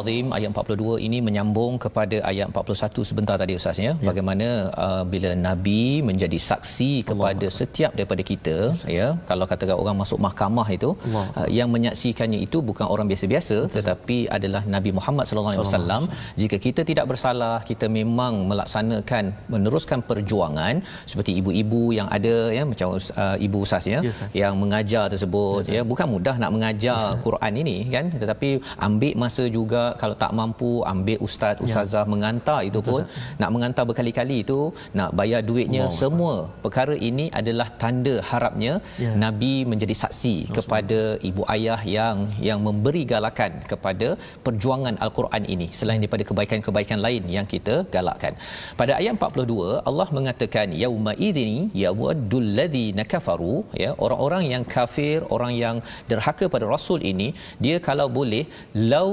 Al-Azim 0.01 0.27
ayat 0.37 0.49
42 0.55 1.07
ini 1.07 1.19
menyambung 1.27 1.75
kepada 1.85 2.17
ayat 2.31 2.47
41 2.53 3.09
sebentar 3.11 3.37
tadi 3.43 3.53
Ustaz 3.61 3.79
ya. 3.79 3.93
ya. 3.93 3.93
Bagaimana 4.09 4.49
uh, 4.85 5.03
bila 5.13 5.31
Nabi 5.49 5.83
menjadi 6.09 6.39
saksi 6.49 6.93
kepada 7.09 7.47
Allah. 7.49 7.59
setiap 7.59 7.93
daripada 7.99 8.23
kita 8.31 8.57
yes, 8.73 8.83
ya. 8.99 9.09
Kalau 9.31 9.45
katakan 9.53 9.77
orang 9.83 9.97
masuk 10.03 10.19
mahkamah 10.27 10.67
itu 10.77 10.91
uh, 11.19 11.49
yang 11.59 11.69
menyaksikannya 11.75 12.41
itu 12.47 12.59
bukan 12.71 12.87
orang 12.95 13.07
biasa-biasa 13.11 13.57
Betul. 13.67 13.75
tetapi 13.77 14.19
adalah 14.37 14.63
Nabi 14.77 14.91
Muhammad 14.99 15.25
sallallahu 15.29 15.55
alaihi 15.55 15.69
wasallam. 15.69 16.03
Jika 16.43 16.57
kita 16.67 16.83
tidak 16.91 17.07
bersalah, 17.13 17.57
kita 17.71 17.87
memang 17.99 18.33
melaksanakan 18.51 19.25
meneruskan 19.55 20.01
perjuangan 20.11 20.75
seperti 21.11 21.33
ibu-ibu 21.41 21.83
yang 21.99 22.09
ada 22.17 22.37
ya 22.57 22.63
macam 22.73 22.89
uh, 22.97 23.37
ibu 23.47 23.59
Ustaz 23.67 23.85
ya 23.95 24.01
yes, 24.07 24.21
yang 24.41 24.55
mengajar 24.63 25.05
tersebut 25.13 25.63
yes, 25.67 25.75
ya 25.77 25.83
bukan 25.91 26.07
mudah 26.15 26.37
nak 26.43 26.51
mengajar 26.57 27.01
yes, 27.15 27.21
Quran 27.27 27.53
ini 27.63 27.77
kan 27.95 28.07
tetapi 28.23 28.51
ambil 28.87 29.15
masa 29.23 29.45
juga 29.59 29.83
kalau 30.03 30.17
tak 30.23 30.33
mampu 30.39 30.71
ambil 30.93 31.19
ustaz 31.27 31.57
ya. 31.59 31.65
ustazah 31.67 32.05
ya. 32.05 32.11
mengantar 32.13 32.61
itu 32.69 32.81
pun 32.89 33.01
Betul, 33.03 33.39
nak 33.43 33.51
mengantar 33.55 33.85
berkali-kali 33.91 34.39
itu 34.45 34.61
nak 34.99 35.11
bayar 35.21 35.41
duitnya 35.51 35.85
wow. 35.87 35.97
semua 36.01 36.35
perkara 36.65 36.97
ini 37.11 37.27
adalah 37.41 37.69
tanda 37.83 38.15
harapnya 38.31 38.73
ya. 39.05 39.13
nabi 39.25 39.53
menjadi 39.73 39.95
saksi 40.03 40.37
Betul. 40.43 40.57
kepada 40.59 41.01
ibu 41.31 41.43
ayah 41.57 41.81
yang 41.97 42.17
yang 42.49 42.61
memberi 42.67 43.03
galakan 43.13 43.53
kepada 43.73 44.09
perjuangan 44.47 44.97
al-Quran 45.07 45.45
ini 45.55 45.69
selain 45.81 46.01
daripada 46.03 46.27
kebaikan-kebaikan 46.31 46.99
lain 47.07 47.25
yang 47.37 47.47
kita 47.55 47.75
galakkan 47.95 48.35
pada 48.81 48.93
ayat 49.01 49.15
42 49.19 49.89
Allah 49.91 50.09
mengatakan 50.19 50.69
yauma 50.83 51.15
idzini 51.29 51.63
yawaddul 51.85 52.49
ladzina 52.59 53.05
kafaru 53.13 53.57
ya 53.83 53.91
orang-orang 54.05 54.45
yang 54.53 54.65
kafir 54.75 55.19
orang 55.37 55.53
yang 55.65 55.77
derhaka 56.11 56.47
pada 56.55 56.67
rasul 56.75 57.01
ini 57.13 57.29
dia 57.65 57.77
kalau 57.89 58.07
boleh 58.19 58.45
lau 58.93 59.09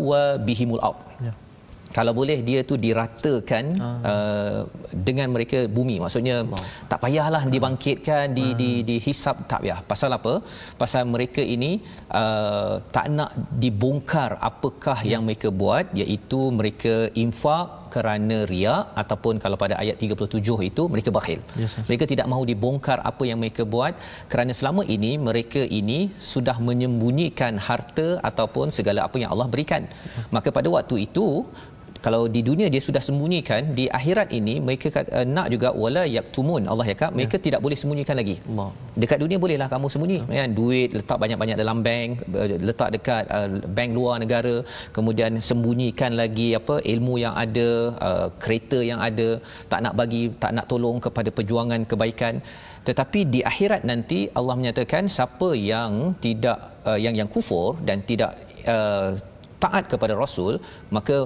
tusawwa 0.00 0.22
bihimul 0.46 0.82
ard 0.88 1.00
ya. 1.26 1.32
kalau 1.96 2.12
boleh 2.18 2.38
dia 2.48 2.60
tu 2.70 2.74
diratakan 2.84 3.64
ah. 3.86 4.10
uh, 4.12 4.60
dengan 5.08 5.28
mereka 5.34 5.58
bumi 5.76 5.96
maksudnya 6.02 6.36
Allah. 6.42 6.62
tak 6.90 7.00
payahlah 7.04 7.42
dibangkitkan 7.54 8.24
di 8.38 8.46
ah. 8.50 8.56
di 8.60 8.70
dihisap 8.88 9.36
tak 9.50 9.60
payah 9.62 9.78
pasal 9.90 10.10
apa 10.18 10.34
pasal 10.80 11.02
mereka 11.14 11.42
ini 11.56 11.72
uh, 12.22 12.74
tak 12.96 13.06
nak 13.16 13.32
dibongkar 13.64 14.30
apakah 14.50 14.98
ya. 15.02 15.10
yang 15.12 15.24
mereka 15.28 15.50
buat 15.62 15.86
iaitu 16.02 16.40
mereka 16.60 16.94
infak 17.24 17.79
kerana 17.94 18.36
riak 18.52 18.82
ataupun 19.02 19.34
kalau 19.44 19.56
pada 19.62 19.74
ayat 19.82 19.96
37 20.04 20.68
itu 20.70 20.82
mereka 20.92 21.10
bakhil. 21.18 21.40
Yes, 21.62 21.72
yes. 21.78 21.86
Mereka 21.88 22.04
tidak 22.12 22.26
mahu 22.32 22.44
dibongkar 22.50 22.98
apa 23.10 23.22
yang 23.30 23.38
mereka 23.42 23.64
buat 23.74 23.94
kerana 24.32 24.52
selama 24.60 24.84
ini 24.96 25.12
mereka 25.28 25.62
ini 25.80 25.98
sudah 26.32 26.56
menyembunyikan 26.68 27.56
harta 27.68 28.08
ataupun 28.30 28.68
segala 28.78 29.00
apa 29.08 29.16
yang 29.22 29.30
Allah 29.34 29.48
berikan. 29.54 29.84
Maka 30.36 30.48
pada 30.58 30.68
waktu 30.76 30.96
itu 31.06 31.26
kalau 32.06 32.22
di 32.34 32.40
dunia 32.48 32.66
dia 32.74 32.82
sudah 32.86 33.02
sembunyikan 33.08 33.62
di 33.78 33.84
akhirat 33.98 34.28
ini 34.38 34.54
mereka 34.66 34.88
uh, 35.18 35.26
nak 35.36 35.46
juga 35.54 35.68
wala 35.82 36.02
yaktumun 36.16 36.62
Allah 36.72 36.86
ya 36.90 36.96
kak 37.02 37.12
mereka 37.18 37.36
ya. 37.38 37.42
tidak 37.46 37.60
boleh 37.64 37.78
sembunyikan 37.82 38.16
lagi 38.20 38.36
Allah. 38.50 38.70
dekat 39.02 39.18
dunia 39.24 39.38
bolehlah 39.44 39.68
kamu 39.74 39.86
sembunyi 39.94 40.18
ya. 40.22 40.40
kan 40.40 40.50
duit 40.60 40.90
letak 40.98 41.18
banyak-banyak 41.22 41.58
dalam 41.62 41.78
bank 41.88 42.10
uh, 42.40 42.46
letak 42.68 42.90
dekat 42.96 43.24
uh, 43.36 43.48
bank 43.76 43.90
luar 43.98 44.16
negara 44.24 44.56
kemudian 44.96 45.32
sembunyikan 45.50 46.14
lagi 46.22 46.48
apa 46.60 46.76
ilmu 46.94 47.14
yang 47.24 47.34
ada 47.44 47.68
uh, 48.08 48.26
kereta 48.42 48.80
yang 48.90 49.00
ada 49.08 49.28
tak 49.72 49.80
nak 49.86 49.94
bagi 50.00 50.22
tak 50.42 50.52
nak 50.56 50.66
tolong 50.72 50.98
kepada 51.06 51.30
perjuangan 51.38 51.82
kebaikan 51.92 52.36
tetapi 52.88 53.20
di 53.34 53.40
akhirat 53.50 53.82
nanti 53.90 54.20
Allah 54.38 54.54
menyatakan 54.60 55.04
siapa 55.16 55.48
yang 55.72 56.16
tidak 56.24 56.58
uh, 56.88 56.98
yang 57.04 57.14
yang 57.20 57.28
kufur 57.34 57.76
dan 57.88 58.00
tidak 58.10 58.32
uh, 58.74 59.10
taat 59.64 59.84
kepada 59.92 60.14
rasul 60.24 60.52
maka 60.96 61.16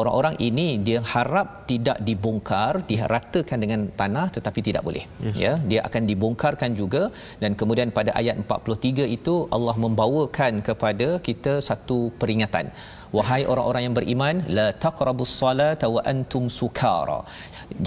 orang-orang 0.00 0.34
ini 0.48 0.66
dia 0.86 0.98
harap 1.12 1.48
tidak 1.70 1.98
dibongkar 2.08 2.72
diratakan 2.90 3.58
dengan 3.64 3.80
tanah 4.00 4.26
tetapi 4.36 4.60
tidak 4.68 4.82
boleh. 4.88 5.04
Yes. 5.26 5.38
ya 5.44 5.52
dia 5.70 5.80
akan 5.88 6.02
dibongkarkan 6.10 6.70
juga. 6.80 7.02
Dan 7.42 7.52
kemudian 7.60 7.90
pada 7.98 8.12
ayat 8.20 8.36
43 8.44 9.16
itu 9.18 9.34
Allah 9.56 9.76
membawakan 9.84 10.62
kepada 10.68 11.08
kita 11.28 11.54
satu 11.68 11.98
peringatan. 12.22 12.68
Wahai 13.16 13.42
orang-orang 13.52 13.82
yang 13.86 13.94
beriman 13.98 14.36
la 14.56 14.66
taqrabus 14.84 15.32
salata 15.40 15.86
wa 15.94 16.02
antum 16.12 16.44
sukara 16.58 17.20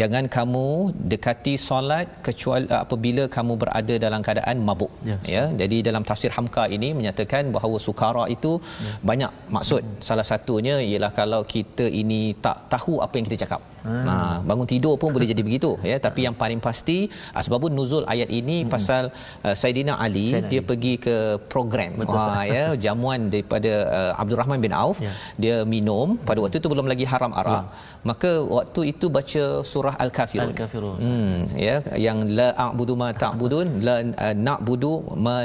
jangan 0.01 0.25
kamu 0.35 0.67
dekati 1.11 1.53
solat 1.67 2.07
kecuali 2.27 2.65
uh, 2.73 2.81
apabila 2.85 3.23
kamu 3.35 3.53
berada 3.63 3.95
dalam 4.05 4.21
keadaan 4.27 4.57
mabuk 4.67 4.91
ya, 5.09 5.17
ya 5.35 5.43
jadi 5.61 5.77
dalam 5.87 6.05
tafsir 6.09 6.31
hamka 6.37 6.65
ini 6.77 6.89
menyatakan 6.99 7.51
bahawa 7.57 7.77
sukara 7.87 8.25
itu 8.35 8.53
ya. 8.87 8.93
banyak 9.09 9.31
maksud 9.57 9.81
hmm. 9.83 9.99
salah 10.07 10.27
satunya 10.31 10.75
ialah 10.89 11.11
kalau 11.19 11.41
kita 11.55 11.87
ini 12.03 12.21
tak 12.45 12.57
tahu 12.73 12.95
apa 13.05 13.15
yang 13.19 13.27
kita 13.29 13.39
cakap 13.45 13.61
Hmm. 13.83 14.03
Ha, 14.07 14.15
bangun 14.49 14.67
tidur 14.71 14.95
pun 14.99 15.09
boleh 15.15 15.27
jadi 15.31 15.43
begitu 15.47 15.69
ya 15.89 15.95
tapi 16.05 16.19
yang 16.25 16.35
paling 16.41 16.59
pasti 16.67 16.97
asbabun 17.39 17.73
nuzul 17.77 18.03
ayat 18.13 18.29
ini 18.39 18.57
hmm. 18.63 18.69
pasal 18.73 19.03
uh, 19.47 19.55
Saidina 19.61 19.93
Ali 20.05 20.23
Sayyidina 20.31 20.51
dia 20.51 20.61
Ali. 20.61 20.67
pergi 20.69 20.93
ke 21.05 21.15
program 21.51 21.91
ha, 21.99 22.47
ya 22.57 22.65
jamuan 22.85 23.27
daripada 23.33 23.71
uh, 23.97 24.21
Abdul 24.21 24.39
Rahman 24.41 24.63
bin 24.65 24.73
Auf 24.83 25.03
ya. 25.03 25.11
dia 25.43 25.57
minum 25.73 26.15
pada 26.29 26.39
waktu 26.43 26.63
itu 26.63 26.71
belum 26.73 26.87
lagi 26.91 27.05
haram 27.13 27.35
arak 27.41 27.65
ya. 27.67 28.07
maka 28.09 28.31
waktu 28.57 28.81
itu 28.95 29.05
baca 29.17 29.43
surah 29.73 29.95
al-kafirun. 30.05 30.51
Al-kafirun. 30.53 30.97
Hmm, 31.05 31.35
ya 31.67 31.75
yang 32.07 32.19
la 32.39 32.47
a'budu 32.65 32.95
ma 33.01 33.09
ta'budun 33.23 33.67
la 33.87 33.95
uh, 34.25 34.35
na'budu 34.47 34.93
ma 35.27 35.37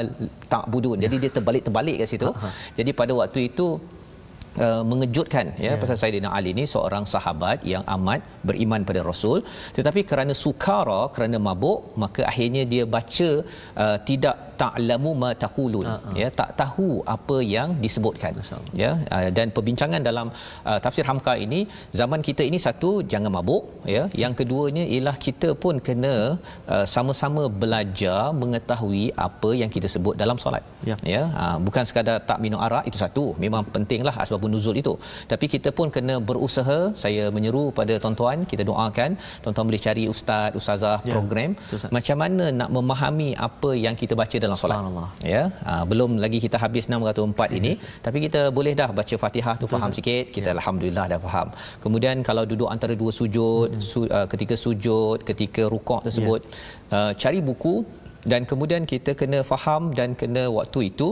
ta'budun. 0.53 0.97
Jadi 1.05 1.15
dia 1.23 1.31
terbalik-terbalik 1.37 1.95
kat 2.03 2.09
situ. 2.13 2.29
Jadi 2.79 2.93
pada 3.01 3.15
waktu 3.21 3.41
itu 3.51 3.69
Uh, 4.65 4.81
mengejutkan 4.91 5.45
ya 5.55 5.65
yeah. 5.65 5.75
pasal 5.81 5.95
Saidina 6.01 6.29
Ali 6.37 6.51
ni 6.57 6.63
seorang 6.71 7.03
sahabat 7.11 7.57
yang 7.71 7.83
amat 7.95 8.19
beriman 8.47 8.83
pada 8.89 9.01
Rasul. 9.09 9.39
Tetapi 9.77 10.03
kerana 10.09 10.33
sukara 10.43 11.01
kerana 11.15 11.39
mabuk 11.47 11.79
maka 12.03 12.21
akhirnya 12.31 12.63
dia 12.73 12.83
baca 12.95 13.29
uh, 13.83 13.97
tidak 14.09 14.35
ta'lamu 14.61 15.11
ma 15.23 15.29
taqulun. 15.43 15.87
Uh-huh. 15.89 16.15
ya 16.21 16.27
tak 16.39 16.49
tahu 16.61 16.89
apa 17.15 17.37
yang 17.55 17.69
disebutkan. 17.83 18.33
Ya 18.81 18.91
uh, 19.15 19.29
dan 19.37 19.47
perbincangan 19.55 20.01
dalam 20.09 20.27
uh, 20.69 20.79
tafsir 20.85 21.05
hamka 21.09 21.33
ini 21.45 21.59
zaman 22.01 22.21
kita 22.27 22.43
ini 22.49 22.59
satu 22.67 22.91
jangan 23.13 23.33
mabuk. 23.37 23.63
Ya 23.95 24.03
yang 24.23 24.33
keduanya 24.39 24.85
ialah 24.95 25.15
kita 25.27 25.49
pun 25.63 25.75
kena 25.87 26.15
uh, 26.73 26.85
sama-sama 26.95 27.43
belajar 27.63 28.19
mengetahui 28.41 29.05
apa 29.27 29.51
yang 29.61 29.71
kita 29.75 29.87
sebut 29.95 30.15
dalam 30.23 30.37
solat. 30.43 30.63
Ya, 30.89 30.95
ya 31.13 31.23
uh, 31.43 31.57
bukan 31.67 31.83
sekadar 31.89 32.17
tak 32.29 32.39
minum 32.45 32.61
arak 32.67 32.85
itu 32.91 32.97
satu. 33.05 33.25
Memang 33.43 33.63
pentinglah 33.75 34.15
asbab 34.23 34.45
nuzul 34.53 34.77
itu. 34.83 34.93
Tapi 35.31 35.45
kita 35.53 35.69
pun 35.77 35.87
kena 35.95 36.15
berusaha 36.29 36.79
saya 37.03 37.23
menyeru 37.35 37.63
pada 37.79 37.95
tuan-tuan 38.03 38.28
kita 38.51 38.63
doakan 38.69 39.11
tuan-tuan 39.43 39.65
boleh 39.69 39.81
cari 39.87 40.03
ustaz 40.13 40.57
ustazah 40.59 40.97
ya. 41.09 41.13
program 41.13 41.51
Ustaz. 41.75 41.91
macam 41.97 42.17
mana 42.23 42.45
nak 42.59 42.69
memahami 42.77 43.29
apa 43.47 43.71
yang 43.85 43.95
kita 44.01 44.13
baca 44.21 44.37
dalam 44.45 44.57
solat 44.61 44.79
ya 45.33 45.43
ha, 45.67 45.73
belum 45.91 46.11
lagi 46.23 46.39
kita 46.45 46.57
habis 46.63 46.85
604 46.91 47.59
ini 47.59 47.71
yes. 47.75 47.83
tapi 48.05 48.17
kita 48.25 48.41
boleh 48.57 48.73
dah 48.81 48.89
baca 48.99 49.15
Fatihah 49.23 49.55
tu 49.61 49.67
faham 49.73 49.91
sikit 49.99 50.25
kita 50.35 50.49
ya. 50.51 50.55
alhamdulillah 50.57 51.05
dah 51.13 51.19
faham 51.27 51.47
kemudian 51.85 52.17
kalau 52.29 52.43
duduk 52.51 52.69
antara 52.75 52.93
dua 53.01 53.11
sujud 53.19 53.69
hmm. 53.75 53.85
su, 53.91 53.99
uh, 54.17 54.27
ketika 54.33 54.57
sujud 54.65 55.17
ketika 55.29 55.65
rukuk 55.73 56.01
tersebut 56.07 56.41
ya. 56.43 56.97
uh, 56.97 57.11
cari 57.23 57.41
buku 57.49 57.75
dan 58.31 58.43
kemudian 58.51 58.83
kita 58.91 59.11
kena 59.19 59.39
faham 59.51 59.83
dan 59.99 60.09
kena 60.21 60.43
waktu 60.59 60.79
itu 60.91 61.09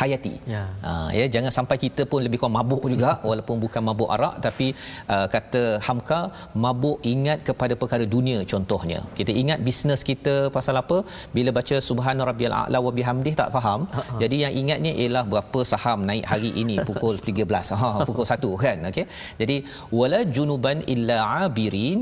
hayati. 0.00 0.34
Ya. 0.54 0.62
Ha, 0.86 0.92
ya 1.18 1.26
jangan 1.34 1.52
sampai 1.56 1.76
kita 1.84 2.02
pun 2.12 2.20
lebih 2.26 2.38
kurang 2.40 2.56
mabuk 2.58 2.82
juga 2.94 3.10
walaupun 3.28 3.56
bukan 3.64 3.82
mabuk 3.88 4.10
arak 4.16 4.34
tapi 4.46 4.66
uh, 5.14 5.26
kata 5.34 5.62
Hamka 5.86 6.20
mabuk 6.64 6.98
ingat 7.14 7.38
kepada 7.48 7.76
perkara 7.82 8.06
dunia 8.14 8.40
contohnya. 8.52 9.00
Kita 9.18 9.34
ingat 9.42 9.60
bisnes 9.68 10.02
kita 10.10 10.34
pasal 10.56 10.76
apa? 10.82 10.98
Bila 11.36 11.52
baca 11.58 11.78
subhana 11.90 12.22
rabbiyal 12.30 12.56
a'la 12.62 12.80
wa 12.86 12.92
bihamdih 12.98 13.34
tak 13.40 13.50
faham. 13.56 13.80
Uh-huh. 13.86 14.18
Jadi 14.22 14.36
yang 14.44 14.54
ingatnya 14.62 14.92
ialah 15.04 15.24
berapa 15.32 15.60
saham 15.72 16.00
naik 16.10 16.26
hari 16.32 16.52
ini 16.64 16.76
pukul 16.88 17.14
13. 17.30 17.80
Ha 17.82 17.90
pukul 18.08 18.26
1 18.34 18.64
kan. 18.66 18.78
Okey. 18.90 19.06
Jadi 19.40 19.56
wala 20.00 20.20
junuban 20.36 20.80
illa 20.94 21.18
abirin 21.46 22.00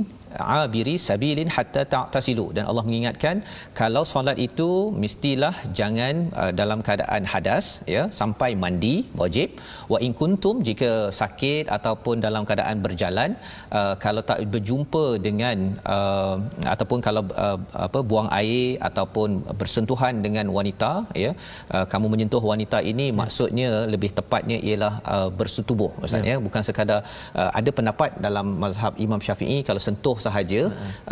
abiri 0.63 0.95
sabilin 1.07 1.51
hatta 1.57 1.83
ta'tasilu 1.95 2.47
dan 2.57 2.65
Allah 2.71 2.85
mengingatkan 2.89 3.37
kalau 3.81 4.03
solat 4.13 4.39
itu 4.49 4.71
mestilah 5.03 5.55
jangan 5.79 6.15
uh, 6.43 6.53
dalam 6.61 6.81
keadaan 6.87 7.23
hadas 7.33 7.67
ya 7.95 8.03
sampai 8.21 8.51
mandi 8.65 8.95
wajib 9.23 9.49
wa 9.93 9.99
in 10.07 10.15
kuntum 10.21 10.57
jika 10.69 10.91
sakit 11.21 11.65
ataupun 11.77 12.17
dalam 12.27 12.43
keadaan 12.49 12.79
berjalan 12.87 13.31
uh, 13.79 13.95
kalau 14.05 14.23
tak 14.31 14.41
berjumpa 14.55 15.05
dengan 15.27 15.57
uh, 15.97 16.37
ataupun 16.75 17.01
kalau 17.07 17.23
uh, 17.45 17.59
apa 17.87 18.01
buang 18.11 18.31
air 18.41 18.79
ataupun 18.89 19.29
bersentuhan 19.61 20.15
dengan 20.27 20.47
wanita 20.59 20.93
ya 21.25 21.33
uh, 21.75 21.85
kamu 21.93 22.07
menyentuh 22.15 22.43
wanita 22.53 22.81
ini 22.93 23.07
ya. 23.11 23.17
maksudnya 23.21 23.69
lebih 23.95 24.11
tepatnya 24.19 24.59
ialah 24.69 24.95
uh, 25.15 25.29
bersetubuh 25.41 25.91
ustaz 26.05 26.23
ya. 26.29 26.37
ya 26.37 26.37
bukan 26.47 26.63
sekadar 26.69 27.01
uh, 27.41 27.51
ada 27.59 27.71
pendapat 27.79 28.11
dalam 28.27 28.47
mazhab 28.65 28.95
Imam 29.07 29.21
Syafi'i 29.27 29.59
kalau 29.69 29.81
sentuh 29.89 30.17
sahaja 30.27 30.61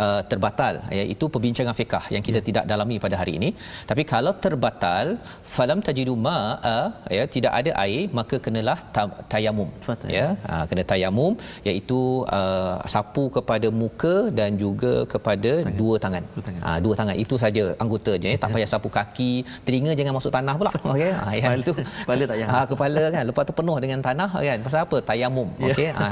uh, 0.05 0.21
terbatal 0.31 0.73
iaitu 0.99 1.25
perbincangan 1.33 1.75
fiqh 1.79 2.05
yang 2.15 2.23
kita 2.27 2.39
ya. 2.41 2.45
tidak 2.49 2.63
dalami 2.71 2.95
pada 3.05 3.15
hari 3.21 3.33
ini 3.39 3.49
tapi 3.91 4.03
kalau 4.13 4.33
terbatal 4.45 5.05
falam 5.55 5.79
tajidu 5.87 6.15
ma 6.27 6.37
ma'a 6.41 6.77
ya 7.17 7.23
tidak 7.35 7.53
ada 7.59 7.71
air 7.83 8.03
maka 8.19 8.35
kenalah 8.45 8.77
ta- 8.95 9.19
tayamum 9.33 9.69
Fatah. 9.87 10.09
ya 10.17 10.27
ha, 10.49 10.55
kena 10.69 10.83
tayamum 10.91 11.31
iaitu 11.69 11.99
uh, 12.37 12.75
sapu 12.93 13.23
kepada 13.37 13.67
muka 13.81 14.15
dan 14.39 14.51
juga 14.63 14.93
kepada 15.13 15.51
tangan. 15.59 15.77
dua 15.81 15.95
tangan, 16.05 16.23
Dua 16.35 16.43
tangan. 16.47 16.61
Ha, 16.65 16.69
dua 16.85 16.93
tangan 16.99 17.15
itu 17.23 17.35
saja 17.43 17.63
anggotanya 17.83 18.29
ya. 18.33 18.39
tak 18.43 18.49
payah 18.55 18.69
sapu 18.73 18.89
kaki 18.97 19.31
telinga 19.67 19.91
jangan 19.99 20.13
masuk 20.17 20.31
tanah 20.37 20.55
pula 20.59 20.71
okey 20.93 21.11
ha, 21.19 21.25
yang 21.35 21.43
Kepala- 21.43 21.63
itu 21.63 21.73
kepala 22.03 22.23
tak 22.23 22.35
payah. 22.35 22.49
ha, 22.53 22.59
kepala 22.71 23.03
kan 23.15 23.23
lepas 23.29 23.43
tu 23.49 23.53
penuh 23.59 23.77
dengan 23.83 23.99
tanah 24.07 24.29
kan 24.47 24.59
pasal 24.67 24.79
apa 24.85 24.97
tayamum 25.11 25.47
Ya. 25.61 25.73
okey 25.75 25.89
ha, 25.99 26.07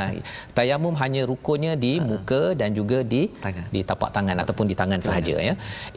tayamum 0.58 0.94
hanya 1.02 1.22
rukunnya 1.32 1.74
di 1.78 1.94
muka 2.02 2.42
dan 2.60 2.70
juga 2.72 2.89
di 3.12 3.22
Tangan. 3.46 3.66
di 3.76 3.82
tapak 3.90 4.10
tangan 4.16 4.38
ataupun 4.44 4.66
di 4.72 4.76
tangan 4.82 5.02
sahaja 5.08 5.36
ya 5.48 5.54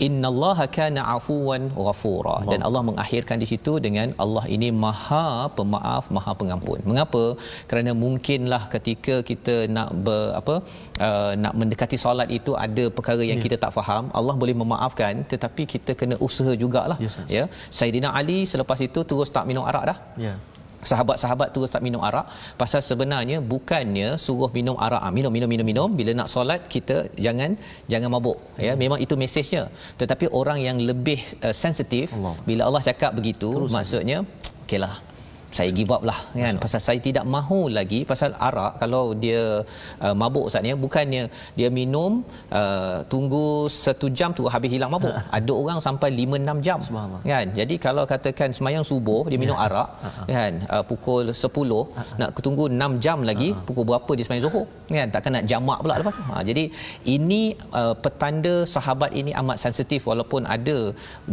innallaha 0.07 0.64
kana 0.76 1.03
afuwan 1.16 1.62
ghafura 1.84 2.36
dan 2.51 2.61
Allah 2.68 2.82
mengakhirkan 2.88 3.36
di 3.43 3.47
situ 3.53 3.72
dengan 3.86 4.09
Allah 4.24 4.45
ini 4.57 4.68
maha 4.84 5.24
pemaaf 5.59 6.05
maha 6.16 6.32
pengampun 6.40 6.78
mengapa 6.90 7.24
kerana 7.72 7.93
mungkinlah 8.05 8.62
ketika 8.74 9.14
kita 9.30 9.57
nak 9.76 9.88
ber, 10.07 10.22
apa 10.40 10.55
uh, 11.07 11.32
nak 11.45 11.55
mendekati 11.62 11.99
solat 12.05 12.28
itu 12.38 12.55
ada 12.66 12.86
perkara 12.99 13.22
yang 13.30 13.40
Ya. 13.43 13.45
kita 13.47 13.57
tak 13.64 13.72
faham 13.78 14.05
Allah 14.18 14.34
boleh 14.43 14.55
memaafkan 14.62 15.14
tetapi 15.32 15.62
kita 15.74 15.93
kena 16.01 16.16
usaha 16.26 16.53
jugalah 16.62 16.99
Ya, 17.05 17.09
Ustaz. 17.12 17.28
ya 17.36 17.45
Saidina 17.78 18.09
Ali 18.20 18.38
selepas 18.53 18.78
itu 18.88 19.01
terus 19.11 19.28
tak 19.36 19.47
minum 19.51 19.64
arak 19.70 19.84
dah 19.90 19.99
Ya. 20.26 20.34
Sahabat-sahabat 20.91 21.49
terus 21.55 21.70
tak 21.74 21.83
minum 21.87 22.03
arak 22.09 22.26
pasal 22.61 22.80
sebenarnya 22.91 23.39
bukannya 23.53 24.09
suruh 24.24 24.51
minum 24.59 24.76
arak 24.87 25.03
ah, 25.07 25.12
minum 25.18 25.33
minum 25.37 25.51
minum 25.55 25.66
minum. 25.72 25.89
Bila 25.99 26.11
nak 26.20 26.28
solat 26.35 26.61
kita 26.74 26.97
jangan 27.26 27.53
jangan 27.93 28.11
mabuk. 28.14 28.39
Ya 28.66 28.74
memang 28.83 28.99
itu 29.05 29.14
mesejnya. 29.22 29.62
Tetapi 30.01 30.26
orang 30.41 30.59
yang 30.68 30.78
lebih 30.91 31.20
uh, 31.47 31.55
sensitif 31.64 32.11
Allah. 32.18 32.35
bila 32.49 32.62
Allah 32.68 32.83
cakap 32.89 33.12
begitu 33.18 33.51
Terus. 33.57 33.72
maksudnya 33.76 34.18
okeylah 34.64 34.95
saya 35.57 35.70
give 35.78 35.92
up 35.96 36.03
lah 36.09 36.18
kan? 36.42 36.57
Pasal 36.64 36.80
saya 36.86 36.98
tidak 37.07 37.24
mahu 37.34 37.61
lagi 37.78 38.00
pasal 38.11 38.30
arak 38.48 38.72
kalau 38.82 39.05
dia 39.24 39.42
uh, 40.07 40.14
mabuk 40.20 40.44
Ustaz 40.48 40.68
ya 40.70 40.74
bukannya 40.84 41.22
dia 41.59 41.68
minum 41.78 42.12
uh, 42.61 42.96
tunggu 43.12 43.44
satu 43.84 44.09
jam 44.18 44.30
tu 44.38 44.48
habis 44.55 44.70
hilang 44.74 44.92
mabuk. 44.94 45.14
Ada 45.36 45.53
orang 45.62 45.78
sampai 45.86 46.11
5 46.22 46.40
6 46.40 46.66
jam 46.66 46.78
kan? 47.32 47.46
Jadi 47.59 47.74
kalau 47.86 48.05
katakan 48.12 48.48
semayang 48.59 48.84
subuh 48.90 49.22
dia 49.30 49.38
minum 49.44 49.59
arak 49.66 49.88
kan? 50.36 50.53
Uh, 50.74 50.84
pukul 50.90 51.24
10 51.44 52.20
nak 52.20 52.30
tunggu 52.46 52.64
6 52.72 53.05
jam 53.05 53.18
lagi 53.30 53.50
pukul 53.68 53.84
berapa 53.90 54.12
dia 54.18 54.24
semayang 54.26 54.44
zuhur 54.48 54.66
kan? 54.96 55.09
Takkan 55.14 55.32
nak 55.36 55.46
jamak 55.53 55.78
pula 55.84 55.94
lepas 56.00 56.14
tu. 56.18 56.24
Ha, 56.32 56.42
jadi 56.50 56.64
ini 57.16 57.42
uh, 57.80 57.94
petanda 58.05 58.55
sahabat 58.74 59.11
ini 59.20 59.30
amat 59.40 59.57
sensitif 59.64 60.00
walaupun 60.11 60.42
ada 60.57 60.78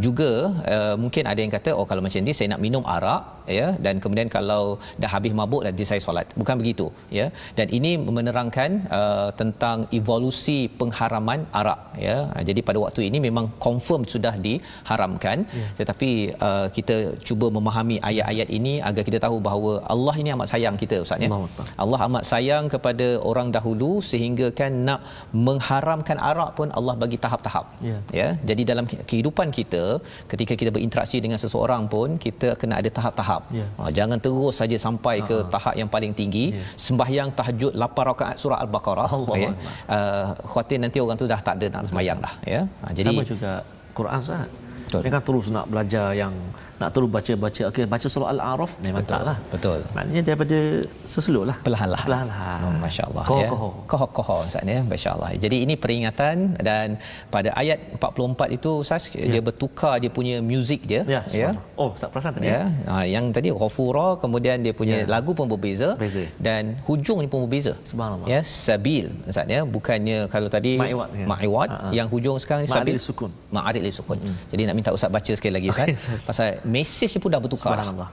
juga 0.05 0.31
uh, 0.75 0.95
mungkin 1.03 1.23
ada 1.31 1.39
yang 1.43 1.53
kata 1.57 1.71
oh 1.79 1.85
kalau 1.89 2.01
macam 2.05 2.27
ni 2.27 2.33
saya 2.37 2.47
nak 2.53 2.61
minum 2.65 2.83
arak 2.95 3.21
ya 3.57 3.67
dan 3.85 3.95
kemudian 4.09 4.29
kalau 4.37 4.63
dah 5.01 5.09
habis 5.15 5.33
mabuk 5.39 5.61
nanti 5.67 5.85
saya 5.91 6.01
solat. 6.05 6.27
Bukan 6.41 6.55
begitu 6.61 6.85
ya. 7.19 7.27
Dan 7.57 7.67
ini 7.77 7.91
menerangkan 8.17 8.69
uh, 8.99 9.29
tentang 9.41 9.77
evolusi 9.99 10.59
pengharaman 10.79 11.41
arak 11.61 11.81
ya. 12.07 12.17
Jadi 12.49 12.61
pada 12.69 12.79
waktu 12.85 13.01
ini 13.09 13.17
memang 13.27 13.45
confirm 13.67 14.03
sudah 14.15 14.33
diharamkan. 14.47 15.37
Ya. 15.59 15.67
tetapi 15.79 16.09
uh, 16.47 16.67
kita 16.75 16.95
cuba 17.27 17.47
memahami 17.57 17.95
ayat-ayat 18.09 18.49
ini 18.57 18.73
agar 18.89 19.03
kita 19.07 19.19
tahu 19.25 19.37
bahawa 19.47 19.71
Allah 19.93 20.15
ini 20.21 20.29
amat 20.35 20.47
sayang 20.53 20.75
kita 20.81 20.97
ustaz 21.05 21.23
ya. 21.25 21.29
Allah 21.83 21.99
amat 22.07 22.23
sayang 22.31 22.65
kepada 22.73 23.07
orang 23.29 23.47
dahulu 23.57 23.91
sehingga 24.11 24.47
kan 24.59 24.73
nak 24.87 25.01
mengharamkan 25.47 26.17
arak 26.29 26.51
pun 26.57 26.67
Allah 26.79 26.95
bagi 27.03 27.19
tahap-tahap 27.25 27.65
Ya. 27.89 27.97
ya. 28.19 28.27
Jadi 28.49 28.61
dalam 28.71 28.85
kehidupan 29.11 29.47
kita 29.57 29.83
ketika 30.31 30.53
kita 30.61 30.71
berinteraksi 30.75 31.17
dengan 31.25 31.39
seseorang 31.43 31.83
pun 31.93 32.17
kita 32.25 32.47
kena 32.61 32.75
ada 32.81 32.89
tahap-tahap. 32.97 33.41
Ya. 33.59 33.65
Jangan 33.99 34.17
terus 34.25 34.55
saja 34.61 34.77
sampai 34.85 35.15
ke 35.29 35.37
tahap 35.53 35.73
yang 35.81 35.89
paling 35.95 36.13
tinggi. 36.19 36.45
Ya. 36.55 36.63
sembahyang 36.85 37.29
tahajud 37.37 37.73
8 37.75 38.09
rakaat 38.11 38.35
surah 38.41 38.59
al-baqarah. 38.63 39.09
Allah 39.17 39.35
ya. 39.45 39.51
Uh, 39.95 40.25
khawatir 40.51 40.77
nanti 40.83 40.97
orang 41.03 41.17
tu 41.21 41.27
dah 41.33 41.39
tak 41.47 41.55
ada 41.59 41.67
nak 41.73 41.83
sembahyang 41.91 42.19
dah 42.25 42.33
ya. 42.55 42.61
Ha, 42.81 42.85
jadi 42.97 43.11
sama 43.11 43.23
juga 43.33 43.53
Quran 43.97 44.17
Ustaz. 44.23 44.49
Kan 44.89 45.21
terus 45.27 45.47
nak 45.53 45.65
belajar 45.71 46.07
yang 46.17 46.33
nak 46.79 46.89
terus 46.95 47.09
baca-baca 47.11 47.61
okey 47.69 47.83
baca 47.85 48.07
surah 48.07 48.29
al-araf 48.33 48.71
memang 48.79 49.03
Betul. 49.03 49.11
taklah. 49.13 49.37
Betul. 49.53 49.79
Maknanya 49.95 50.21
daripada 50.23 50.57
seselok 51.05 51.43
lah. 51.49 51.57
perlahan-lahan. 51.65 52.07
Perlahan-lahan. 52.07 52.59
Oh, 52.63 52.73
Masya 52.83 53.03
Allah. 53.09 53.23
Koh, 53.27 53.39
ya. 53.43 53.49
koh. 53.51 53.71
Koh 53.85 54.01
koh 54.15 54.39
Ustaz 54.47 54.63
ya. 54.63 54.79
Masya 54.91 55.09
Allah. 55.15 55.29
Jadi 55.35 55.57
ini 55.65 55.75
peringatan 55.75 56.35
dan 56.59 56.87
pada 57.27 57.49
ayat 57.53 57.77
44 57.99 58.55
itu 58.57 58.71
Ustaz 58.83 59.11
ya. 59.11 59.27
dia 59.27 59.41
bertukar 59.43 59.99
dia 59.99 60.07
punya 60.09 60.39
muzik 60.41 60.87
dia. 60.87 61.01
Ya, 61.03 61.21
ya. 61.35 61.49
Oh, 61.75 61.91
tak 61.93 62.09
perasan 62.15 62.31
tadi. 62.39 62.47
Ya, 62.47 62.71
ha, 62.87 63.03
yang 63.05 63.35
tadi 63.35 63.51
Ghafura 63.51 64.15
kemudian 64.17 64.63
dia 64.63 64.71
punya 64.71 64.97
Ya. 64.99 65.07
lagu 65.07 65.31
pun 65.31 65.45
berbeza 65.47 65.95
Berbeza. 65.95 66.23
dan 66.39 66.75
hujungnya 66.87 67.27
pun 67.27 67.43
berbeza. 67.45 67.73
Subhanallah. 67.83 68.27
Ya, 68.27 68.39
sabil 68.43 69.05
Ustaz 69.27 69.47
ya, 69.47 69.61
bukannya 69.67 70.27
kalau 70.27 70.47
tadi 70.47 70.75
Ma'iwat, 70.75 71.09
ya. 71.15 71.25
ma'iwat 71.27 71.69
Ha, 71.69 71.77
ha. 71.77 71.89
yang 71.93 72.07
hujung 72.07 72.35
sekarang 72.41 72.63
ni 72.63 72.69
Ma'arid 72.71 72.83
sabil 72.83 72.95
lisukun. 72.99 73.31
Ma'arid 73.51 73.81
lisukun. 73.83 74.17
Jadi 74.51 74.61
nak 74.67 74.75
minta 74.79 74.91
Ustaz 74.91 75.11
baca 75.11 75.31
sekali 75.31 75.53
lagi 75.57 75.67
Ustaz. 75.69 75.87
Ustaz. 75.99 76.21
Pasal 76.29 76.47
mesej 76.69 77.09
dia 77.09 77.21
pun 77.21 77.29
dah 77.33 77.41
bertukar. 77.41 77.73
Subhanallah. 77.73 78.09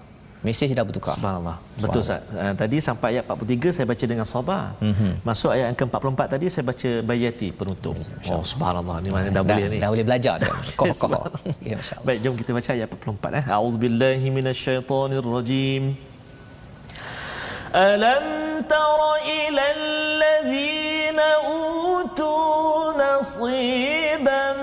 Mesej 0.46 0.70
dah 0.78 0.84
bertukar. 0.86 1.18
Subhanallah. 1.18 1.56
Betul 1.80 2.06
ustaz. 2.06 2.22
Uh, 2.30 2.54
tadi 2.54 2.76
sampai 2.78 3.18
ayat 3.18 3.24
43 3.26 3.74
saya 3.74 3.86
baca 3.88 4.04
dengan 4.06 4.26
sabar. 4.28 4.78
Mm-hmm. 4.78 5.12
masuk 5.26 5.50
ayat 5.50 5.66
yang 5.74 5.78
ke-44 5.80 6.20
tadi 6.38 6.46
saya 6.52 6.64
baca 6.70 6.90
bayati 7.02 7.48
penutup. 7.50 7.96
Oh 8.30 8.44
subhanallah. 8.46 8.96
Ni 9.02 9.10
mana 9.10 9.26
dah, 9.26 9.40
dah 9.40 9.42
boleh 9.42 9.64
dah, 9.66 9.72
ni. 9.74 9.78
dah 9.82 9.90
boleh 9.90 10.04
belajar 10.06 10.34
kok 10.78 10.86
kok 10.94 11.10
ya 11.64 11.76
baik 12.06 12.18
jom 12.22 12.34
kita 12.38 12.50
baca 12.54 12.70
ayat 12.78 12.88
44 12.94 13.38
eh. 13.40 13.44
Auzubillahi 13.58 14.26
minasyaitonirrajim. 14.30 15.82
Alam 17.74 18.24
tara 18.70 19.14
ilal 19.26 19.82
ladzina 20.22 21.28
utu 21.42 22.38
nasiban 22.94 24.58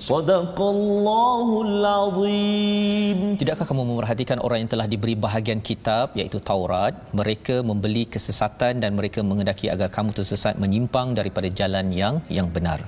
Sadaqallahul 0.04 1.80
Azim. 1.80 3.40
Tidakkah 3.40 3.64
kamu 3.64 3.88
memerhatikan 3.88 4.36
orang 4.44 4.60
yang 4.60 4.70
telah 4.76 4.84
diberi 4.84 5.16
bahagian 5.16 5.64
kitab 5.64 6.12
iaitu 6.12 6.44
Taurat, 6.44 6.92
mereka 7.16 7.64
membeli 7.64 8.04
kesesatan 8.04 8.84
dan 8.84 8.92
mereka 9.00 9.24
mengendaki 9.24 9.72
agar 9.72 9.88
kamu 9.88 10.12
tersesat 10.12 10.60
menyimpang 10.60 11.16
daripada 11.16 11.48
jalan 11.48 11.88
yang 11.88 12.20
yang 12.28 12.52
benar. 12.52 12.84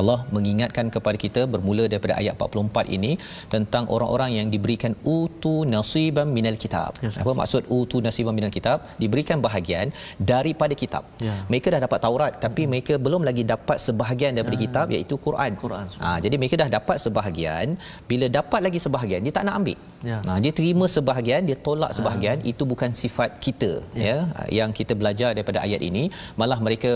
Allah 0.00 0.18
mengingatkan 0.36 0.86
kepada 0.94 1.16
kita 1.24 1.40
bermula 1.52 1.84
daripada 1.92 2.14
ayat 2.20 2.34
44 2.38 2.96
ini 2.96 3.12
tentang 3.54 3.84
orang-orang 3.94 4.30
yang 4.38 4.48
diberikan 4.54 4.92
utu 5.16 5.54
nasiban 5.74 6.28
minal 6.36 6.58
kitab. 6.64 6.92
Yes, 7.04 7.18
Apa 7.22 7.32
maksud 7.40 7.62
utu 7.78 7.98
nasiban 8.06 8.36
minal 8.38 8.52
kitab? 8.58 8.78
Diberikan 9.02 9.38
bahagian 9.46 9.88
daripada 10.32 10.74
kitab. 10.82 11.04
Ya. 11.28 11.34
Mereka 11.50 11.66
dah 11.74 11.80
dapat 11.86 11.98
Taurat 12.04 12.32
tapi 12.44 12.62
mereka 12.72 12.94
belum 13.06 13.22
lagi 13.28 13.42
dapat 13.54 13.78
sebahagian 13.86 14.32
daripada 14.36 14.58
kitab 14.64 14.86
iaitu 14.94 15.16
Quran. 15.26 15.52
Quran. 15.64 15.86
Ah, 16.02 16.18
jadi 16.24 16.34
mereka 16.40 16.54
dah 16.62 16.70
dapat 16.78 16.96
sebahagian, 17.04 17.66
bila 18.10 18.26
dapat 18.38 18.60
lagi 18.66 18.78
sebahagian 18.86 19.20
dia 19.26 19.34
tak 19.38 19.46
nak 19.48 19.56
ambil. 19.62 19.78
Ya. 20.10 20.18
Nah, 20.28 20.36
dia 20.44 20.52
terima 20.58 20.86
sebahagian, 20.96 21.42
dia 21.48 21.56
tolak 21.66 21.90
sebahagian, 21.96 22.38
itu 22.52 22.62
bukan 22.72 22.90
sifat 23.02 23.30
kita 23.44 23.70
ya. 24.08 24.16
yang 24.58 24.70
kita 24.78 24.92
belajar 25.00 25.30
daripada 25.36 25.58
ayat 25.66 25.80
ini, 25.88 26.04
malah 26.40 26.58
mereka 26.66 26.92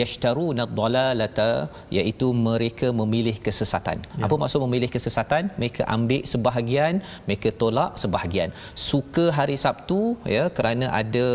yashtaruna 0.00 0.64
dhalalata 0.78 1.50
iaitu 1.98 2.28
mereka 2.48 2.88
memilih 3.00 3.36
kesesatan. 3.46 3.98
Apa 4.26 4.34
maksud 4.42 4.60
memilih 4.66 4.90
kesesatan? 4.96 5.42
Mereka 5.60 5.82
ambil 5.96 6.22
sebahagian, 6.32 6.94
mereka 7.28 7.48
tolak 7.62 7.90
sebahagian. 8.02 8.50
Suka 8.88 9.26
hari 9.38 9.56
Sabtu 9.64 10.00
ya 10.36 10.44
kerana 10.58 10.86
ada 11.02 11.28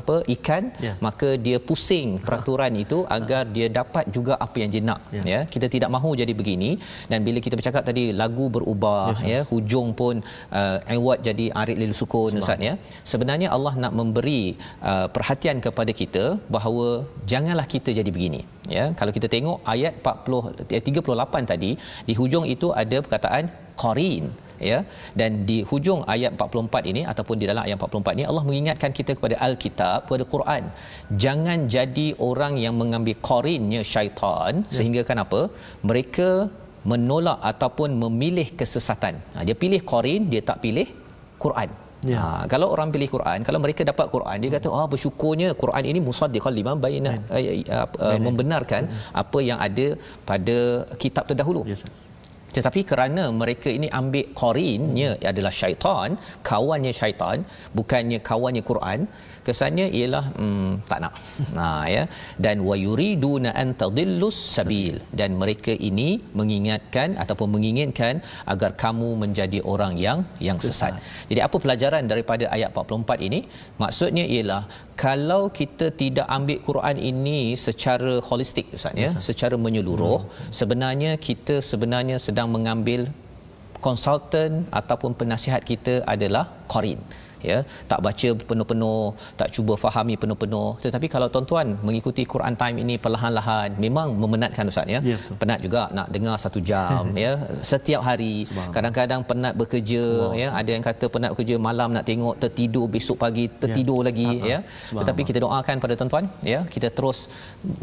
apa 0.00 0.16
ikan, 0.36 0.64
Ya. 0.86 0.92
maka 1.06 1.28
dia 1.46 1.58
pusing 1.68 2.08
peraturan 2.26 2.72
itu 2.84 2.98
agar 3.16 3.42
dia 3.56 3.66
dapat 3.80 4.04
juga 4.16 4.34
apa 4.46 4.56
yang 4.62 4.70
dia 4.74 4.82
nak 4.88 5.00
Ya. 5.16 5.22
ya 5.32 5.40
kita 5.54 5.66
tidak 5.74 5.90
mahu 5.96 6.10
jadi 6.20 6.32
begini 6.40 6.70
dan 7.10 7.18
bila 7.26 7.38
kita 7.46 7.54
bercakap 7.58 7.82
tadi 7.88 8.04
lagu 8.20 8.46
berubah 8.56 9.02
Yes, 9.12 9.22
ya 9.32 9.40
hujung 9.50 9.88
pun 10.00 10.14
uh, 10.60 10.63
award 10.94 11.20
jadi 11.28 11.46
arid 11.62 11.78
lil 11.82 11.94
sukun 12.00 12.40
ustaz 12.40 12.60
ya. 12.68 12.74
Sebenarnya 13.12 13.48
Allah 13.56 13.74
nak 13.84 13.92
memberi 14.00 14.42
uh, 14.90 15.06
perhatian 15.16 15.58
kepada 15.66 15.94
kita 16.00 16.24
bahawa 16.56 16.86
janganlah 17.32 17.66
kita 17.74 17.92
jadi 17.98 18.10
begini 18.16 18.40
ya. 18.76 18.86
Kalau 19.00 19.12
kita 19.18 19.28
tengok 19.34 19.58
ayat 19.74 19.94
40 20.14 20.78
eh, 20.78 20.82
38 20.88 21.52
tadi 21.52 21.70
di 22.08 22.16
hujung 22.20 22.46
itu 22.54 22.68
ada 22.82 22.98
perkataan 23.04 23.46
qarin 23.82 24.26
ya. 24.70 24.78
Dan 25.20 25.30
di 25.48 25.58
hujung 25.70 26.00
ayat 26.14 26.32
44 26.38 26.90
ini 26.92 27.02
ataupun 27.12 27.36
di 27.42 27.46
dalam 27.50 27.62
ayat 27.66 27.76
44 27.80 28.16
ini 28.16 28.24
Allah 28.30 28.44
mengingatkan 28.48 28.92
kita 28.98 29.12
kepada 29.18 29.38
al-kitab 29.46 29.98
kepada 30.06 30.26
Quran. 30.34 30.64
Jangan 31.24 31.58
jadi 31.76 32.08
orang 32.30 32.56
yang 32.64 32.76
mengambil 32.82 33.16
qarinnya 33.30 33.82
syaitan 33.94 34.54
ya. 34.62 34.74
sehingga 34.76 35.02
kan 35.10 35.20
apa 35.26 35.42
mereka 35.90 36.28
menolak 36.92 37.38
ataupun 37.52 37.90
memilih 38.02 38.48
kesesatan 38.60 39.16
ha, 39.34 39.44
dia 39.48 39.56
pilih 39.62 39.80
qarin 39.92 40.22
dia 40.32 40.42
tak 40.50 40.60
pilih 40.66 40.88
Quran 41.44 41.70
Ya. 42.12 42.18
Ha, 42.20 42.44
kalau 42.52 42.66
orang 42.74 42.88
pilih 42.94 43.08
Quran, 43.14 43.38
kalau 43.48 43.58
mereka 43.64 43.82
dapat 43.90 44.06
Quran, 44.14 44.36
dia 44.42 44.50
kata, 44.56 44.68
"Ah, 44.68 44.84
oh, 44.84 44.88
bersyukurnya 44.92 45.48
Quran 45.62 45.84
ini 45.90 46.00
musaddiqan 46.08 46.52
lima 46.60 46.72
baina 46.84 47.12
uh, 47.16 47.42
uh, 47.76 47.86
uh, 48.06 48.18
membenarkan 48.26 48.82
hmm. 48.92 49.22
apa 49.22 49.38
yang 49.48 49.58
ada 49.66 49.86
pada 50.30 50.58
kitab 51.02 51.24
terdahulu." 51.30 51.62
Yes. 51.72 51.80
Tetapi 52.56 52.80
kerana 52.90 53.24
mereka 53.42 53.68
ini 53.78 53.88
ambil 54.00 54.26
qarinnya 54.40 55.10
hmm. 55.14 55.30
adalah 55.32 55.52
syaitan, 55.60 56.10
kawannya 56.48 56.92
syaitan, 57.00 57.38
bukannya 57.78 58.18
kawannya 58.28 58.62
Quran, 58.70 59.00
kesannya 59.46 59.86
ialah 59.98 60.24
hmm, 60.38 60.70
tak 60.90 60.98
nak. 61.04 61.14
Nah 61.58 61.84
ya. 61.94 62.04
Dan 62.44 62.56
wayuriduna 62.68 63.52
an 63.62 63.68
tadillus 63.82 64.38
sabil. 64.56 64.96
Dan 65.20 65.30
mereka 65.42 65.74
ini 65.90 66.08
mengingatkan 66.40 67.18
ataupun 67.24 67.48
menginginkan 67.56 68.14
agar 68.54 68.70
kamu 68.84 69.10
menjadi 69.24 69.58
orang 69.74 69.94
yang 70.06 70.18
yang 70.48 70.58
sesat. 70.64 70.94
Jadi 71.30 71.40
apa 71.46 71.56
pelajaran 71.64 72.04
daripada 72.12 72.44
ayat 72.56 72.70
44 72.72 73.28
ini? 73.28 73.40
Maksudnya 73.82 74.24
ialah 74.36 74.62
kalau 75.04 75.42
kita 75.58 75.86
tidak 76.02 76.26
ambil 76.36 76.58
Quran 76.66 76.96
ini 77.10 77.38
secara 77.66 78.12
holistik 78.28 78.66
ustaz 78.76 78.94
ya 79.02 79.10
secara 79.28 79.56
menyeluruh 79.66 80.20
hmm. 80.22 80.52
sebenarnya 80.58 81.12
kita 81.26 81.56
sebenarnya 81.70 82.16
sedang 82.26 82.43
mengambil 82.50 83.08
konsultan 83.84 84.64
ataupun 84.72 85.12
penasihat 85.12 85.60
kita 85.60 86.00
adalah 86.08 86.48
Qarin 86.72 87.00
ya 87.50 87.58
tak 87.90 88.00
baca 88.06 88.28
penuh-penuh 88.50 89.04
tak 89.40 89.48
cuba 89.54 89.74
fahami 89.84 90.14
penuh-penuh. 90.22 90.68
Tetapi 90.84 91.06
kalau 91.14 91.28
tuan-tuan 91.34 91.68
mengikuti 91.86 92.22
Quran 92.32 92.54
time 92.62 92.76
ini 92.84 92.94
perlahan-lahan 93.04 93.70
memang 93.84 94.08
memenatkan 94.22 94.70
ustaz 94.72 94.94
ya, 94.94 95.00
ya 95.10 95.18
penat 95.42 95.58
juga 95.66 95.82
nak 95.98 96.08
dengar 96.16 96.36
satu 96.44 96.60
jam 96.70 97.04
ya. 97.24 97.32
Setiap 97.72 98.02
hari 98.08 98.32
kadang-kadang 98.76 99.22
penat 99.30 99.54
bekerja 99.62 100.04
wow. 100.22 100.40
ya. 100.42 100.48
Ada 100.60 100.70
yang 100.76 100.84
kata 100.88 101.04
penat 101.16 101.30
bekerja 101.34 101.56
malam 101.68 101.88
nak 101.96 102.06
tengok 102.10 102.34
tertidur 102.44 102.86
besok 102.96 103.18
pagi 103.24 103.46
tertidur 103.62 104.00
ya. 104.02 104.06
lagi 104.08 104.30
uh-huh. 104.32 104.50
ya. 104.52 104.58
Tetapi 105.00 105.22
kita 105.28 105.38
doakan 105.46 105.76
pada 105.84 105.94
tuan-tuan 106.00 106.26
ya. 106.52 106.60
Kita 106.74 106.90
terus 106.98 107.20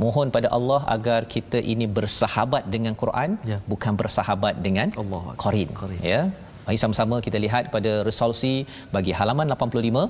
mohon 0.04 0.28
pada 0.36 0.48
Allah 0.58 0.82
agar 0.96 1.22
kita 1.36 1.60
ini 1.74 1.86
bersahabat 1.98 2.64
dengan 2.76 2.94
Quran 3.02 3.30
ya. 3.52 3.58
bukan 3.72 3.94
bersahabat 4.02 4.56
dengan 4.66 4.88
Allah 5.02 5.24
Qarin 5.44 5.70
ya 6.14 6.22
Mari 6.66 6.78
sama-sama 6.82 7.16
kita 7.26 7.38
lihat 7.46 7.64
pada 7.76 7.92
resolusi 8.08 8.54
bagi 8.96 9.14
halaman 9.20 9.50
85 9.54 10.06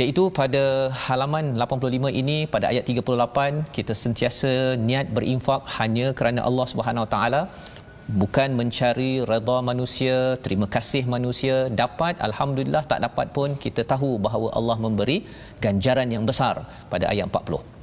iaitu 0.00 0.24
pada 0.38 0.62
halaman 1.04 1.44
85 1.62 2.20
ini 2.20 2.36
pada 2.54 2.66
ayat 2.72 2.84
38 2.90 3.74
kita 3.76 3.92
sentiasa 4.02 4.52
niat 4.88 5.06
berinfak 5.16 5.62
hanya 5.78 6.06
kerana 6.18 6.40
Allah 6.48 6.66
Subhanahu 6.72 7.06
Wa 7.06 7.12
Taala. 7.16 7.42
Bukan 8.20 8.58
mencari 8.58 9.10
redha 9.30 9.56
manusia 9.70 10.16
terima 10.44 10.66
kasih 10.76 11.02
manusia. 11.14 11.56
Dapat 11.82 12.14
alhamdulillah 12.28 12.82
tak 12.92 13.02
dapat 13.06 13.26
pun 13.36 13.50
kita 13.64 13.82
tahu 13.92 14.10
bahawa 14.26 14.48
Allah 14.60 14.76
memberi 14.86 15.18
ganjaran 15.66 16.10
yang 16.16 16.26
besar 16.30 16.54
pada 16.92 17.06
ayat 17.12 17.26
40 17.30 17.80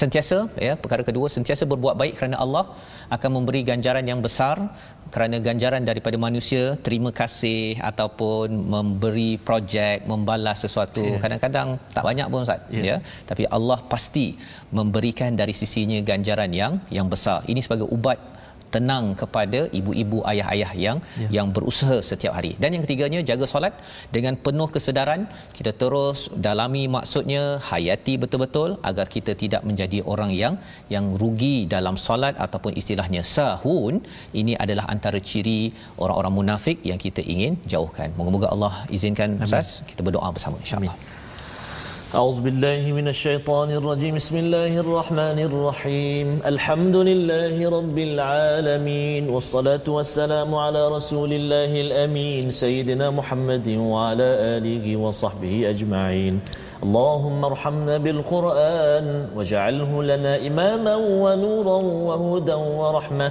sentiasa 0.00 0.36
ya 0.66 0.72
perkara 0.82 1.02
kedua 1.08 1.26
sentiasa 1.34 1.64
berbuat 1.72 1.94
baik 2.00 2.14
kerana 2.18 2.36
Allah 2.44 2.64
akan 3.16 3.30
memberi 3.36 3.60
ganjaran 3.70 4.06
yang 4.10 4.20
besar 4.26 4.56
kerana 5.14 5.36
ganjaran 5.46 5.82
daripada 5.90 6.16
manusia 6.26 6.62
terima 6.86 7.10
kasih 7.20 7.78
ataupun 7.90 8.50
memberi 8.74 9.30
projek 9.48 10.02
membalas 10.10 10.58
sesuatu 10.66 11.04
yeah. 11.06 11.20
kadang-kadang 11.22 11.68
tak 11.96 12.04
banyak 12.08 12.26
pun 12.32 12.42
ustaz 12.46 12.60
yeah. 12.74 12.84
ya 12.88 12.96
tapi 13.30 13.46
Allah 13.56 13.78
pasti 13.92 14.26
memberikan 14.78 15.30
dari 15.40 15.54
sisinya 15.60 15.98
ganjaran 16.10 16.50
yang 16.62 16.72
yang 16.98 17.06
besar 17.14 17.38
ini 17.52 17.62
sebagai 17.66 17.86
ubat 17.96 18.18
tenang 18.74 19.04
kepada 19.20 19.60
ibu-ibu 19.78 20.18
ayah-ayah 20.30 20.70
yang 20.84 20.98
ya. 21.22 21.28
yang 21.36 21.48
berusaha 21.56 21.96
setiap 22.10 22.32
hari. 22.38 22.52
Dan 22.62 22.76
yang 22.76 22.82
ketiganya 22.86 23.20
jaga 23.30 23.46
solat 23.52 23.74
dengan 24.16 24.34
penuh 24.44 24.68
kesedaran, 24.74 25.22
kita 25.56 25.72
terus 25.82 26.18
dalami 26.46 26.84
maksudnya, 26.96 27.44
hayati 27.70 28.14
betul-betul 28.22 28.70
agar 28.90 29.06
kita 29.16 29.34
tidak 29.42 29.62
menjadi 29.68 30.00
orang 30.14 30.30
yang 30.42 30.56
yang 30.94 31.06
rugi 31.22 31.56
dalam 31.74 31.96
solat 32.06 32.34
ataupun 32.46 32.74
istilahnya 32.82 33.24
sahun. 33.34 33.94
Ini 34.42 34.54
adalah 34.64 34.86
antara 34.94 35.18
ciri 35.30 35.60
orang-orang 36.04 36.34
munafik 36.40 36.78
yang 36.90 37.00
kita 37.06 37.22
ingin 37.34 37.54
jauhkan. 37.74 38.10
Moga-moga 38.18 38.48
Allah 38.54 38.74
izinkan 38.96 39.38
Ustaz 39.46 39.68
kita 39.90 40.00
berdoa 40.06 40.30
bersama 40.36 40.58
insya-Allah. 40.64 40.96
أعوذ 42.14 42.46
بالله 42.46 42.92
من 42.94 43.08
الشيطان 43.10 43.70
الرجيم. 43.70 44.14
بسم 44.14 44.36
الله 44.38 44.72
الرحمن 44.86 45.38
الرحيم. 45.50 46.46
الحمد 46.46 46.96
لله 46.96 47.56
رب 47.58 47.98
العالمين 47.98 49.22
والصلاة 49.30 49.82
والسلام 49.88 50.54
على 50.54 50.88
رسول 50.88 51.32
الله 51.32 51.72
الأمين 51.80 52.50
سيدنا 52.50 53.10
محمد 53.10 53.66
وعلى 53.66 54.28
آله 54.54 54.96
وصحبه 54.96 55.54
أجمعين. 55.74 56.34
اللهم 56.86 57.44
ارحمنا 57.44 57.98
بالقرآن 57.98 59.06
واجعله 59.36 60.02
لنا 60.02 60.32
إماما 60.46 60.94
ونورا 60.94 61.78
وهدى 61.82 62.54
ورحمة. 62.54 63.30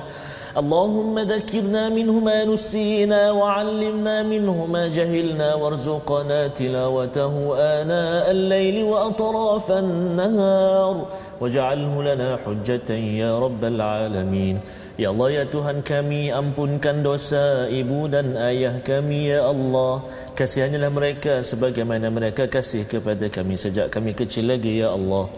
اللهم 0.56 1.14
ذكرنا 1.18 1.88
منه 1.88 2.14
ما 2.28 2.44
نسينا 2.44 3.30
وعلمنا 3.30 4.16
منه 4.22 4.66
ما 4.66 4.88
جهلنا 4.88 5.54
وارزقنا 5.54 6.46
تلاوته 6.58 7.34
آناء 7.78 8.30
الليل 8.30 8.76
وأطراف 8.84 9.66
النهار 9.70 10.94
واجعله 11.40 11.94
لنا 12.08 12.38
حجة 12.44 12.90
يا 13.22 13.38
رب 13.38 13.62
العالمين 13.64 14.58
Ya 14.98 15.14
Allah 15.14 15.30
ya 15.30 15.44
Tuhan 15.46 15.86
kami 15.86 16.34
ampunkan 16.34 17.06
dosa 17.06 17.70
ibu 17.70 18.10
dan 18.10 18.34
ayah 18.34 18.82
kami 18.82 19.30
ya 19.30 19.46
Allah 19.46 20.02
Kasihanilah 20.34 20.90
mereka 20.90 21.38
sebagaimana 21.38 22.10
mereka 22.10 22.50
kasih 22.50 22.82
kepada 22.82 23.30
kami 23.30 23.54
sejak 23.54 23.94
kami 23.94 24.10
kecil 24.18 24.50
lagi 24.50 24.82
ya 24.82 24.90
Allah 24.90 25.30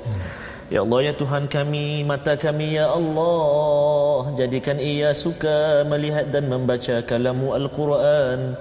Ya 0.66 0.82
Allah 0.82 1.00
ya 1.06 1.14
Tuhan 1.14 1.46
kami 1.46 2.02
mata 2.02 2.34
kami 2.34 2.74
ya 2.82 2.90
Allah. 2.90 4.34
Jadikan 4.34 4.82
ia 4.82 5.14
suka 5.14 5.86
melihat 5.86 6.34
dan 6.34 6.50
membaca 6.50 7.06
kalamu 7.06 7.54
Al-Quran 7.54 8.58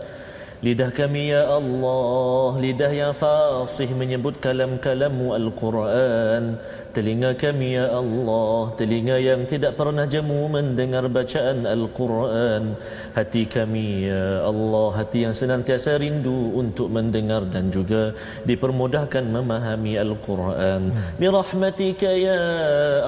lidah 0.64 0.88
kami 0.96 1.28
ya 1.28 1.44
Allah 1.44 2.56
lidah 2.64 2.88
yang 2.88 3.12
fasih 3.12 3.92
menyebut 4.00 4.40
kalam-kalamu 4.40 5.36
Al-Quran. 5.36 6.56
Telinga 6.96 7.36
kami 7.36 7.76
ya 7.76 7.92
Allah 8.00 8.72
telinga 8.78 9.16
yang 9.20 9.44
tidak 9.44 9.76
pernah 9.76 10.08
jemu 10.08 10.40
mendengar 10.56 11.04
bacaan 11.16 11.68
Al-Quran. 11.68 12.80
Hati 13.12 13.44
kami 13.44 14.08
ya 14.08 14.48
Allah 14.48 14.88
hati 15.04 15.28
yang 15.28 15.36
senantiasa 15.36 16.00
rindu 16.00 16.56
untuk 16.56 16.88
mendengar 16.88 17.44
dan 17.44 17.68
juga 17.68 18.16
dipermudahkan 18.48 19.24
memahami 19.36 20.00
Al-Quran. 20.00 20.96
Bi 21.20 21.28
rahmatika 21.28 22.08
ya 22.08 22.40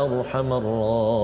arhamar 0.05 0.67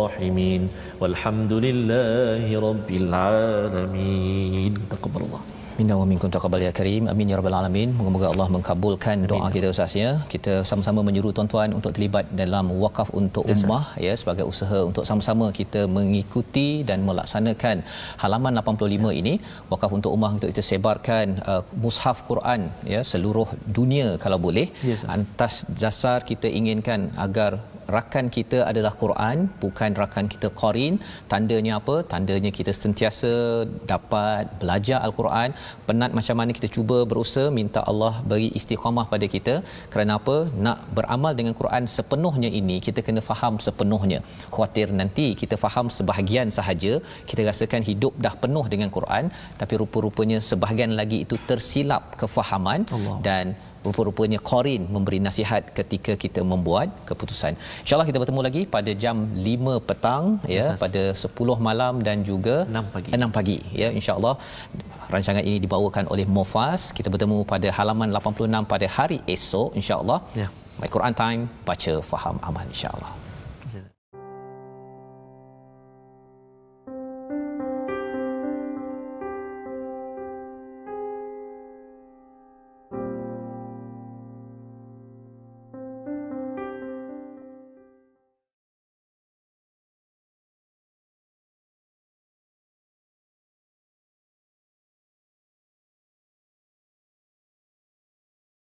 rahimin. 0.08 0.72
Walhamdulillahi 0.96 2.56
rabbil 2.56 3.10
alamin. 3.12 4.72
Taqabbalallah 4.88 5.51
Minna 5.78 5.94
wa 6.00 6.06
minkum 6.10 6.30
taqabbal 6.34 6.62
ya 6.64 6.70
karim. 6.78 7.04
Amin 7.12 7.30
ya 7.32 7.36
rabbal 7.40 7.54
alamin. 7.58 7.88
Moga-moga 7.98 8.26
Allah 8.32 8.48
mengabulkan 8.54 9.24
doa 9.30 9.46
kita 9.54 9.66
Ustaz 9.74 9.94
ya. 10.00 10.10
Kita 10.32 10.54
sama-sama 10.70 11.00
menyuruh 11.08 11.32
tuan-tuan 11.36 11.70
untuk 11.78 11.92
terlibat 11.96 12.26
dalam 12.40 12.66
wakaf 12.84 13.08
untuk 13.20 13.44
ummah 13.54 13.84
ya 14.06 14.12
sebagai 14.20 14.44
usaha 14.52 14.80
untuk 14.90 15.04
sama-sama 15.10 15.46
kita 15.60 15.82
mengikuti 15.96 16.68
dan 16.88 17.00
melaksanakan 17.08 17.76
halaman 18.22 18.60
85 18.62 19.20
ini 19.20 19.34
wakaf 19.72 19.92
untuk 19.98 20.12
ummah 20.16 20.32
untuk 20.36 20.50
kita 20.52 20.64
sebarkan 20.70 21.26
uh, 21.52 21.62
mushaf 21.84 22.20
Quran 22.30 22.60
ya 22.94 23.02
seluruh 23.12 23.48
dunia 23.78 24.08
kalau 24.24 24.40
boleh. 24.46 24.66
Yes, 24.90 25.02
Antas 25.16 25.54
dasar 25.84 26.18
kita 26.32 26.50
inginkan 26.60 27.00
agar 27.26 27.52
rakan 27.96 28.26
kita 28.36 28.58
adalah 28.70 28.92
Quran 29.02 29.38
bukan 29.62 29.90
rakan 30.02 30.26
kita 30.34 30.48
Qarin 30.60 30.94
tandanya 31.32 31.72
apa? 31.80 31.96
Tandanya 32.12 32.50
kita 32.58 32.72
sentiasa 32.82 33.32
dapat 33.92 34.44
belajar 34.60 34.98
al-Quran. 35.06 35.50
Penat 35.88 36.10
macam 36.18 36.36
mana 36.40 36.50
kita 36.58 36.70
cuba 36.76 36.98
berusaha 37.12 37.48
minta 37.60 37.82
Allah 37.92 38.14
beri 38.30 38.50
istiqamah 38.60 39.06
pada 39.12 39.28
kita. 39.34 39.54
Kerana 39.94 40.12
apa? 40.20 40.36
Nak 40.66 40.78
beramal 40.98 41.32
dengan 41.40 41.56
Quran 41.60 41.84
sepenuhnya 41.96 42.50
ini 42.60 42.78
kita 42.86 43.00
kena 43.08 43.22
faham 43.30 43.56
sepenuhnya. 43.66 44.20
Khuatir 44.54 44.88
nanti 45.00 45.26
kita 45.42 45.58
faham 45.64 45.88
sebahagian 45.98 46.48
sahaja 46.58 46.92
kita 47.30 47.42
rasakan 47.50 47.82
hidup 47.90 48.14
dah 48.24 48.34
penuh 48.44 48.64
dengan 48.74 48.90
Quran 48.96 49.24
tapi 49.60 49.74
rupa-rupanya 49.82 50.38
sebahagian 50.50 50.92
lagi 51.00 51.18
itu 51.24 51.36
tersilap 51.50 52.02
kefahaman 52.20 52.80
Allah. 52.96 53.16
dan 53.28 53.46
rupa-rupanya 53.86 54.38
Qorin 54.50 54.82
memberi 54.94 55.18
nasihat 55.26 55.62
ketika 55.78 56.12
kita 56.24 56.40
membuat 56.52 56.88
keputusan. 57.10 57.52
InsyaAllah 57.82 58.08
kita 58.10 58.20
bertemu 58.22 58.40
lagi 58.46 58.62
pada 58.76 58.92
jam 59.04 59.16
5 59.48 59.78
petang 59.88 60.24
ya 60.56 60.64
Asas. 60.66 60.80
pada 60.84 61.02
10 61.24 61.68
malam 61.68 61.94
dan 62.08 62.18
juga 62.30 62.56
6 62.78 62.94
pagi. 62.94 63.10
6 63.20 63.36
pagi 63.38 63.58
ya 63.82 63.88
insya-Allah 63.98 64.34
rancangan 65.14 65.44
ini 65.48 65.58
dibawakan 65.66 66.06
oleh 66.14 66.26
Mofas. 66.36 66.82
Kita 66.98 67.08
bertemu 67.14 67.38
pada 67.54 67.70
halaman 67.78 68.10
86 68.20 68.72
pada 68.74 68.86
hari 68.98 69.18
esok 69.36 69.70
insya-Allah. 69.80 70.20
Ya. 70.42 70.48
My 70.80 70.88
Quran 70.94 71.14
Time 71.22 71.42
baca 71.68 71.94
faham 72.12 72.36
aman 72.48 72.66
insya-Allah. 72.74 73.12